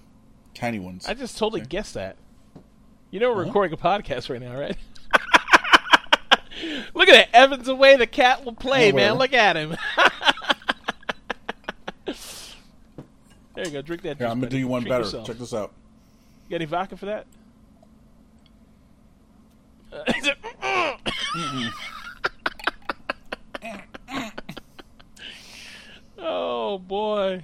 [0.55, 1.07] Tiny ones.
[1.07, 1.69] I just totally Okay.
[1.69, 2.17] guessed that.
[3.11, 3.47] You know we're Uh-huh.
[3.49, 4.77] recording a podcast right now, right?
[6.95, 7.29] Look at that.
[7.35, 7.97] Evan's away.
[7.97, 9.15] The cat will play, Oh, man.
[9.15, 9.77] Look at him.
[12.07, 12.15] there
[13.67, 13.83] you go.
[13.83, 14.19] Drink that.
[14.19, 15.05] Here, I'm gonna do you one Treat better.
[15.05, 15.27] yourself.
[15.27, 15.73] Check this out.
[16.45, 17.27] You got any vodka for that?
[19.93, 20.37] Uh, is it-
[26.63, 27.43] oh boy!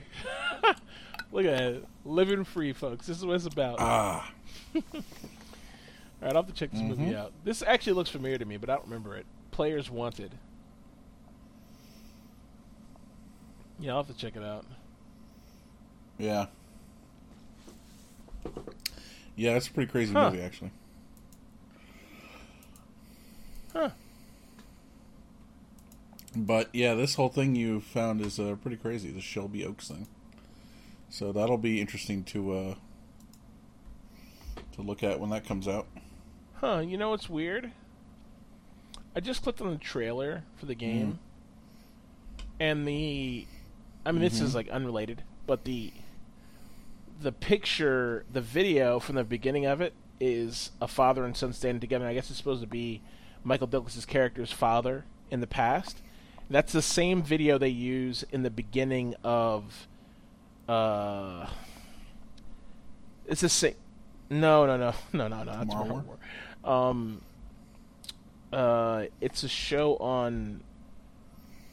[1.32, 1.82] Look at that.
[2.04, 3.06] living free, folks.
[3.06, 3.76] This is what it's about.
[3.80, 4.32] Ah.
[4.74, 4.82] All
[6.22, 7.16] right, I'll have to check this movie Mhm.
[7.16, 7.32] out.
[7.44, 9.26] This actually looks familiar to me, but I don't remember it.
[9.50, 10.32] Players Wanted.
[13.78, 14.64] Yeah, I'll have to check it out.
[16.18, 16.46] Yeah.
[19.36, 20.30] Yeah, it's a pretty crazy Huh.
[20.30, 20.70] movie, actually.
[23.72, 23.90] Huh.
[26.38, 29.10] But yeah, this whole thing you found is uh, pretty crazy.
[29.10, 30.06] The Shelby Oaks thing.
[31.10, 32.74] So that'll be interesting to uh,
[34.72, 35.88] to look at when that comes out.
[36.54, 37.72] Huh, you know what's weird?
[39.16, 41.18] I just clicked on the trailer for the game.
[42.60, 43.46] And the
[44.06, 45.92] I mean this is like unrelated, but the
[47.20, 51.80] the picture, the video from the beginning of it is a father and son standing
[51.80, 52.06] together.
[52.06, 53.02] I guess it's supposed to be
[53.42, 56.00] Michael Douglas's character's father in the past.
[56.50, 59.86] That's the same video they use in the beginning of
[60.68, 61.46] uh
[63.26, 63.74] it's the same
[64.30, 65.52] no, no, no, no, no, no.
[65.52, 66.04] That's Tomorrow War?
[66.64, 66.88] War.
[66.88, 67.20] Um,
[68.52, 70.62] uh, it's a show on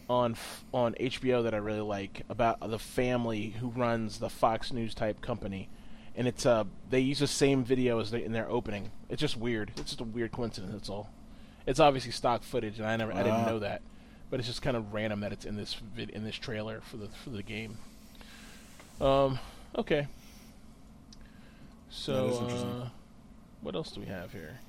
[0.07, 0.35] on
[0.71, 5.21] on HBO that I really like about the family who runs the Fox News type
[5.21, 5.69] company,
[6.15, 8.91] and it's uh they use the same video as they, in their opening.
[9.09, 9.71] It's just weird.
[9.77, 10.73] It's just a weird coincidence.
[10.73, 11.09] That's all.
[11.65, 13.81] It's obviously stock footage, and I never I didn't know that,
[14.29, 16.97] but it's just kind of random that it's in this vid- in this trailer for
[16.97, 17.77] the for the game.
[19.01, 19.39] Um.
[19.77, 20.07] Okay.
[21.89, 22.69] So, That is interesting.
[22.69, 22.89] uh,
[23.61, 24.59] what else do we have here?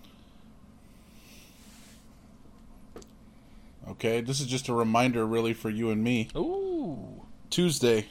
[3.88, 6.28] Okay, this is just a reminder, really, for you and me.
[6.36, 7.22] Ooh.
[7.50, 8.06] Tuesday,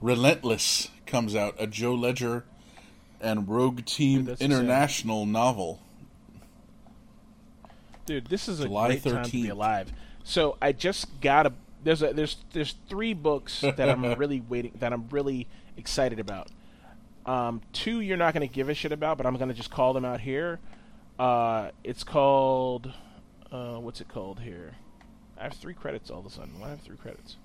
[0.00, 2.44] Relentless comes out, a Joe Ledger
[3.20, 4.58] and Rogue Team Dude, that's insane.
[4.60, 5.80] International novel.
[8.10, 9.92] Dude, this is a July great time to be alive.
[10.24, 11.52] So I just got a
[11.84, 15.46] there's a there's there's three books that I'm really waiting that I'm really
[15.76, 16.48] excited about.
[17.24, 19.70] Um, two you're not going to give a shit about, but I'm going to just
[19.70, 20.58] call them out here.
[21.20, 22.92] Uh, it's called
[23.52, 24.72] uh, what's it called here?
[25.38, 26.54] I have three credits all of a sudden.
[26.54, 27.36] Why do I have three credits?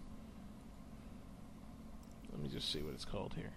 [2.31, 3.51] Let me just see what it's called here.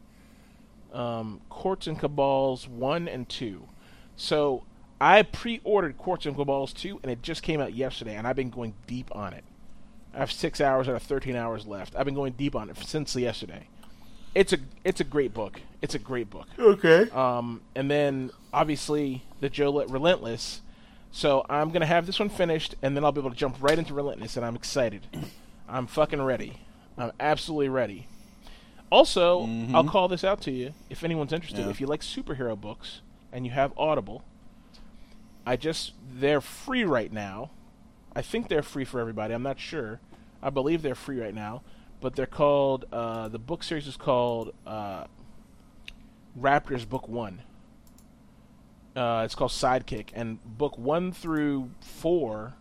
[0.93, 3.67] Um, Courts and Cabals one and two.
[4.15, 4.65] So
[5.01, 8.51] I pre-ordered Quartz and Balls 2, and it just came out yesterday, and I've been
[8.51, 9.45] going deep on it.
[10.15, 11.95] I have six hours out of 13 hours left.
[11.95, 13.69] I've been going deep on it since yesterday.
[14.35, 15.61] It's a it's a great book.
[15.81, 16.47] It's a great book.
[16.59, 17.09] Okay.
[17.11, 20.61] Um, and then obviously the Joe Let- Relentless.
[21.11, 23.79] So I'm gonna have this one finished, and then I'll be able to jump right
[23.79, 25.07] into Relentless, and I'm excited.
[25.69, 26.61] I'm fucking ready.
[26.97, 28.07] I'm absolutely ready.
[28.91, 31.61] Also, I'll call this out to you if anyone's interested.
[31.65, 31.71] Yeah.
[31.71, 33.01] If you like superhero books
[33.33, 34.25] and you have Audible,
[35.49, 37.53] I just they're free right now.
[38.15, 39.33] I think they're free for everybody.
[39.33, 39.99] I'm not sure.
[40.43, 41.63] I believe they're free right now,
[42.03, 42.85] but they're called.
[42.93, 45.05] Uh, the book series is called uh,
[46.39, 47.41] Raptors Book One.
[48.95, 52.53] Uh, it's called Sidekick, and book one through four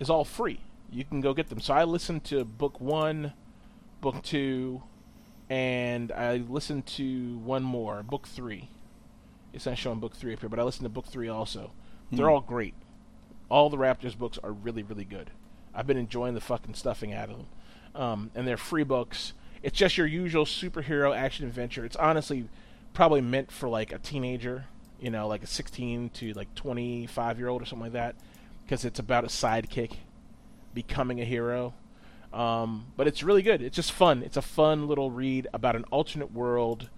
[0.00, 0.58] is all free.
[0.90, 1.60] You can go get them.
[1.60, 3.32] So I listened to book one,
[4.00, 4.82] book two,
[5.48, 8.70] and I listened to one more, book three.
[9.52, 11.70] It's not showing book three up here, but I listened to book three also.
[12.10, 12.74] They're all great.
[13.48, 15.30] All the Raptors books are really, really good.
[15.74, 17.46] I've been enjoying the fucking stuffing out of them.
[17.94, 19.32] Um, and they're free books.
[19.62, 21.84] It's just your usual superhero action adventure.
[21.84, 22.48] It's honestly
[22.94, 24.66] probably meant for like a teenager,
[25.00, 28.16] you know, like a 16 to like 25 year old or something like that,
[28.64, 29.92] because it's about a sidekick
[30.74, 31.74] becoming a hero.
[32.32, 33.62] Um, but it's really good.
[33.62, 34.22] It's just fun.
[34.22, 36.90] It's a fun little read about an alternate world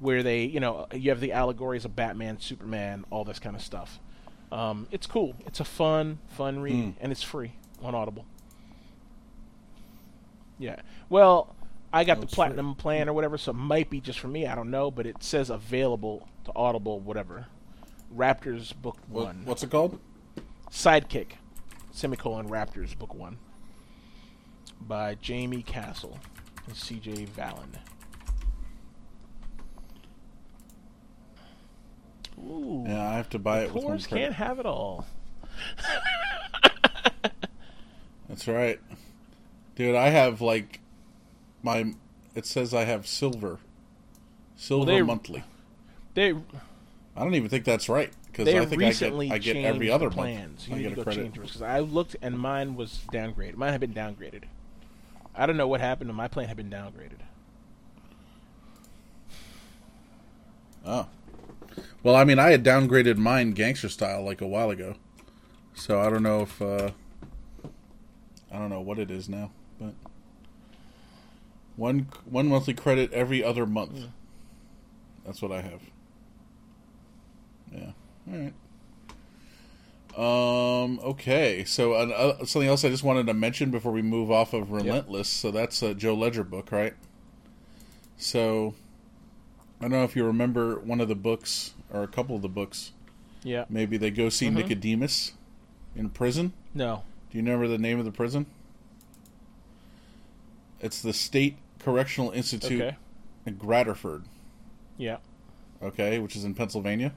[0.00, 3.62] where they, you know, you have the allegories of Batman, Superman, all this kind of
[3.62, 4.00] stuff.
[4.50, 5.34] Um, it's cool.
[5.46, 6.90] It's a fun, fun read, Hmm.
[7.00, 7.52] and it's free
[7.82, 8.24] on Audible.
[10.58, 10.76] Yeah.
[11.08, 11.54] Well,
[11.92, 12.36] I got Oh, the it's free.
[12.36, 14.46] platinum plan or whatever, so it might be just for me.
[14.46, 17.46] I don't know, but it says available to Audible, whatever.
[18.14, 19.42] Raptors Book What, One.
[19.44, 20.00] what's it called?
[20.70, 21.32] Sidekick,
[21.90, 23.38] semicolon Raptors Book One,
[24.80, 26.18] by Jamie Castle
[26.66, 27.26] and C.J.
[27.26, 27.78] Vallon.
[32.38, 35.06] Ooh, Yeah, I have to buy it with one can't have it all.
[38.28, 38.80] That's right,
[39.76, 39.94] dude.
[39.94, 40.80] I have like
[41.62, 41.92] my.
[42.34, 43.58] It says I have silver,
[44.56, 45.44] silver they- monthly.
[46.14, 49.90] They I don't even think that's right because I think I get I get every
[49.90, 50.66] other the plans.
[50.66, 50.68] month.
[50.68, 51.22] You I need get to a go credit.
[51.22, 53.56] change yours because I looked and mine was downgraded.
[53.56, 54.44] Mine had been downgraded.
[55.34, 57.20] I don't know what happened, but my plan had been downgraded.
[60.84, 61.06] Oh,
[62.02, 64.94] well, I mean, I had downgraded mine gangster style like a while ago,
[65.74, 66.90] so I don't know if uh,
[68.50, 69.94] I don't know what it is now, but
[71.76, 74.06] one one monthly credit every other month.
[75.24, 75.82] That's what I have.
[77.72, 77.92] Yeah.
[78.30, 78.54] All right.
[80.16, 81.00] Um.
[81.00, 81.64] Okay.
[81.64, 85.28] So uh, something else I just wanted to mention before we move off of Relentless.
[85.28, 86.94] So that's a Joe Ledger book, right?
[88.16, 88.74] So
[89.80, 92.48] I don't know if you remember one of the books or a couple of the
[92.48, 92.92] books.
[93.44, 93.64] Yeah.
[93.68, 94.54] Maybe they go see Mhm.
[94.54, 95.32] Nicodemus
[95.94, 96.52] in prison.
[96.74, 97.04] No.
[97.30, 98.46] Do you remember the name of the prison?
[100.80, 102.96] It's the State Correctional Institute Okay.
[103.46, 104.24] in Graterford.
[104.96, 105.18] Yeah.
[105.80, 107.12] okay, which is in Pennsylvania.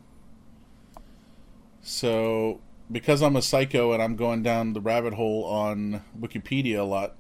[1.81, 2.59] So,
[2.91, 7.15] because I'm a psycho and I'm going down the rabbit hole on Wikipedia a lot,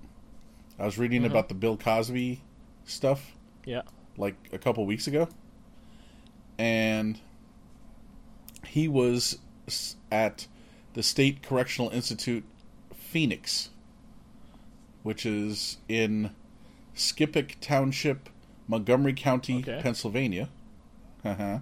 [0.77, 1.31] I was reading Mhm.
[1.31, 2.41] about the Bill Cosby
[2.85, 3.35] stuff
[3.65, 3.81] Yeah.
[4.17, 5.27] Like a couple weeks ago.
[6.57, 7.19] And
[8.67, 9.39] he was
[10.11, 10.47] at
[10.93, 12.43] the State Correctional Institute
[12.93, 13.69] Phoenix,
[15.03, 16.31] which is in
[16.95, 18.29] Skippack Township,
[18.67, 19.79] Montgomery County, Okay.
[19.81, 20.49] Pennsylvania.
[21.25, 21.59] Uh-huh.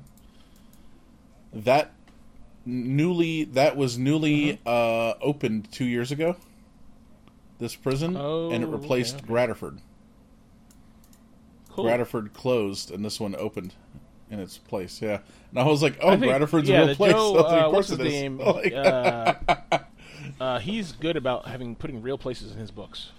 [1.54, 1.94] That
[2.66, 4.68] newly that was newly Mm-hmm.
[4.68, 6.36] uh, opened 2 years ago.
[7.60, 9.34] This prison and it Oh, replaced okay, okay.
[9.34, 9.80] Graterford.
[11.82, 11.86] Cool.
[11.92, 13.74] Graterford closed and this one opened
[14.32, 15.02] in its place.
[15.02, 15.20] Yeah,
[15.52, 17.72] and I was like, "Oh, think- Graterford's yeah, a real place." Joe, like, uh, of
[17.72, 18.14] course it is.
[18.14, 18.38] name?
[18.46, 19.34] Like- Uh,
[20.40, 23.12] Uh, he's good about having putting real places in his books.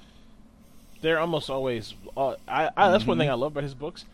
[1.03, 1.95] They're almost always.
[2.17, 3.21] Uh, I, I that's one Mm-hmm.
[3.23, 4.05] thing I love about his books.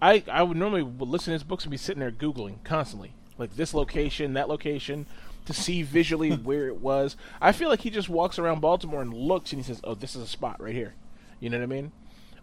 [0.00, 3.54] I I would normally listen to his books and be sitting there googling constantly, like
[3.56, 5.06] this location, that location,
[5.46, 7.16] to see visually where it was.
[7.40, 10.14] I feel like he just walks around Baltimore and looks and he says, "Oh, this
[10.16, 10.94] is a spot right here."
[11.40, 11.92] You know what I mean?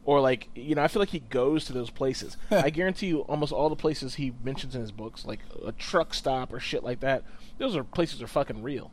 [0.05, 2.37] Or like you know, I feel like he goes to those places.
[2.51, 6.13] I guarantee you, almost all the places he mentions in his books, like a truck
[6.13, 7.23] stop or shit like that,
[7.57, 8.91] those are places are fucking real.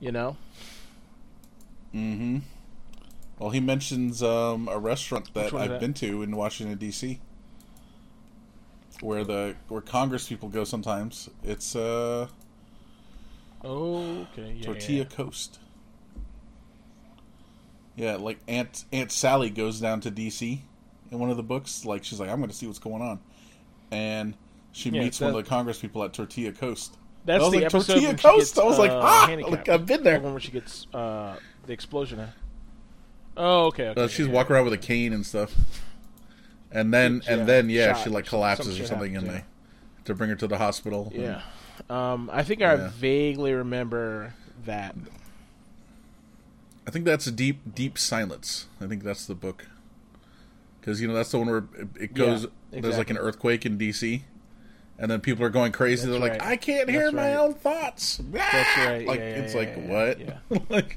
[0.00, 0.36] You know?
[1.94, 2.38] Mm-hmm.
[3.38, 5.80] Well, he mentions um, a restaurant that Which one is I've that?
[5.80, 7.20] been to in Washington D.C.
[9.00, 11.30] Where the where Congress people go sometimes.
[11.44, 12.26] It's uh,
[13.64, 14.64] Okay, yeah.
[14.64, 15.58] Tortilla Coast.
[17.98, 20.62] Yeah, like Aunt Aunt Sally goes down to D.C.
[21.10, 21.84] in one of the books.
[21.84, 23.20] Like she's like, I'm going to see what's going on,
[23.90, 24.34] and
[24.72, 26.96] she Yeah, meets one of the Congress people at Tortilla Coast.
[27.24, 28.54] That's the like, episode Tortilla Coast.
[28.54, 30.18] gets, I was like, uh, ah, like, I've been there.
[30.18, 32.26] The one where she gets uh, the explosion.
[33.36, 33.88] Oh, okay.
[33.88, 35.54] okay Uh, she's walking around with a cane and stuff.
[36.70, 39.38] And then Yeah, and then yeah, shot she like collapses some or something, happens, and
[39.38, 39.42] yeah.
[39.42, 41.12] they to bring her to the hospital.
[41.14, 41.42] Yeah.
[41.90, 44.34] Um, I think I vaguely remember
[44.64, 44.94] that.
[46.88, 48.66] I think that's a deep deep silence.
[48.80, 49.66] I think that's the book.
[50.80, 52.46] Because you know that's the one where it, it goes.
[52.72, 54.24] Yeah, There's like an earthquake in D.C.
[54.98, 56.06] And then people are going crazy.
[56.06, 57.40] That's They're like, "I can't hear That's my right.
[57.40, 59.06] own thoughts." That's right.
[59.06, 60.18] Like yeah, yeah, it's like what?
[60.18, 60.38] Yeah.
[60.70, 60.96] like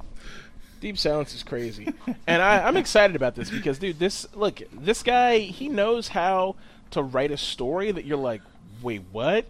[0.79, 1.89] Deep Silence is crazy,
[2.25, 6.55] and I, I'm excited about this because, dude, this look, this guy, he knows how
[6.91, 8.41] to write a story that you're like,
[8.81, 9.45] wait, what,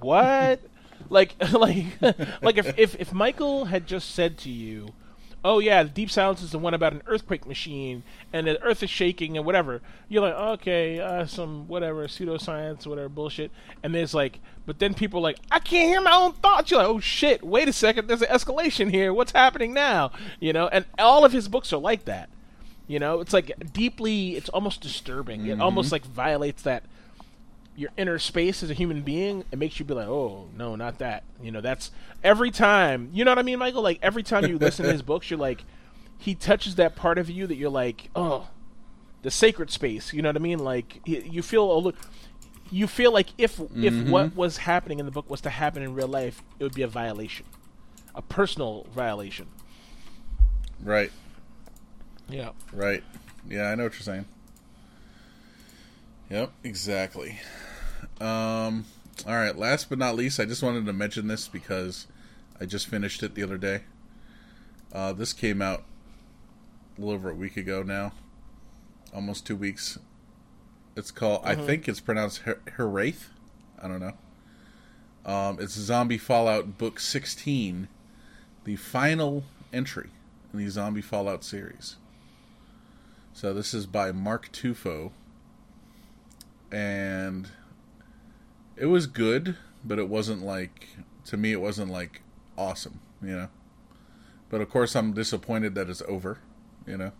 [0.00, 0.60] what,
[1.10, 1.86] like, like,
[2.42, 4.92] like if, if if Michael had just said to you,
[5.44, 8.02] oh yeah, the Deep Silence is the one about an earthquake machine
[8.32, 13.10] and the Earth is shaking and whatever, you're like, okay, uh, some whatever pseudoscience, whatever
[13.10, 13.50] bullshit,
[13.82, 16.70] and there's like, but then people are like, I can't hear my own thoughts.
[16.70, 19.12] You're like, oh shit, wait a second, there's an escalation here.
[19.12, 20.10] What's happening now?
[20.40, 22.30] You know, and all of his books are like that.
[22.86, 25.46] You know, it's like deeply, it's almost disturbing.
[25.46, 26.84] It almost like violates that
[27.76, 29.44] your inner space as a human being.
[29.50, 31.24] It makes you be like, oh no, not that.
[31.42, 31.90] You know, that's
[32.22, 33.10] every time.
[33.12, 33.82] You know what I mean, Michael?
[33.82, 35.64] Like every time you listen to his books, you're like,
[36.18, 38.48] he touches that part of you that you're like, oh,
[39.22, 40.12] the sacred space.
[40.12, 40.60] You know what I mean?
[40.60, 42.00] Like you feel oh, a little.
[42.70, 44.10] You feel like if if mm-hmm.
[44.10, 46.82] what was happening in the book was to happen in real life, it would be
[46.82, 47.46] a violation,
[48.14, 49.46] a personal violation.
[50.82, 51.12] right,
[52.28, 52.50] Yeah.
[52.72, 53.02] right.
[53.48, 54.24] Yeah, I know what you're saying.
[56.30, 57.38] Yep, exactly.
[58.20, 58.86] Um,
[59.26, 59.56] all right.
[59.56, 62.06] Last but not least, I just wanted to mention this because
[62.60, 63.82] I just finished it the other day.
[64.92, 65.84] Uh, this came out
[66.96, 68.12] a little over a week ago now,
[69.14, 69.98] almost two weeks.
[70.96, 71.42] It's called.
[71.44, 73.26] I think it's pronounced Her- Heraith.
[73.82, 74.12] I don't know.
[75.26, 77.88] Um, it's Zombie Fallout Book 16,
[78.64, 80.10] the final entry
[80.52, 81.96] in the Zombie Fallout series.
[83.32, 85.10] So this is by Mark Tufo,
[86.70, 87.48] and
[88.76, 90.88] it was good, but it wasn't like
[91.26, 91.52] to me.
[91.52, 92.22] It wasn't like
[92.56, 93.48] awesome, you know.
[94.50, 96.38] But of course, I'm disappointed that it's over.
[96.86, 97.12] You know,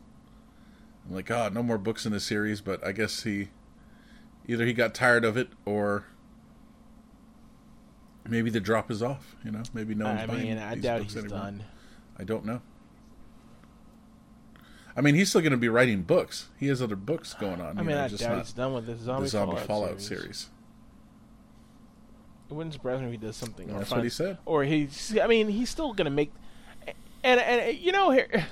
[1.07, 2.61] I'm like, oh, no more books in the series.
[2.61, 3.49] But I guess he
[4.47, 6.05] either he got tired of it or
[8.29, 9.37] maybe the drop is off.
[9.45, 11.39] You know, maybe no one's I buying mean, I these doubt books he's anymore.
[11.41, 11.65] done.
[12.19, 12.61] I don't know.
[14.97, 16.49] I mean, he's still going to be writing books.
[16.59, 17.79] He has other books going on.
[17.79, 20.01] I mean, know, I just doubt he's done with this zombie, the Zombie Fallout, Fallout,
[20.01, 20.23] series.
[20.23, 20.51] series.
[22.51, 23.71] It wouldn't surprise me if he does something.
[23.71, 24.39] or That's what he said.
[24.45, 25.19] Or he's.
[25.19, 26.33] I mean, he's still gonna make.
[27.25, 28.47] And and you know here.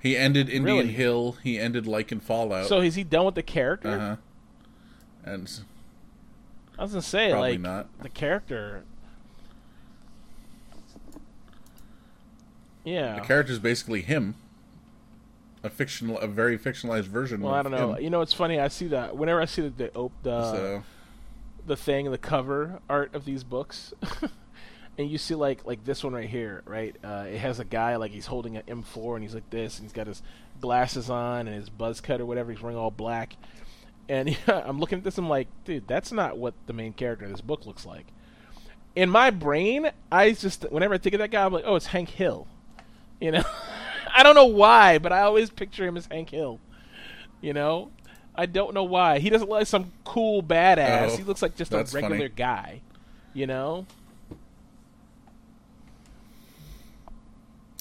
[0.00, 0.92] He ended Indian Really?
[0.92, 1.36] Hill.
[1.42, 2.66] He ended Like in Fallout.
[2.68, 3.88] So is he done with the character?
[3.90, 4.16] uh huh.
[5.24, 5.60] And
[6.78, 7.98] I was gonna say Probably like not.
[8.02, 8.84] the character.
[12.86, 13.16] Yeah.
[13.16, 14.36] the character's basically him.
[15.62, 17.40] A fictional, a very fictionalized version.
[17.40, 17.94] well, I don't know.
[17.94, 18.02] him.
[18.04, 18.60] You know, it's funny.
[18.60, 20.82] I see that whenever I see the the, op- the so
[21.66, 23.92] the thing, the cover art of these books,
[24.98, 26.94] and you see like like this one right here, right?
[27.02, 29.84] Uh, it has a guy like he's holding an M4 and he's like this, and
[29.86, 30.22] he's got his
[30.60, 32.52] glasses on and his buzz cut or whatever.
[32.52, 33.34] He's wearing all black,
[34.08, 35.18] and I'm looking at this.
[35.18, 38.06] I'm like, dude, that's not what the main character of this book looks like.
[38.94, 41.86] In my brain, I just whenever I think of that guy, I'm like, oh, it's
[41.86, 42.46] Hank Hill.
[43.20, 43.44] You know,
[44.14, 46.60] I don't know why, but I always picture him as Hank Hill.
[47.40, 47.90] You know,
[48.34, 49.18] I don't know why.
[49.18, 51.10] He doesn't look like some cool badass.
[51.10, 52.08] Oh, he looks like just a that's funny.
[52.08, 52.80] regular guy.
[53.34, 53.86] You know?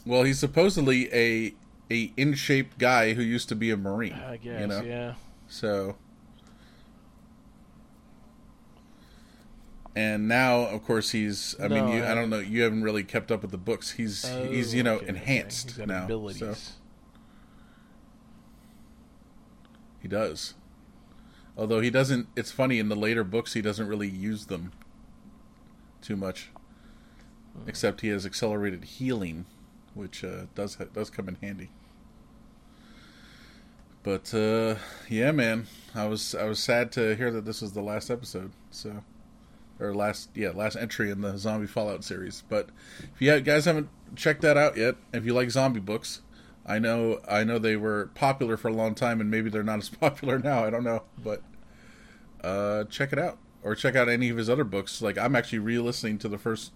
[0.06, 1.54] well, he's supposedly a
[1.92, 4.14] a in shape guy who used to be a marine.
[4.14, 4.62] I guess.
[4.62, 4.82] you know.
[4.82, 5.14] Yeah.
[5.48, 5.96] So,
[9.96, 11.56] and now, of course, he's.
[11.62, 12.40] I mean, you, I I- don't know.
[12.40, 13.92] You haven't really kept up with the books.
[13.92, 16.04] He's he's you know Oh, okay, enhanced He's now.
[16.06, 16.40] Abilities.
[16.40, 16.56] So
[20.02, 20.54] he does.
[21.58, 22.28] Although he doesn't.
[22.36, 24.72] It's funny in the later books he doesn't really use them
[26.02, 26.50] too much.
[27.58, 27.70] Hmm.
[27.70, 29.46] Except he has accelerated healing,
[29.94, 31.70] which uh, does does come in handy.
[34.04, 34.76] But uh,
[35.10, 35.66] yeah, man,
[35.96, 38.52] I was I was sad to hear that this was the last episode.
[38.70, 39.04] So,
[39.80, 42.44] or last yeah last entry in the Zombie Fallout series.
[42.50, 42.70] But
[43.14, 46.22] if you guys haven't checked that out yet, if you like zombie books,
[46.66, 49.80] I know I know they were popular for a long time, and maybe they're not
[49.80, 50.64] as popular now.
[50.66, 51.42] I don't know, but
[52.44, 55.02] uh, check it out or check out any of his other books.
[55.02, 56.72] Like I'm actually re-listening to the first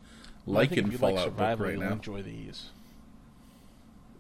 [0.46, 1.94] Well, I like think Fallout book right now.
[1.94, 2.70] enjoy these.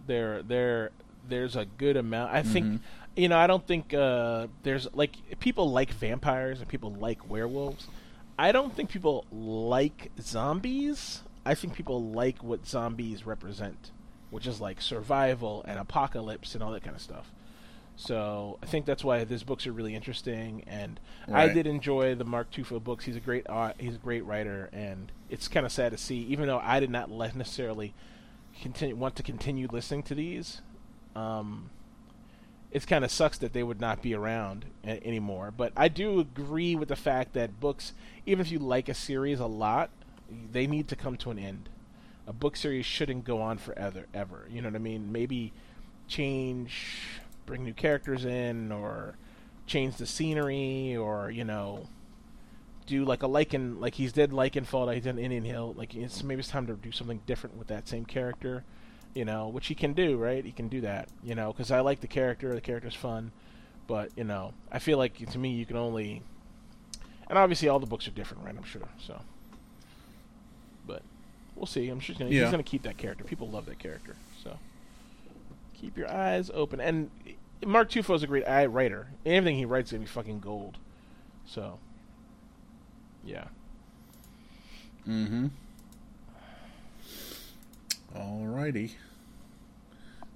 [0.07, 0.89] There, there,
[1.27, 2.31] there's a good amount.
[2.33, 2.77] I think, Mm-hmm.
[3.15, 7.87] you know, I don't think uh, there's like people like vampires and people like werewolves.
[8.39, 11.23] I don't think people like zombies.
[11.45, 13.91] I think people like what zombies represent,
[14.29, 17.33] which is like survival and apocalypse and all that kind of stuff.
[17.97, 21.49] So I think that's why these books are really interesting, and Right.
[21.49, 23.03] I did enjoy the Mark Tufo books.
[23.03, 26.19] He's a great uh, he's a great writer, and it's kind of sad to see,
[26.21, 27.93] even though I did not necessarily
[28.61, 30.61] continue want to continue listening to these.
[31.13, 31.71] Um,
[32.71, 35.51] it's kind of sucks that they would not be around a- anymore.
[35.55, 37.93] But I do agree with the fact that books,
[38.25, 39.89] even if you like a series a lot,
[40.51, 41.69] they need to come to an end.
[42.27, 44.05] A book series shouldn't go on forever.
[44.13, 45.11] Ever, you know what I mean?
[45.11, 45.51] Maybe
[46.07, 49.15] change, bring new characters in, or
[49.65, 51.87] change the scenery, or you know,
[52.85, 55.73] do like a Lycan, like he's did Fall, like he's done Indian Hill.
[55.75, 58.63] Like it's maybe it's time to do something different with that same character
[59.15, 60.43] you know, which he can do, right?
[60.45, 62.53] He can do that, you know, because I like the character.
[62.53, 63.31] The character's fun,
[63.87, 66.21] but you know, I feel like to me, you can only,
[67.27, 68.55] and obviously all the books are different, right?
[68.55, 68.87] I'm sure.
[69.05, 69.19] So,
[70.87, 71.01] but
[71.55, 71.89] we'll see.
[71.89, 72.43] I'm sure he's gonna, Yeah.
[72.43, 73.23] he's gonna keep that character.
[73.23, 74.57] People love that character, so
[75.73, 76.79] keep your eyes open.
[76.79, 77.09] And
[77.65, 79.07] Mark Tufo is a great eye writer.
[79.25, 80.77] Anything he writes is gonna be fucking gold.
[81.45, 81.79] So,
[83.25, 83.45] yeah.
[85.07, 85.47] Mm-hmm.
[88.19, 88.91] Alrighty.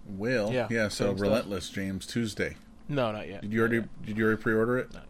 [0.08, 0.88] Well, Yeah, yeah.
[0.90, 1.22] So stuff.
[1.22, 2.58] relentless, James Tuesday.
[2.90, 3.42] No, not yet.
[3.42, 3.84] Did you already?
[4.06, 4.94] Did you already pre-order it?
[4.94, 5.04] Not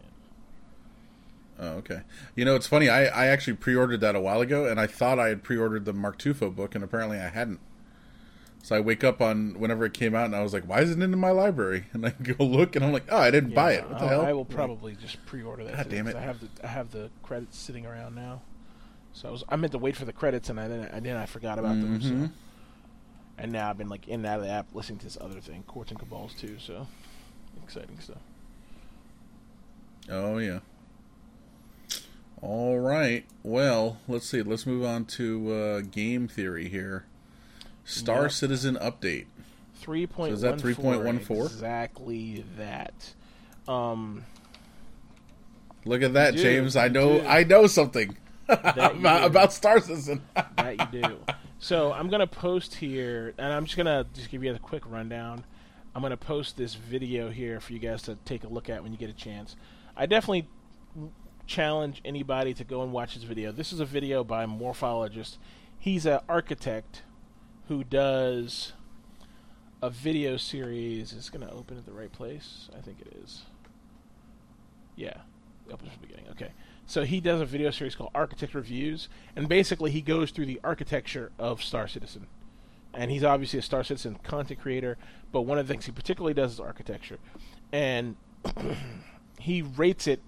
[1.66, 2.00] Oh, okay.
[2.36, 2.88] You know, it's funny.
[2.88, 5.92] I, I actually pre-ordered that a while ago, and I thought I had pre-ordered the
[5.92, 7.60] Mark Tufo book, and apparently I hadn't.
[8.62, 11.00] So I wake up on whenever it came out, and I was like, "Why isn't
[11.02, 13.72] it in my library?" And I go look, and I'm like, "Oh, I didn't buy
[13.72, 13.82] it.
[13.88, 15.74] What the I'll- hell?" I will probably just pre-order that.
[15.76, 16.16] God today, damn it.
[16.16, 18.40] I have the I have the credits sitting around now,
[19.12, 21.16] so I was I meant to wait for the credits and I then I then
[21.16, 22.00] I forgot about them.
[22.00, 22.26] Mhm.
[22.26, 22.32] So.
[23.38, 25.40] And now I've been like in and out of the app listening to this other
[25.40, 26.56] thing, Courts and Cabals too.
[26.58, 26.86] So
[27.62, 28.18] exciting stuff.
[30.10, 30.60] Oh yeah.
[32.40, 33.24] All right.
[33.42, 34.42] Well, let's see.
[34.42, 37.06] Let's move on to uh, game theory here.
[37.84, 38.32] Star Yep.
[38.32, 39.26] Citizen update.
[39.76, 41.44] Three point is that 3.14?
[41.46, 43.14] Exactly that.
[43.68, 44.24] Um,
[45.84, 46.76] Look at that, You do, James.
[46.76, 47.20] I know.
[47.20, 47.26] do.
[47.26, 48.16] I know something
[48.48, 50.22] about, about Star Citizen.
[50.56, 51.16] that you do.
[51.64, 55.46] So I'm gonna post here, and I'm just gonna just give you a quick rundown.
[55.94, 58.92] I'm gonna post this video here for you guys to take a look at when
[58.92, 59.56] you get a chance.
[59.96, 60.46] I definitely
[61.46, 63.50] challenge anybody to go and watch this video.
[63.50, 65.38] This is a video by a Morphologis.
[65.78, 67.00] He's an architect
[67.68, 68.74] who does
[69.80, 71.14] a video series.
[71.14, 72.68] It's gonna open at the right place.
[72.76, 73.44] I think it is.
[74.96, 75.16] Yeah,
[75.66, 76.30] it opens from the beginning.
[76.32, 76.50] Okay.
[76.86, 80.60] So he does a video series called Architect Reviews, and basically he goes through the
[80.62, 82.26] architecture of Star Citizen.
[82.92, 84.96] And he's obviously a Star Citizen content creator,
[85.32, 87.18] but one of the things he particularly does is architecture.
[87.72, 88.16] And
[89.38, 90.20] he rates it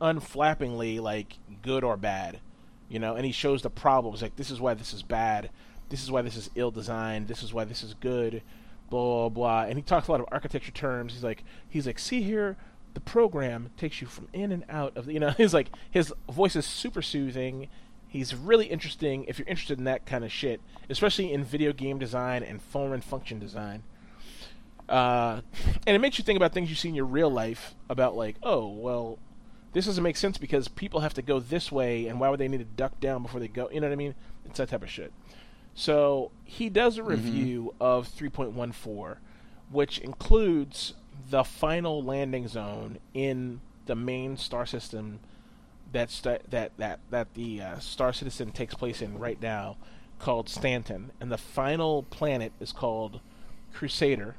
[0.00, 2.40] unflappingly like good or bad.
[2.88, 5.50] You know, and he shows the problems like this is why this is bad,
[5.88, 8.42] this is why this is ill designed, this is why this is good,
[8.90, 9.62] blah blah blah.
[9.62, 11.12] And he talks a lot of architecture terms.
[11.14, 12.56] He's like he's like, see here,
[12.96, 16.14] the program takes you from in and out of the you know, he's like his
[16.32, 17.68] voice is super soothing.
[18.08, 21.98] He's really interesting if you're interested in that kind of shit, especially in video game
[21.98, 23.82] design and form and function design.
[24.88, 25.42] Uh,
[25.86, 28.36] and it makes you think about things you see in your real life about like,
[28.42, 29.18] oh, well,
[29.74, 32.48] this doesn't make sense because people have to go this way, and why would they
[32.48, 33.68] need to duck down before they go?
[33.70, 34.14] You know what I mean?
[34.46, 35.12] It's that type of shit.
[35.74, 39.16] So he does a review of 3.14,
[39.70, 40.94] which includes
[41.30, 45.20] the final landing zone in the main star system
[45.92, 49.76] that sta- that that that the uh, Star Citizen takes place in right now,
[50.18, 53.20] called Stanton, and the final planet is called
[53.72, 54.36] Crusader,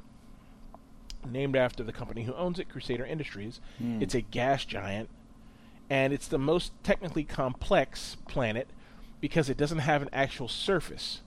[1.28, 3.60] named after the company who owns it, Crusader Industries.
[4.02, 5.08] It's a gas giant,
[5.88, 8.68] and it's the most technically complex planet
[9.20, 11.22] because it doesn't have an actual surface.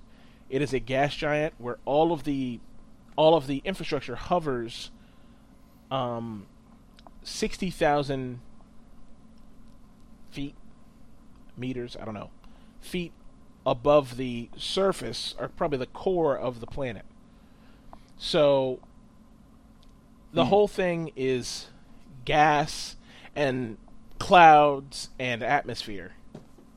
[0.50, 2.60] It is a gas giant where all of the
[3.18, 4.92] all of the infrastructure hovers
[5.92, 6.48] um,
[7.22, 8.40] sixty thousand
[10.32, 10.56] feet,
[11.58, 12.30] meters, I don't know,
[12.80, 13.12] feet
[13.66, 17.06] above the surface, or probably the core of the planet.
[18.18, 18.80] So
[20.34, 21.68] the whole thing is
[22.24, 22.96] gas
[23.36, 23.78] and
[24.20, 26.14] clouds and atmosphere,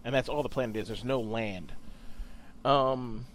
[0.04, 0.88] and that's all the planet is.
[0.88, 1.72] There's no land.
[2.64, 3.26] Um,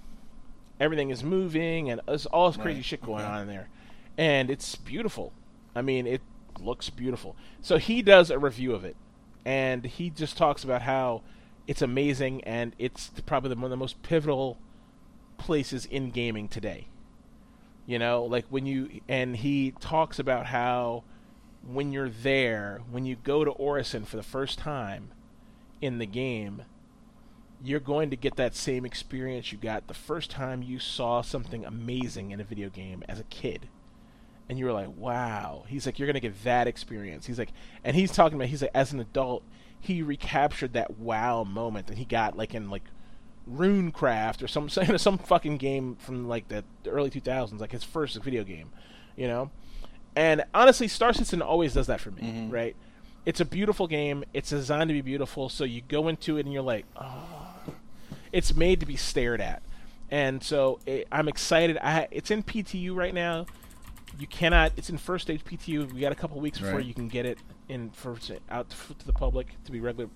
[0.79, 3.69] everything is moving, and there's all this crazy Right, shit going on in there,
[4.17, 5.31] and it's beautiful.
[5.75, 6.21] I mean, it
[6.59, 7.35] looks beautiful.
[7.61, 8.95] So he does a review of it,
[9.45, 11.21] and he just talks about how
[11.67, 14.57] it's amazing and it's probably one of the most pivotal
[15.37, 16.87] places in gaming today.
[17.85, 21.03] You know, like when you and he talks about how
[21.61, 25.11] when you're there, when you go to Orison for the first time,
[25.81, 26.63] in the game,
[27.63, 31.65] you're going to get that same experience you got the first time you saw something
[31.65, 33.67] amazing in a video game as a kid.
[34.49, 35.63] And you were like, wow.
[35.67, 37.27] He's like, you're going to get that experience.
[37.27, 37.51] He's like,
[37.83, 39.43] and he's talking about, he's like, as an adult,
[39.79, 42.83] he recaptured that wow moment that he got like in like
[43.49, 48.43] Runecraft or some some fucking game from like the early 2000s, like his first video
[48.43, 48.69] game,
[49.15, 49.51] you know.
[50.15, 52.51] And honestly, Star Citizen always does that for me, Mhm.
[52.51, 52.75] right?
[53.25, 54.23] It's a beautiful game.
[54.33, 57.53] It's designed to be beautiful, so you go into it and you're like, oh,
[58.31, 59.61] it's made to be stared at.
[60.11, 61.77] And so it, I'm excited.
[61.77, 63.45] I it's in PTU right now.
[64.19, 64.73] You cannot.
[64.75, 65.93] It's in first stage PTU.
[65.93, 66.85] We got a couple weeks before Right.
[66.85, 67.37] you can get it
[67.69, 68.17] in for
[68.49, 70.09] out to, the public to be regular.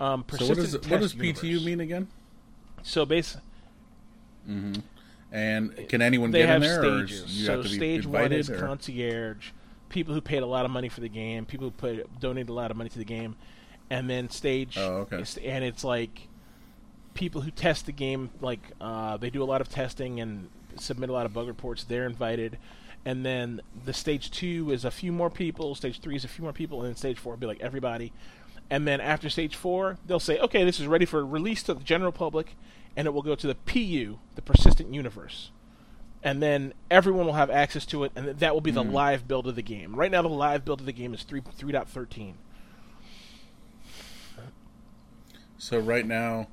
[0.00, 1.64] Um, So what does what does test PTU universe.
[1.64, 2.08] mean again?
[2.82, 3.42] So basically,
[4.46, 4.72] hmm
[5.30, 7.38] And can anyone get in there, or stages.
[7.38, 8.40] you so have to be stage one invited?
[8.40, 8.58] is or?
[8.58, 9.50] concierge,
[9.88, 12.52] people who paid a lot of money for the game, people who put donated a
[12.52, 13.36] lot of money to the game,
[13.90, 14.76] and then stage.
[14.76, 15.20] Oh, okay.
[15.20, 16.26] is- And it's like
[17.14, 21.10] people who test the game, like uh, they do a lot of testing and submit
[21.10, 21.84] a lot of bug reports.
[21.84, 22.58] They're invited.
[23.04, 25.74] And then the stage two is a few more people.
[25.74, 28.12] Stage three is a few more people, and then stage four will be like everybody.
[28.70, 31.82] And then after stage four, they'll say, "Okay, this is ready for release to the
[31.82, 32.56] general public,"
[32.96, 35.50] and it will go to the PU, the Persistent Universe
[36.22, 38.92] and then everyone will have access to it, and that will be the Hmm.
[38.92, 39.96] live build of the game.
[39.96, 42.34] Right now, the live build of the game is three three point thirteen.
[45.58, 46.48] So right now,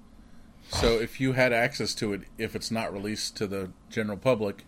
[0.69, 4.65] so if you had access to it, if it's not released to the general public,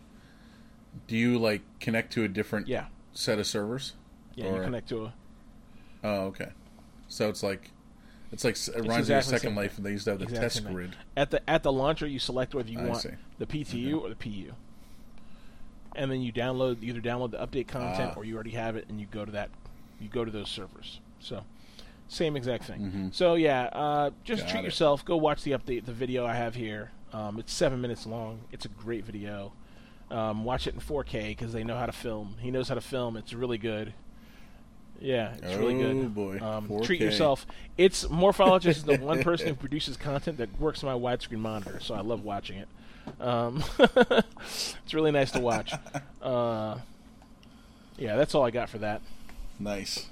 [1.07, 3.93] do you like connect to a different Yeah, set of servers?
[4.35, 5.13] yeah, Or- you connect to a
[6.03, 6.49] Oh, okay.
[7.07, 7.71] So it's like
[8.31, 10.61] it's like it reminds me of Second Life, and they used to have the Exactly
[10.61, 10.95] test grid.
[11.15, 12.07] at the at the launcher.
[12.07, 13.09] You select whether you I want see.
[13.37, 14.53] the PTU or the PU,
[15.95, 18.19] and then you download either download the update content Ah.
[18.19, 19.49] or you already have it, and you go to that
[19.99, 20.99] you go to those servers.
[21.19, 21.43] So
[22.13, 22.79] same exact thing.
[23.11, 23.13] Mhm.
[23.13, 24.65] So yeah, uh, just Got treat it.
[24.65, 25.03] yourself.
[25.05, 26.91] Go watch the update, the video I have here.
[27.13, 28.41] Um, it's seven minutes long.
[28.51, 29.53] It's a great video.
[30.09, 32.35] Um, watch it in 4K because they know how to film.
[32.39, 33.15] He knows how to film.
[33.15, 33.93] It's really good.
[34.99, 36.13] Yeah, it's really Oh, good.
[36.13, 36.39] boy.
[36.39, 37.45] Um, treat yourself.
[37.77, 41.79] It's Morphologis is the one person who produces content that works on my widescreen monitor,
[41.79, 42.67] so I love watching it.
[43.19, 45.73] Um, it's really nice to watch.
[46.21, 46.77] Uh,
[47.97, 49.01] yeah, that's all I got for that.
[49.59, 50.05] Nice.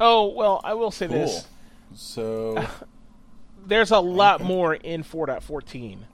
[0.00, 1.06] Oh well, I will say Cool.
[1.06, 1.48] this:
[1.94, 2.70] So
[3.56, 4.42] there's a lot Okay.
[4.42, 6.06] more in 4.14.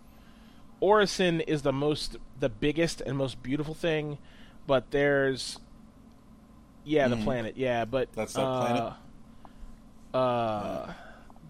[0.81, 4.19] Orison is the most, the biggest and most beautiful thing,
[4.67, 5.59] but there's,
[6.85, 7.17] yeah, the Mhm.
[7.17, 8.95] planet, yeah, but That's that uh, planet?
[10.15, 10.93] Uh,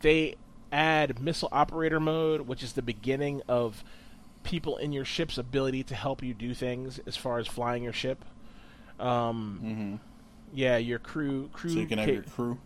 [0.00, 0.34] they
[0.70, 3.84] add missile operator mode, which is the beginning of
[4.42, 7.92] people in your ship's ability to help you do things as far as flying your
[7.92, 8.24] ship.
[8.98, 9.96] Um, hmm
[10.52, 11.70] yeah, your crew, crew.
[11.70, 12.58] so you can have ca- your crew.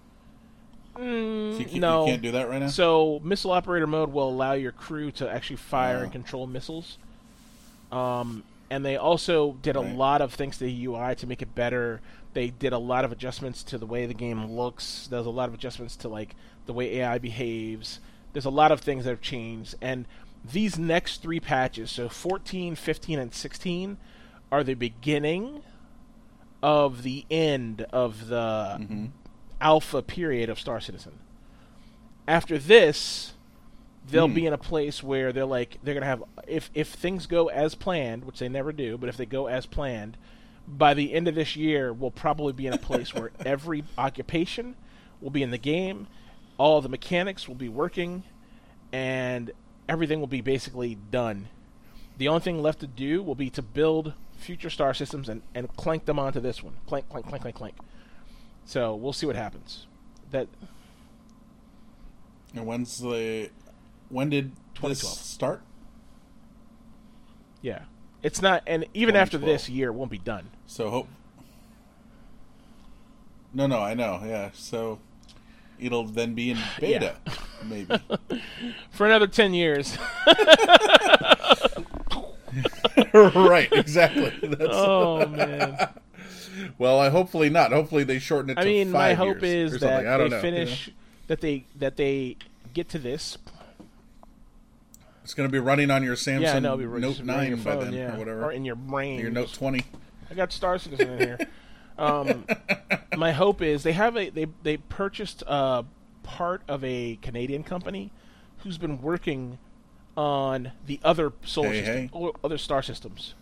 [0.97, 2.69] Mm, So you, can, no, you can't do that right now.
[2.69, 6.03] So missile operator mode will allow your crew to actually fire Oh.
[6.05, 6.97] and control missiles.
[7.93, 9.95] Um, and they also did a Right.
[9.95, 12.01] lot of things to the UI to make it better.
[12.33, 15.07] They did a lot of adjustments to the way the game looks.
[15.07, 16.35] There's a lot of adjustments to like
[16.67, 18.01] the way AI behaves.
[18.33, 19.75] There's a lot of things that have changed.
[19.81, 20.07] And
[20.45, 23.97] these next three patches, so 14, 15, and 16,
[24.53, 25.63] are the beginning
[26.67, 29.07] of the end of the hmm
[29.59, 31.13] alpha period of Star Citizen.
[32.29, 33.33] After this,
[34.11, 34.35] they'll Hmm.
[34.35, 37.75] be in a place where they're like they're gonna have if if things go as
[37.75, 40.17] planned, which they never do, but if they go as planned,
[40.69, 44.75] by the end of this year, we'll probably be in a place where every occupation
[45.21, 46.09] will be in the game,
[46.59, 48.25] all the mechanics will be working,
[48.93, 49.53] and
[49.89, 51.49] everything will be basically done.
[52.19, 54.13] The only thing left to do will be to build
[54.47, 56.75] future star systems and, and clank them onto this one.
[56.87, 57.75] Clank, clank, clank, clank, clank.
[58.65, 59.87] So we'll see what happens.
[60.31, 60.47] That
[62.55, 63.51] And when's the
[64.09, 65.15] when did this 2012.
[65.19, 65.63] start?
[67.61, 67.81] yeah,
[68.23, 70.51] it's not, and even after this year, it won't be done.
[70.67, 71.09] So hope.
[73.53, 74.21] No, no, I know.
[74.25, 75.01] Yeah, so
[75.79, 77.17] it'll then be in beta,
[77.65, 77.99] maybe.
[78.91, 79.97] For another ten years.
[83.15, 84.33] right, exactly.
[84.43, 85.89] That's, oh man.
[86.79, 87.73] well, I hopefully not.
[87.73, 88.55] Hopefully they shorten it.
[88.55, 90.07] To I mean, my hope is that something.
[90.07, 90.99] I don't they know, finish you know?
[91.29, 92.37] that they that they
[92.75, 93.39] get to this.
[95.25, 97.93] It's going to be running on your Samsung yeah, no, Note Nine by phone, then,
[97.93, 98.45] yeah, or whatever.
[98.45, 99.19] or in your brain.
[99.19, 99.83] your Note Twenty.
[100.31, 101.39] I got Star Citizen in here.
[101.99, 102.45] Um,
[103.17, 105.85] my hope is they have a they they purchased a
[106.23, 108.13] part of a Canadian company
[108.59, 109.59] who's been working
[110.17, 112.09] on the other solar Hey, system, hey.
[112.13, 113.35] or other star systems.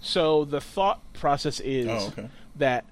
[0.00, 2.28] So the thought process is Oh, okay.
[2.56, 2.84] that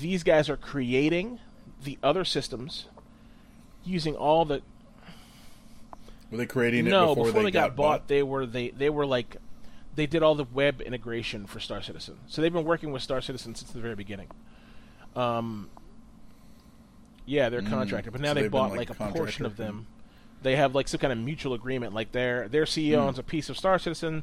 [0.00, 1.40] these guys are creating
[1.82, 2.86] the other systems
[3.84, 4.62] using all the
[6.30, 8.08] Were they creating it no before, they, got, bought, bought?
[8.08, 9.36] they were they they were like
[9.94, 12.16] they did all the web integration for Star Citizen.
[12.28, 14.28] So they've been working with Star Citizen since the very beginning.
[15.14, 15.68] Um,
[17.26, 18.30] yeah, they're contracted, but now Mm.
[18.30, 19.86] so they been, bought like, like, a portion of them.
[20.42, 21.94] They have like some kind of mutual agreement.
[21.94, 23.08] Like their their CEO Hmm.
[23.08, 24.22] owns a piece of Star Citizen,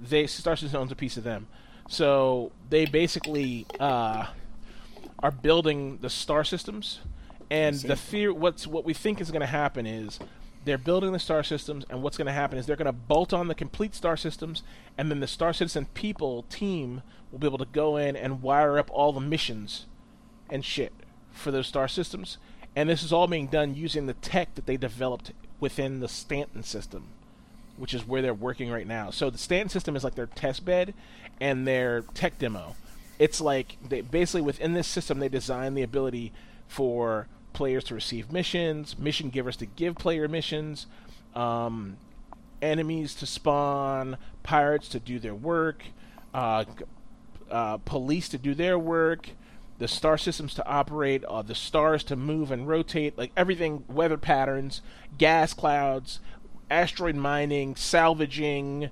[0.00, 1.46] they Star Citizen owns a piece of them.
[1.88, 4.26] So they basically uh,
[5.20, 7.00] are building the star systems,
[7.50, 8.32] and the fear.
[8.32, 10.18] What's what we think is going to happen is
[10.64, 13.34] they're building the star systems, and what's going to happen is they're going to bolt
[13.34, 14.62] on the complete star systems,
[14.96, 18.78] and then the Star Citizen people team will be able to go in and wire
[18.78, 19.84] up all the missions
[20.48, 20.92] and shit
[21.32, 22.38] for those star systems.
[22.74, 25.32] And this is all being done using the tech that they developed
[25.64, 27.06] within the Stanton system,
[27.78, 29.10] which is where they're working right now.
[29.10, 30.92] So the Stanton system is like their test bed
[31.40, 32.76] and their tech demo.
[33.18, 36.34] It's like they basically within this system they design the ability
[36.68, 40.86] for players to receive missions, mission givers to give player missions,
[41.34, 41.96] um,
[42.60, 45.82] enemies to spawn, pirates to do their work,
[46.34, 46.66] uh,
[47.50, 49.30] uh, police to do their work,
[49.84, 54.16] the star systems to operate, uh, the stars to move and rotate, like everything, weather
[54.16, 54.80] patterns,
[55.18, 56.20] gas clouds,
[56.70, 58.88] asteroid mining, salvaging,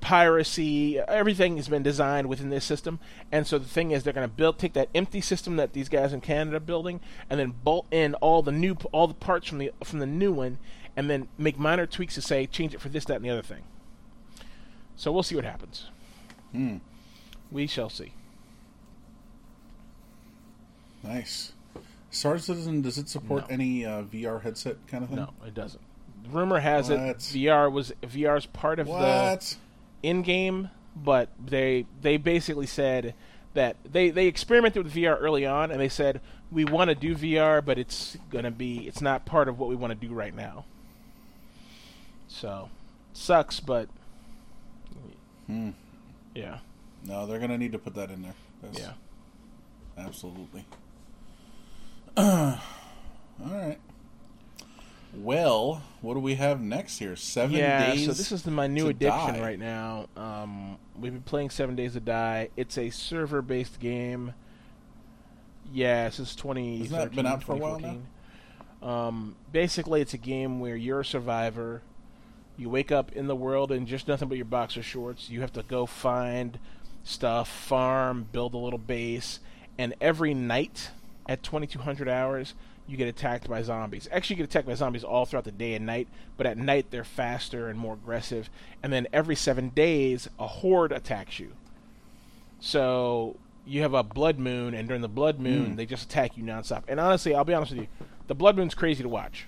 [0.00, 3.00] piracy, everything has been designed within this system.
[3.32, 5.88] And so the thing is, they're going to build, take that empty system that these
[5.88, 9.48] guys in Canada are building, and then bolt in all the new, all the parts
[9.48, 10.58] from the from the new one,
[10.96, 13.42] and then make minor tweaks to say change it for this, that, and the other
[13.42, 13.64] thing.
[14.94, 15.90] So we'll see what happens.
[16.52, 16.76] Hmm.
[17.50, 18.12] We shall see.
[21.02, 21.52] Nice.
[22.10, 23.54] Star Citizen, does it support No.
[23.54, 25.18] any uh, VR headset kind of thing?
[25.18, 25.82] No, it doesn't.
[26.30, 27.18] Rumor has it What?
[27.18, 29.56] VR was VR's part of the
[30.02, 33.14] in-game, but they they basically said
[33.54, 36.20] that they they experimented with VR early on, and they said
[36.50, 39.76] we want to do VR, but it's gonna be it's not part of what we
[39.76, 40.64] want to do right now.
[42.26, 42.68] So
[43.12, 43.88] sucks, but
[45.46, 45.70] Hmm.
[46.34, 46.58] yeah,
[47.04, 48.34] No, they're gonna need to put that in there.
[48.62, 48.92] That's, yeah.
[49.96, 50.64] Absolutely.
[52.18, 52.58] All
[53.40, 53.78] right.
[55.14, 57.14] Well, what do we have next here?
[57.14, 58.06] Seven yeah, days.
[58.06, 59.40] so this is the, my new addiction die.
[59.40, 60.08] right now.
[60.16, 62.48] Um, we've been playing Seven Days to Die.
[62.56, 64.34] It's a server-based game.
[65.72, 68.06] Yeah, since 2013, Hasn't that been out for a while 2014.
[68.82, 71.82] Um, basically, it's a game where you're a survivor.
[72.56, 75.30] You wake up in the world in just nothing but your boxer shorts.
[75.30, 76.58] You have to go find
[77.04, 79.38] stuff, farm, build a little base,
[79.78, 80.90] and every night
[81.28, 82.54] at 2200 hours,
[82.86, 84.08] you get attacked by zombies.
[84.10, 86.86] Actually, you get attacked by zombies all throughout the day and night, but at night
[86.90, 88.48] they're faster and more aggressive.
[88.82, 91.52] And then every seven days, a horde attacks you.
[92.60, 93.36] So
[93.66, 95.76] you have a blood moon, and during the blood moon, Mm.
[95.76, 96.84] they just attack you nonstop.
[96.88, 97.88] And honestly, I'll be honest with you,
[98.26, 99.46] the blood moon's crazy to watch.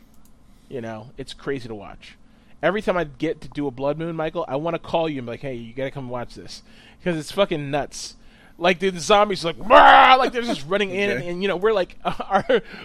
[0.68, 2.16] You know, it's crazy to watch.
[2.62, 5.18] Every time I get to do a blood moon, Michael, I want to call you
[5.18, 6.62] and be like, "Hey, you gotta come watch this,"
[6.98, 8.16] because it's fucking nuts.
[8.60, 11.28] Like dude, the zombies like, like they're just running in, and, Okay.
[11.30, 12.44] and you know we're like, our,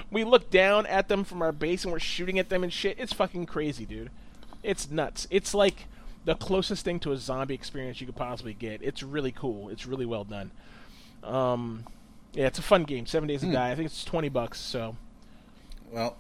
[0.10, 2.98] we look down at them from our base and we're shooting at them and shit.
[2.98, 4.10] It's fucking crazy, dude.
[4.64, 5.28] It's nuts.
[5.30, 5.86] It's like
[6.24, 8.82] the closest thing to a zombie experience you could possibly get.
[8.82, 9.68] It's really cool.
[9.70, 10.52] It's really well done.
[11.24, 11.84] Um,
[12.34, 13.06] yeah, it's a fun game.
[13.06, 13.54] Seven Days to Hmm.
[13.54, 13.72] Die.
[13.72, 14.60] I think it's twenty bucks.
[14.62, 14.96] So
[15.92, 16.16] well,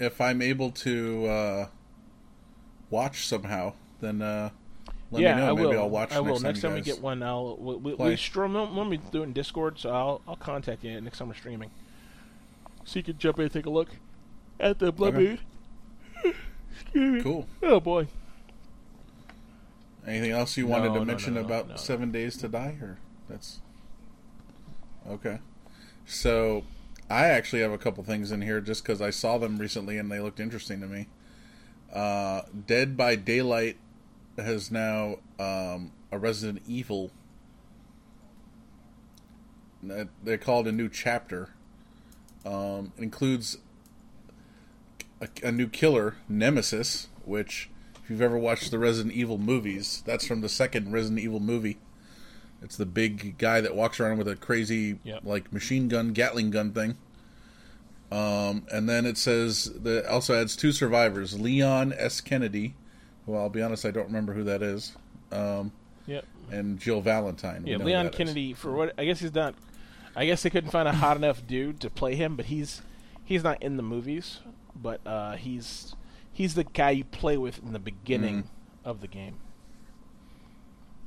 [0.00, 1.66] if I'm able to uh,
[2.90, 4.50] watch somehow, then uh,
[5.14, 5.50] let yeah, me know.
[5.50, 5.80] I Maybe will.
[5.80, 6.40] I'll watch I will.
[6.40, 8.10] next, Next time, time, we get one, I'll we, we, play.
[8.10, 8.54] we stream.
[8.88, 11.70] We do it in Discord, so I'll I'll contact you next time we're streaming,
[12.84, 13.88] so you can jump in and take a look
[14.60, 15.38] at the blood Okay.
[16.82, 17.22] Excuse me.
[17.22, 17.46] Cool.
[17.62, 18.08] Oh boy.
[20.06, 21.76] Anything else you No, wanted to no, mention no, no, about no.
[21.76, 22.76] Seven Days to Die?
[22.80, 23.60] Or that's
[25.08, 25.38] okay.
[26.06, 26.64] So
[27.08, 30.10] I actually have a couple things in here just because I saw them recently and
[30.10, 31.08] they looked interesting to me.
[31.92, 33.76] Uh, Dead by Daylight
[34.38, 37.10] has now um, a Resident Evil.
[40.22, 41.50] They called it a new chapter.
[42.46, 43.58] Um, it includes
[45.20, 47.70] a, a new killer, Nemesis, which,
[48.02, 51.78] if you've ever watched the Resident Evil movies, that's from the second Resident Evil movie.
[52.62, 55.20] It's the big guy that walks around with a crazy, Yep.
[55.24, 56.96] like machine gun, Gatling gun thing.
[58.10, 62.20] Um, and then it says that also adds two survivors: Leon S.
[62.22, 62.74] Kennedy,
[63.26, 64.96] who I'll be honest, I don't remember who that is,
[65.32, 65.72] um,
[66.06, 66.24] Yep.
[66.50, 67.66] and Jill Valentine.
[67.66, 68.18] Yeah, Leon that is.
[68.18, 68.52] Kennedy.
[68.52, 69.54] For what I guess he's not.
[70.16, 72.82] I guess they couldn't find a hot enough dude to play him, but he's
[73.24, 74.40] he's not in the movies.
[74.76, 75.94] But uh, he's
[76.32, 78.46] he's the guy you play with in the beginning Mm.
[78.84, 79.36] of the game.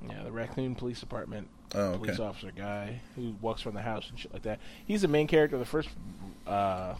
[0.07, 1.97] Yeah, the Raccoon Police Department Oh, okay.
[2.05, 4.59] police officer guy who walks around the house and shit like that.
[4.85, 5.89] He's the main character of the first,
[6.45, 6.95] uh,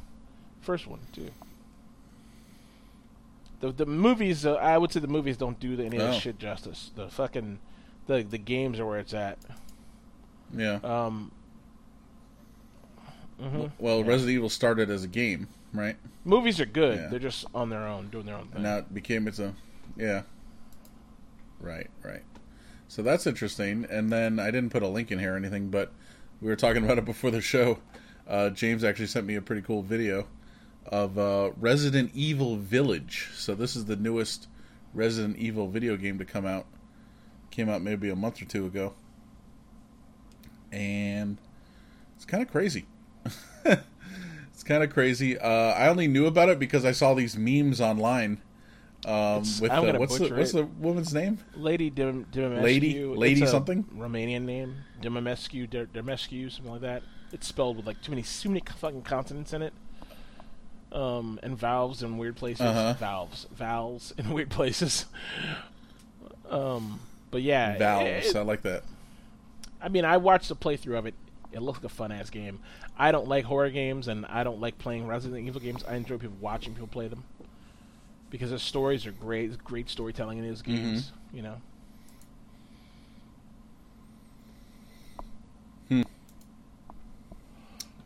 [0.61, 1.30] first one too.
[3.59, 6.07] The the movies, uh, I would say the movies don't do any of Oh.
[6.11, 6.91] this shit justice.
[6.95, 7.59] The fucking,
[8.07, 9.39] the the games are where it's at.
[10.55, 10.79] Yeah.
[10.84, 11.31] Um.
[13.41, 13.71] mhm.
[13.79, 14.07] Well, Yeah.
[14.07, 15.95] Resident Evil started as a game, right?
[16.23, 16.97] Movies are good.
[16.99, 17.07] Yeah.
[17.07, 18.55] They're just on their own, doing their own thing.
[18.55, 19.55] And now it became its own.
[19.95, 20.23] Yeah.
[21.59, 22.23] Right, right.
[22.88, 23.85] So that's interesting.
[23.89, 25.91] And then I didn't put a link in here or anything, but
[26.41, 27.79] we were talking about it before the show.
[28.27, 30.27] Uh, James actually sent me a pretty cool video
[30.88, 33.30] of uh, Resident Evil Village.
[33.34, 34.47] So this is the newest
[34.93, 36.65] Resident Evil video game to come out.
[37.51, 38.93] Came out maybe a month or two ago.
[40.72, 41.38] And
[42.15, 42.85] it's kind of crazy.
[43.65, 45.38] it's kind of crazy.
[45.38, 48.41] Uh, I only knew about it because I saw these memes online.
[49.05, 51.38] Um, with uh, what's the what's the woman's name?
[51.55, 52.64] Lady Dim, Dimamescu.
[52.64, 53.84] Lady- Lady something?
[53.95, 54.76] Romanian name.
[55.01, 57.03] Dimamescu, Dim- Dimescu, something like that.
[57.31, 59.73] It's spelled with like too many, too many fucking consonants in it.
[60.91, 62.61] Um, and valves in weird places.
[62.65, 62.93] Uh-huh.
[62.93, 65.05] Valves, valves in weird places.
[66.49, 66.99] Um,
[67.30, 68.27] but yeah, Valves.
[68.27, 68.84] it- I like that.
[69.81, 71.14] I mean, I watched the playthrough of it.
[71.51, 72.59] It looks like a fun ass game.
[72.97, 75.84] I don't like horror games, and I don't like playing Resident Evil games.
[75.88, 77.23] I enjoy people watching people play them
[78.30, 79.47] because the stories are great.
[79.47, 81.11] There's great storytelling in those games.
[81.34, 81.55] You know.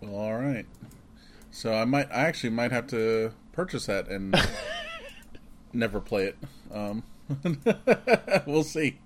[0.02, 0.66] Well, all right.
[1.52, 4.36] So I might, I actually might have to purchase that and
[5.74, 6.38] never play it.
[6.74, 7.04] Um,
[8.46, 9.00] we'll see.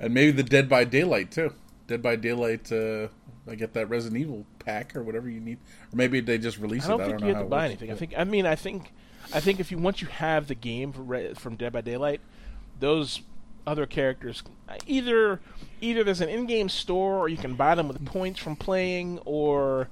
[0.00, 1.52] And maybe the Dead by Daylight too.
[1.86, 2.72] Dead by Daylight.
[2.72, 3.08] Uh,
[3.48, 5.58] I get that Resident Evil pack or whatever you need,
[5.92, 7.04] or maybe they just release I don't it.
[7.04, 7.90] I don't you know have to buy works, anything.
[7.90, 8.14] I think.
[8.16, 8.92] I mean, I think.
[9.32, 12.20] I think if you once you have the game Re- from Dead by Daylight,
[12.80, 13.20] those
[13.66, 14.42] other characters
[14.86, 15.40] either
[15.80, 19.88] either there's an in-game store or you can buy them with points from playing, or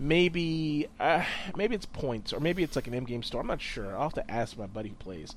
[0.00, 1.22] maybe uh,
[1.56, 3.42] maybe it's points or maybe it's like an in-game store.
[3.42, 3.94] I'm not sure.
[3.94, 5.36] I'll have to ask my buddy who plays,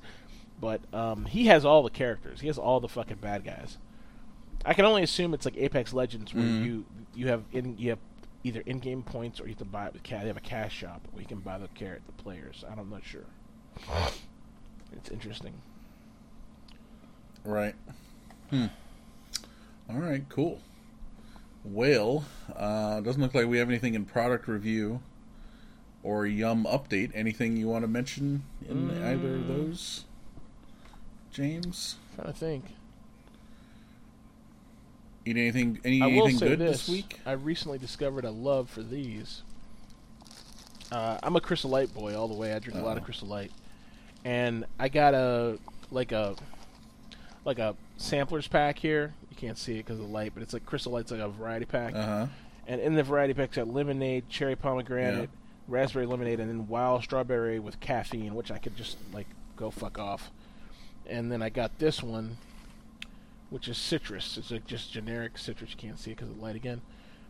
[0.60, 2.40] but um, he has all the characters.
[2.40, 3.76] He has all the fucking bad guys.
[4.64, 6.64] I can only assume it's like Apex Legends where Mhm.
[6.64, 6.84] you
[7.14, 7.98] you have in you have
[8.42, 10.22] either in-game points or you have to buy it with cash.
[10.22, 12.64] They have a cash shop where you can buy the carrot the players.
[12.68, 13.24] I'm not sure.
[14.96, 15.52] It's interesting.
[17.44, 17.74] Right.
[18.50, 18.66] Hmm.
[19.90, 20.24] All right.
[20.30, 20.60] Cool.
[21.64, 22.24] Well,
[22.54, 25.00] uh, doesn't look like we have anything in product review
[26.02, 27.10] or Yum update.
[27.14, 29.48] Anything you want to mention in either of Mm.
[29.48, 30.04] those,
[31.32, 31.96] James?
[32.14, 32.64] trying to think.
[35.24, 35.80] Eat anything?
[35.84, 37.18] Any, I will anything say good this: this week?
[37.24, 39.42] I recently discovered a love for these.
[40.92, 42.52] Uh, I'm a Crystal Light boy all the way.
[42.52, 43.06] I drink a lot of Oh.
[43.06, 43.50] Crystal Light,
[44.24, 45.58] and I got a
[45.90, 46.36] like a
[47.46, 49.14] like a samplers pack here.
[49.34, 51.28] You can't see it because of the light, but it's like Crystal Light's like a
[51.28, 51.94] variety pack.
[51.94, 52.26] Uh huh.
[52.66, 55.26] And in the variety pack's got lemonade, cherry pomegranate, Yeah.
[55.68, 59.98] raspberry lemonade, and then wild strawberry with caffeine, which I could just like go fuck
[59.98, 60.30] off.
[61.06, 62.38] And then I got this one,
[63.50, 64.38] which is citrus.
[64.38, 65.70] It's like just generic citrus.
[65.72, 66.80] You can't see it because of the light again,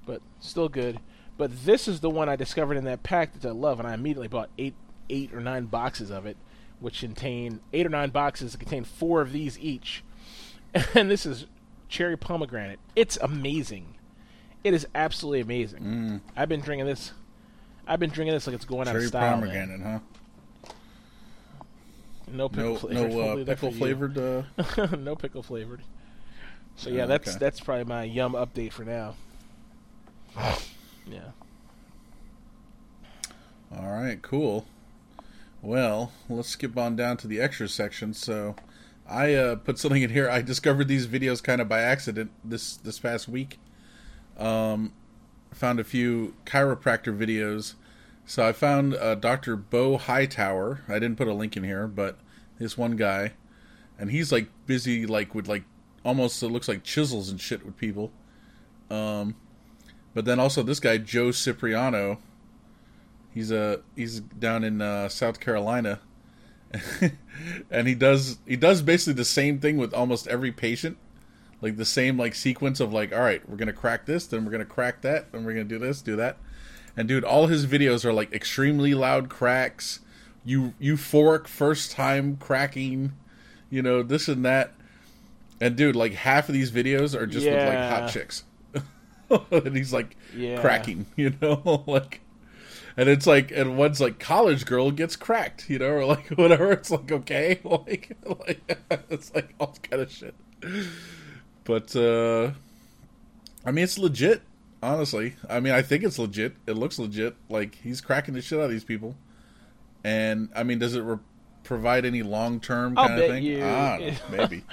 [0.07, 1.01] but still good.
[1.37, 3.95] But this is the one I discovered in that pack that I love, and I
[3.95, 4.75] immediately bought eight,
[5.11, 6.37] eight or nine boxes of it,
[6.79, 10.05] which contain eight or nine boxes that contain four of these each.
[10.95, 11.47] And this is
[11.95, 12.81] cherry pomegranate.
[12.97, 13.95] It's amazing.
[14.65, 15.81] It is absolutely amazing.
[15.83, 17.13] Mm, I've been drinking this.
[17.87, 19.37] I've been drinking this like it's going out of style.
[19.39, 19.41] man.
[19.41, 20.71] pomegranate, huh?
[22.27, 23.13] No pickle No, flavored.
[23.13, 24.19] no uh, pickle flavored.
[24.19, 24.43] Uh,
[24.99, 25.83] no pickle flavored.
[26.77, 27.39] So yeah, Oh, that's okay.
[27.39, 29.15] that's probably my yum update for now.
[31.07, 31.31] Yeah.
[33.77, 34.67] All right, cool.
[35.63, 38.15] Well, let's skip on down to the extras section.
[38.15, 38.57] So,
[39.07, 40.31] I uh, put something in here.
[40.31, 43.59] I discovered these videos kind of by accident this this past week.
[44.39, 44.93] Um,
[45.53, 47.75] found a few chiropractor videos.
[48.27, 49.57] So I found uh, Dr.
[49.57, 50.81] Bo Hightower.
[50.89, 52.19] I didn't put a link in here, but
[52.59, 53.33] this one guy,
[53.99, 55.65] and he's like busy, like with like
[56.05, 58.13] almost it looks like chisels and shit with people.
[58.91, 59.37] Um,
[60.15, 62.19] but then also this guy Joe Cipriano.
[63.33, 66.01] He's a he's down in uh, South Carolina,
[67.71, 70.97] and he does he does basically the same thing with almost every patient,
[71.61, 74.53] like the same like sequence of like, all right, we're gonna crack this, then we're
[74.53, 76.37] gonna crack that, then we're gonna do this, do that,
[76.97, 80.01] and dude, all his videos are like extremely loud cracks,
[80.45, 83.13] you euphoric first time cracking,
[83.71, 84.73] you know this and that,
[85.61, 88.45] and dude, like half of these videos are just with like hot chicks,
[89.51, 90.57] and he's like Yeah.
[90.61, 92.21] cracking, you know, like
[92.97, 96.73] and it's like and one's like college girl gets cracked you know or like whatever
[96.73, 98.79] it's like okay like like
[99.11, 100.35] it's like all kind of shit
[101.65, 102.51] but uh,
[103.65, 104.43] I mean, it's legit.
[104.83, 106.55] Honestly, I mean, I think it's legit.
[106.67, 107.35] It looks legit.
[107.49, 109.17] Like he's cracking the shit out of these people.
[110.05, 111.19] And I mean, does it re-
[111.63, 113.45] provide any long term I'll kind of bet thing?
[113.45, 114.65] you- I don't know, maybe.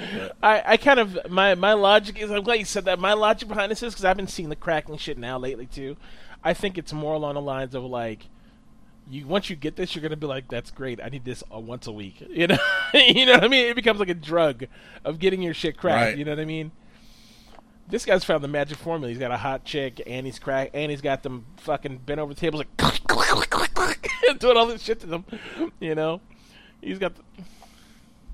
[0.44, 3.00] I, I kind of my my logic is I'm glad you said that.
[3.00, 5.96] My logic behind this is because I've been seeing the cracking shit now lately too.
[6.44, 8.28] I think it's more along the lines of like,
[9.10, 11.00] you once you get this, you're gonna be like, that's great.
[11.04, 12.22] I need this uh, once a week.
[12.30, 12.58] You know,
[12.94, 13.66] you know what I mean?
[13.68, 14.66] It becomes like a drug
[15.06, 16.10] of getting your shit cracked.
[16.12, 16.18] Right.
[16.18, 16.72] You know what I mean?
[17.90, 19.10] This guy's found the magic formula.
[19.10, 22.34] He's got a hot chick, and he's crack, and he's got them fucking bent over
[22.34, 22.78] tables like
[24.40, 25.26] doing all this shit to them.
[25.80, 26.22] You know,
[26.82, 27.16] he's got.
[27.16, 27.22] The,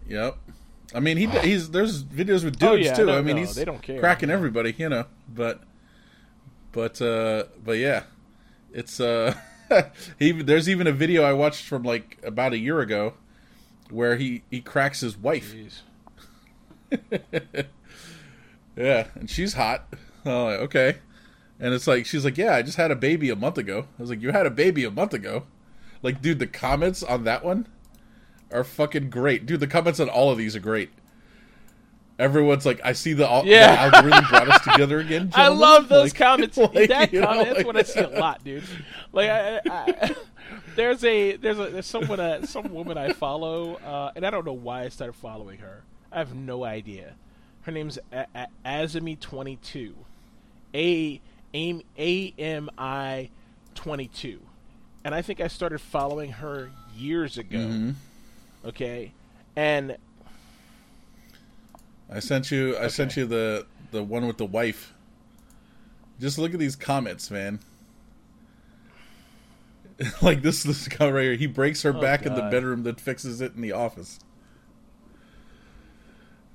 [0.09, 0.37] Yep.
[0.95, 3.05] I mean, he he's there's videos with dudes Oh, yeah, too.
[3.07, 3.99] no, I mean, no, he's they don't care.
[3.99, 5.03] cracking everybody, you know.
[5.27, 5.61] But
[6.71, 8.03] but uh but yeah,
[8.73, 9.33] it's uh
[10.19, 13.13] he there's even a video I watched from like about a year ago
[13.89, 15.53] where he he cracks his wife.
[18.77, 19.91] Yeah, and she's hot.
[20.25, 20.97] Oh, like, okay.
[21.59, 24.01] And it's like she's like, "Yeah, I just had a baby a month ago." I
[24.01, 25.43] was like, "You had a baby a month ago?"
[26.03, 27.67] Like, dude, the comments on that one
[28.51, 29.45] are fucking great.
[29.47, 30.91] Dude, the comments on all of these are great.
[32.19, 33.89] Everyone's like, "I see the, al- Yeah.
[33.89, 36.57] the algorithm brought us together again." I love those Like- comments.
[36.57, 38.63] like, that you know, comment, that's what I see a lot, dude.
[39.13, 40.15] Like, I, I,
[40.75, 44.45] there's a there's a there's someone uh, some woman I follow, uh, and I don't
[44.45, 45.83] know why I started following her.
[46.11, 47.13] I have no idea.
[47.63, 49.93] Her name's a- a- Azami22,
[50.73, 51.21] A
[51.53, 53.29] A A M I
[53.75, 54.39] 22,
[55.03, 57.57] and I think I started following her years ago.
[57.57, 57.93] Mhm.
[58.65, 59.11] Okay,
[59.55, 59.97] and
[62.09, 62.77] I sent you.
[62.77, 64.93] I sent you the the one with the wife.
[66.19, 67.59] Just look at these comments, man.
[70.21, 71.35] like this this guy right here.
[71.35, 74.19] He breaks her Oh, back in the bedroom, then fixes it in the office.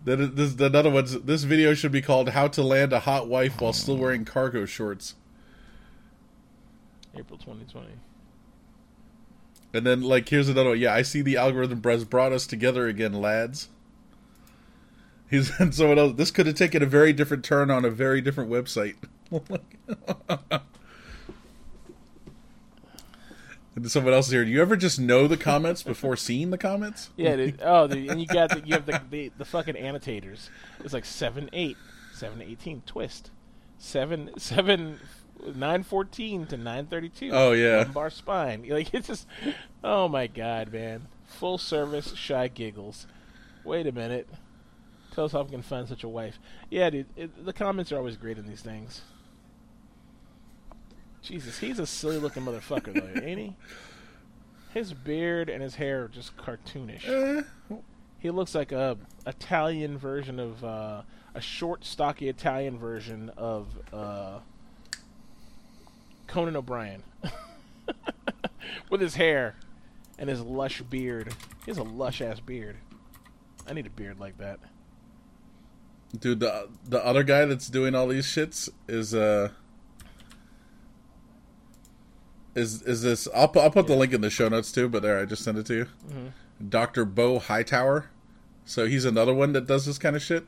[0.04, 1.20] Then this another one's.
[1.20, 4.64] This video should be called "How to Land a Hot Wife While Still Wearing Cargo
[4.64, 5.14] Shorts."
[7.14, 7.88] April 2020.
[9.74, 10.78] And then like here's another one.
[10.78, 13.68] Yeah, I see the algorithm has brought us together again, lads.
[15.32, 16.12] He's and someone else.
[16.16, 18.96] This could have taken a very different turn on a very different website.
[23.74, 24.44] and someone else is here.
[24.44, 27.08] Do you ever just know the comments before seeing the comments?
[27.16, 27.60] Yeah, dude.
[27.62, 28.10] Oh, dude.
[28.10, 30.50] and you got the, you have the, the the fucking annotators.
[30.84, 31.78] It's like seven eight,
[32.12, 33.30] seven to eighteen twist,
[33.78, 35.00] seven seven.
[35.44, 37.30] 914 to nine thirty two.
[37.32, 37.78] Oh, yeah.
[37.78, 38.64] lumbar spine.
[38.68, 39.26] Like it's just,
[39.82, 41.08] oh my god, man.
[41.24, 43.08] Full service shy giggles.
[43.64, 44.28] Wait a minute.
[45.14, 46.38] Tell us can find such a wife.
[46.70, 47.06] Yeah, dude.
[47.16, 49.02] It, the comments are always great in these things.
[51.22, 53.56] Jesus, he's a silly looking motherfucker though, ain't he?
[54.74, 57.44] His beard and his hair are just cartoonish.
[58.18, 61.02] He looks like a Italian version of uh,
[61.34, 64.38] a short, stocky Italian version of uh,
[66.26, 67.02] Conan O'Brien,
[68.90, 69.56] with his hair
[70.18, 71.34] and his lush beard.
[71.64, 72.76] He has a lush ass beard.
[73.66, 74.58] I need a beard like that.
[76.18, 79.50] Dude, the the other guy that's doing all these shits is uh
[82.54, 83.28] is is this?
[83.34, 84.88] I'll pu- I'll put the link in the show notes too.
[84.88, 85.86] But there, I just sent it to you.
[86.68, 88.10] Doctor Bo Hightower.
[88.64, 90.44] So he's another one that does this kind of shit.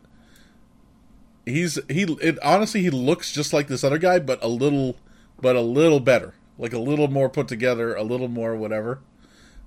[1.46, 2.02] He's he.
[2.20, 4.96] It, honestly, he looks just like this other guy, but a little,
[5.40, 6.34] but a little better.
[6.58, 9.00] Like a little more put together, a little more whatever.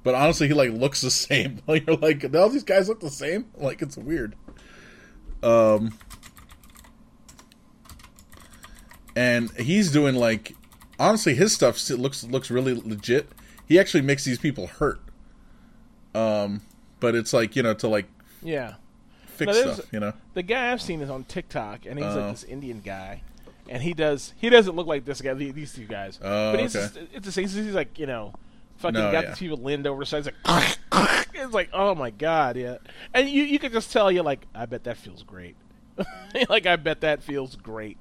[0.03, 1.61] But honestly, he like looks the same.
[1.67, 3.47] Like you're like, all these guys look the same.
[3.57, 4.35] Like it's weird.
[5.43, 5.93] Um,
[9.15, 10.55] and he's doing like,
[10.99, 13.29] honestly, his stuff looks looks really legit.
[13.67, 14.99] He actually makes these people hurt.
[16.15, 16.61] Um,
[16.99, 18.05] but it's like you know to like
[18.41, 18.75] Yeah.
[19.27, 20.13] fix stuff, you know.
[20.33, 22.19] The guy I've seen is on TikTok, and he's Oh.
[22.19, 23.21] like this Indian guy,
[23.69, 25.33] and he does he doesn't look like this guy.
[25.33, 26.85] These two guys, Oh, but he's okay.
[26.85, 27.47] just, it's the same.
[27.47, 28.33] He's like you know,
[28.77, 29.29] fucking No, got yeah.
[29.31, 30.01] the people leaned over.
[30.01, 30.33] It's like
[31.33, 32.77] it's like oh my god, yeah.
[33.13, 35.55] And you you could just tell you're like I bet that feels great.
[36.49, 37.97] like I bet that feels great.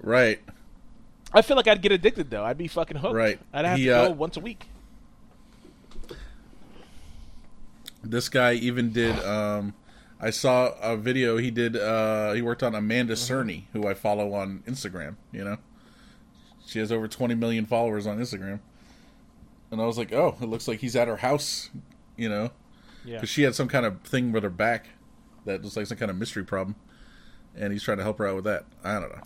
[0.00, 0.40] Right.
[1.32, 2.44] I feel like I'd get addicted though.
[2.44, 3.14] I'd be fucking hooked.
[3.14, 3.38] Right.
[3.52, 4.66] I'd have He, to go uh, once a week.
[8.02, 9.18] This guy even did.
[9.24, 9.74] Um,
[10.20, 11.76] I saw a video he did.
[11.76, 15.16] Uh, he worked on Amanda Cerny, who I follow on Instagram.
[15.32, 15.56] You know,
[16.64, 18.60] she has over 20 million followers on Instagram.
[19.70, 21.70] And I was like, oh, it looks like he's at her house.
[22.16, 22.50] You know,
[23.04, 23.16] Yeah.
[23.16, 24.86] because she had some kind of thing with her back
[25.44, 26.76] that was like some kind of mystery problem,
[27.54, 28.64] and he's trying to help her out with that.
[28.82, 29.22] I don't know.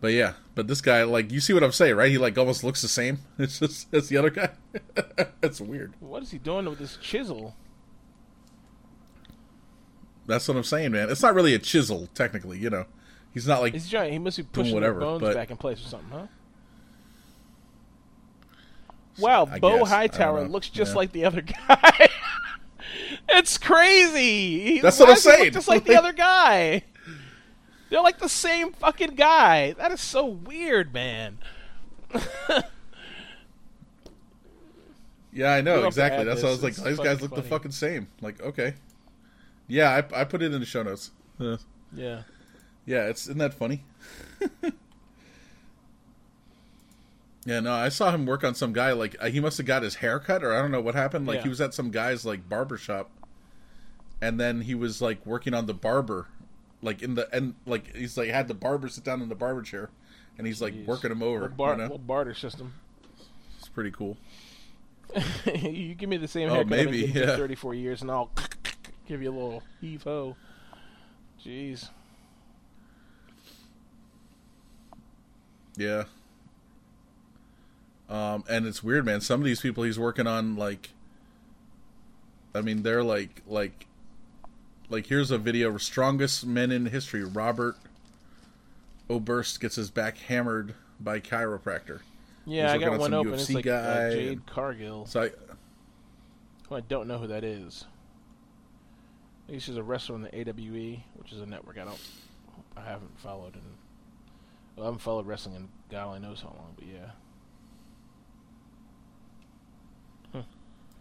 [0.00, 2.10] But yeah, but this guy, like, you see what I'm saying, right?
[2.10, 3.18] He like almost looks the same.
[3.38, 4.50] It's just it's the other guy.
[5.42, 5.94] It's weird.
[6.00, 7.56] What is he doing with this chisel?
[10.26, 11.10] That's what I'm saying, man.
[11.10, 12.58] It's not really a chisel, technically.
[12.58, 12.84] You know,
[13.32, 14.12] he's not like He's giant.
[14.12, 16.26] He must be pushing whatever, bones but- back in place or something, huh?
[19.18, 19.88] Wow, I Bo guess.
[19.88, 20.96] Hightower looks just Yeah.
[20.96, 22.08] like the other guy.
[23.28, 24.80] it's crazy.
[24.80, 25.52] That's what I'm does he look saying.
[25.52, 26.84] Just like the other guy.
[27.90, 29.72] They're like the same fucking guy.
[29.72, 31.38] That is so weird, man.
[35.32, 36.24] Yeah, I know We'll have to exactly.
[36.24, 36.74] That's what I was like.
[36.74, 38.08] These guys look the fucking same.
[38.20, 38.74] Like, okay,
[39.68, 41.12] yeah, I, I put it in the show notes.
[41.38, 41.56] Uh,
[41.94, 42.22] Yeah.
[42.84, 43.84] yeah, it's isn't that funny?
[47.44, 48.92] yeah, no, I saw him work on some guy.
[48.92, 51.26] Like, uh, he must have got his hair cut, or I don't know what happened.
[51.26, 51.42] Like, Yeah.
[51.44, 53.10] he was at some guy's like barber shop,
[54.20, 56.26] and then he was like working on the barber,
[56.82, 59.62] like in the and like he's like had the barber sit down in the barber
[59.62, 59.90] chair,
[60.38, 60.86] and he's like Jeez.
[60.86, 61.40] working him over.
[61.42, 62.74] What, bar- you know, what barter system?
[63.58, 64.16] it's pretty cool.
[65.54, 67.36] you give me the same Oh, haircut I've been maybe, for yeah.
[67.36, 68.30] 34 years, and I'll
[69.08, 70.36] give you a little heave ho.
[71.44, 71.88] Jeez.
[75.76, 76.04] Yeah.
[78.10, 79.20] Um, and it's weird, man.
[79.20, 80.90] Some of these people he's working on, like,
[82.54, 83.86] I mean, they're like, like,
[84.88, 87.22] like here's a video of strongest men in history.
[87.22, 87.76] Robert
[89.08, 92.00] Oberst gets his back hammered by chiropractor.
[92.46, 93.34] Yeah, I got on one open.
[93.34, 95.06] It's UFC like uh, Jade Cargill.
[95.06, 95.30] So I,
[96.68, 97.84] who I don't know who that is.
[99.46, 102.00] I think she's a wrestler in the AWE, which is a network I don't,
[102.76, 103.64] I haven't followed and
[104.76, 107.10] Well, I haven't followed wrestling in God only knows how long, but yeah.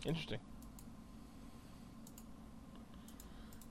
[0.05, 0.39] Interesting.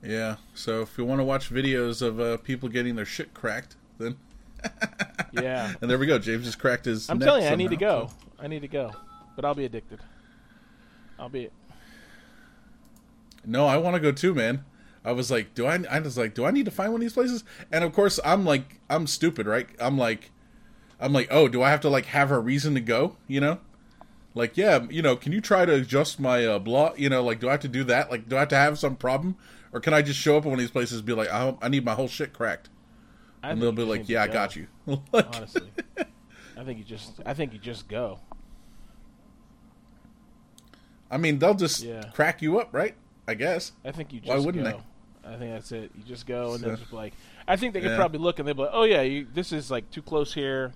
[0.03, 0.35] yeah.
[0.53, 4.17] So if you want to watch videos of uh, people getting their shit cracked, then
[5.33, 5.73] Yeah.
[5.81, 6.19] and there we go.
[6.19, 7.09] James just cracked his.
[7.09, 8.07] I'm telling you, I need to go.
[8.09, 8.91] so- I need to go,
[9.35, 9.99] but I'll be addicted.
[11.17, 11.49] I'll be.
[13.45, 14.63] No, I want to go too, man.
[15.03, 15.79] I was like, do I?
[15.89, 17.43] I was like, do I need to find one of these places?
[17.71, 19.67] And of course, I'm like, I'm stupid, right?
[19.79, 20.31] I'm like,
[20.99, 23.17] I'm like, oh, do I have to like have a reason to go?
[23.27, 23.59] You know,
[24.39, 26.93] like, yeah, you know, can you try to adjust my uh, blah?
[26.97, 28.09] You know, like, do I have to do that?
[28.09, 29.35] Like, do I have to have some problem,
[29.71, 31.55] or can I just show up at one of these places and be like, I,
[31.61, 32.69] I need my whole shit cracked,
[33.43, 34.65] I and they'll be like, yeah, I got you.
[35.11, 35.69] like, Honestly,
[36.57, 37.19] I think you just.
[37.25, 38.19] I think you just go.
[41.11, 42.03] I mean, they'll just Yeah.
[42.13, 42.95] crack you up, right?
[43.27, 43.71] I guess.
[43.85, 44.81] I think you just Why wouldn't go.
[45.23, 45.91] I think that's it.
[45.95, 47.13] You just go and So- then just like.
[47.47, 47.97] I think they could Yeah.
[47.97, 50.71] probably look and they'll be like, "Oh yeah, you, this is like too close here."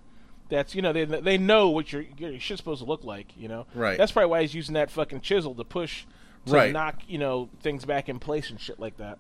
[0.54, 3.36] That's you know they they know what your your shit's supposed to look like.
[3.36, 3.98] You know, Right.
[3.98, 6.06] That's probably why he's using that fucking chisel to push,
[6.46, 6.72] to Right.
[6.72, 9.18] knock you know things back in place and shit like that.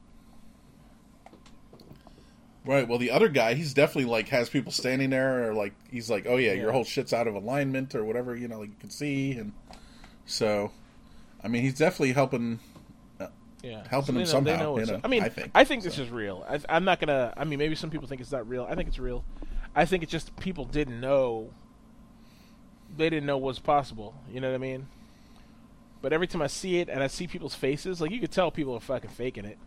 [2.65, 2.87] Right.
[2.87, 6.25] Well, the other guy, he's definitely like has people standing there, or like he's like,
[6.27, 6.61] "Oh yeah, Yeah.
[6.61, 9.51] your whole shit's out of alignment, or whatever." You know, like you can see, and
[10.25, 10.71] so,
[11.43, 12.59] I mean, he's definitely helping.
[13.19, 13.27] Uh,
[13.61, 15.83] yeah, Helping they them know- somehow, you know, I mean, I think, I think, think,
[15.83, 16.45] this is real.
[16.47, 17.33] I, I'm not gonna.
[17.35, 18.65] I mean, maybe some people think it's not real.
[18.69, 19.25] I think it's real.
[19.75, 21.49] I think it's just people didn't know.
[22.95, 24.13] They didn't know what's possible.
[24.31, 24.87] You know what I mean?
[26.01, 28.51] But every time I see it and I see people's faces, like you could tell
[28.51, 29.57] people are fucking faking it.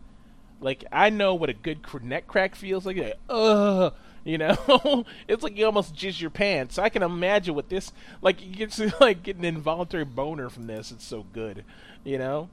[0.61, 2.97] Like I know what a good neck crack feels like.
[2.97, 3.93] Like, Ugh,
[4.23, 6.77] you know, it's like you almost jizz your pants.
[6.79, 8.41] I can imagine what this like.
[8.45, 10.91] You get to like get an involuntary boner from this.
[10.91, 11.63] It's so good,
[12.03, 12.49] you know.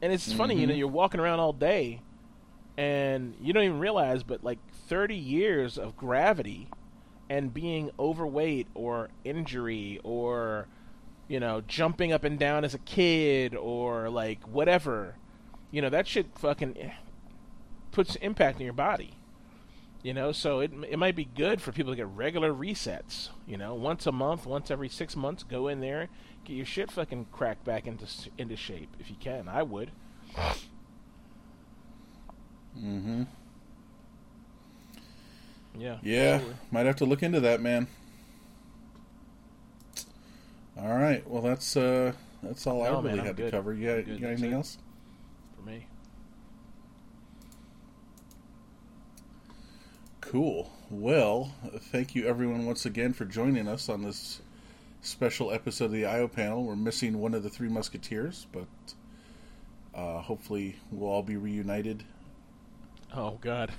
[0.00, 0.78] And it's funny, you know, Mhm.
[0.78, 2.00] you're walking around all day,
[2.78, 6.68] and you don't even realize, but like 30 years of gravity
[7.28, 10.68] and being overweight or injury or
[11.26, 15.16] you know jumping up and down as a kid or like whatever
[15.70, 16.90] you know that shit fucking
[17.90, 19.12] puts impact in your body
[20.00, 20.30] you know?
[20.30, 23.74] So it, it might be good for people to get regular resets you know?
[23.74, 26.08] Once a month once every six months go in there
[26.44, 28.06] get your shit fucking cracked back into
[28.38, 29.48] into shape if you can.
[29.48, 29.90] I would
[32.78, 33.22] Mm-hmm.
[35.76, 36.58] yeah Yeah, absolutely.
[36.70, 37.86] might have to look into that, man.
[40.78, 41.28] All right.
[41.28, 43.74] Well, that's uh, that's all I really man, had to cover.
[43.74, 44.54] You got, you got anything it.
[44.54, 44.78] else?
[45.56, 45.86] for me
[50.20, 50.70] Cool.
[50.90, 51.54] Well,
[51.90, 54.42] thank you everyone once again for joining us on this
[55.00, 56.64] special episode of the IO panel.
[56.64, 58.66] We're missing one of the three musketeers, but
[59.94, 62.04] uh, hopefully we'll all be reunited
[63.14, 63.72] oh god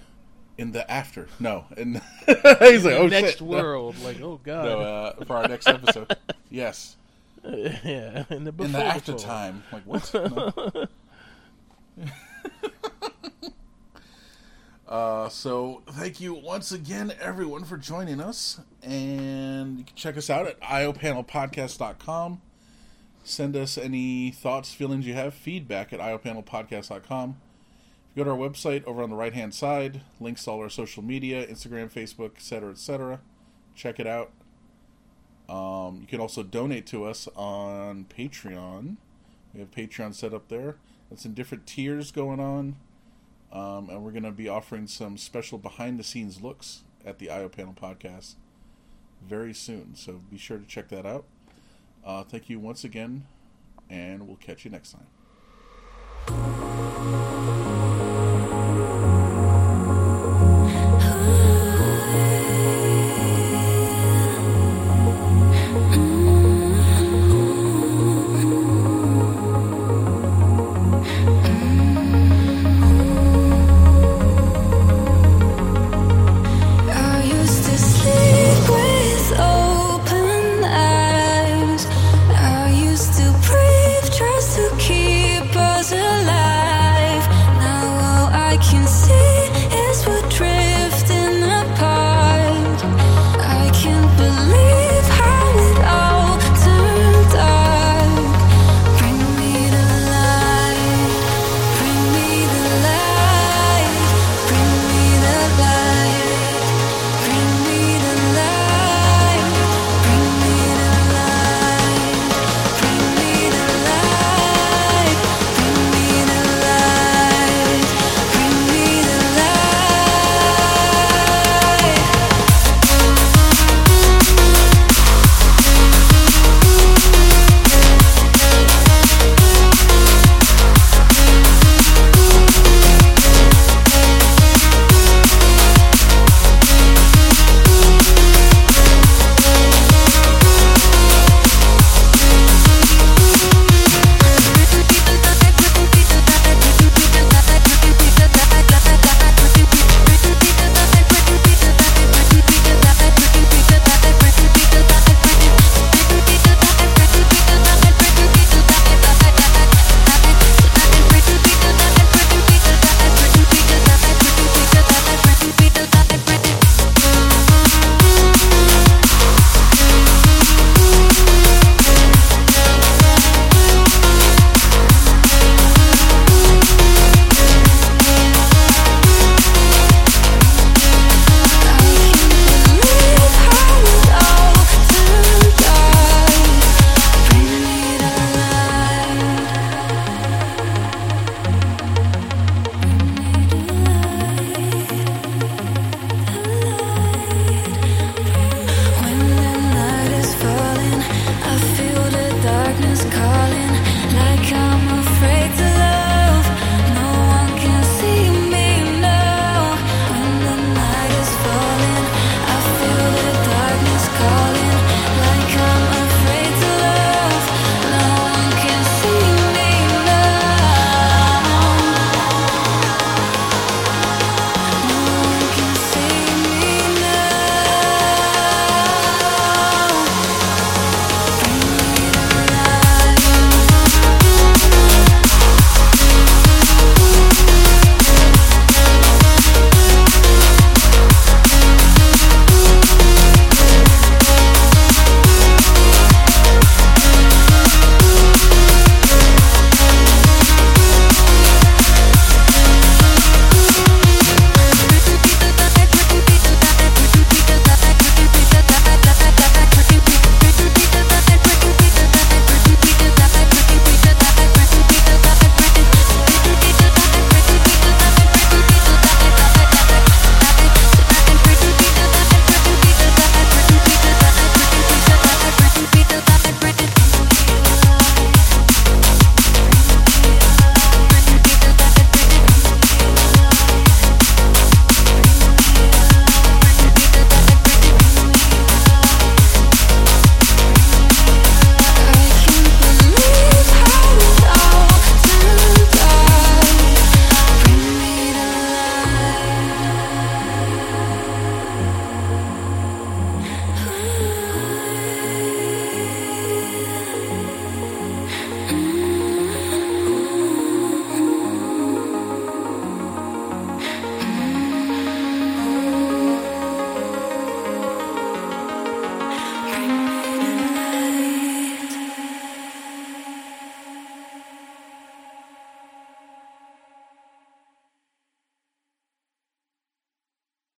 [0.59, 1.27] in the after.
[1.39, 3.47] No, and he's like, the oh next shit, no.
[3.47, 6.15] world like oh god No, uh, for our next episode.
[6.49, 6.97] yes,
[7.43, 9.63] yeah in the, in the after time.
[9.71, 10.13] Like what?
[11.97, 12.07] No.
[14.87, 18.59] Uh, so thank you once again, everyone, for joining us.
[18.81, 22.41] And you can check us out at iopanelpodcast.com.
[23.23, 27.37] Send us any thoughts, feelings you have, feedback at iopanelpodcast.com.
[28.19, 31.01] Go to our website, over on the right hand side, links to all our social
[31.01, 33.21] media Instagram, Facebook, etc., etc.
[33.75, 34.31] Check it out.
[35.47, 38.97] Um, you can also donate to us on Patreon.
[39.53, 40.75] We have Patreon set up there.
[41.09, 42.75] That's in different tiers going on.
[43.53, 47.29] Um, and we're going to be offering some special behind the scenes looks at the
[47.29, 48.33] IO Panel podcast
[49.25, 49.95] very soon.
[49.95, 51.23] So be sure to check that out.
[52.05, 53.27] Uh, thank you once again,
[53.89, 54.93] and we'll catch you next
[56.27, 56.68] time.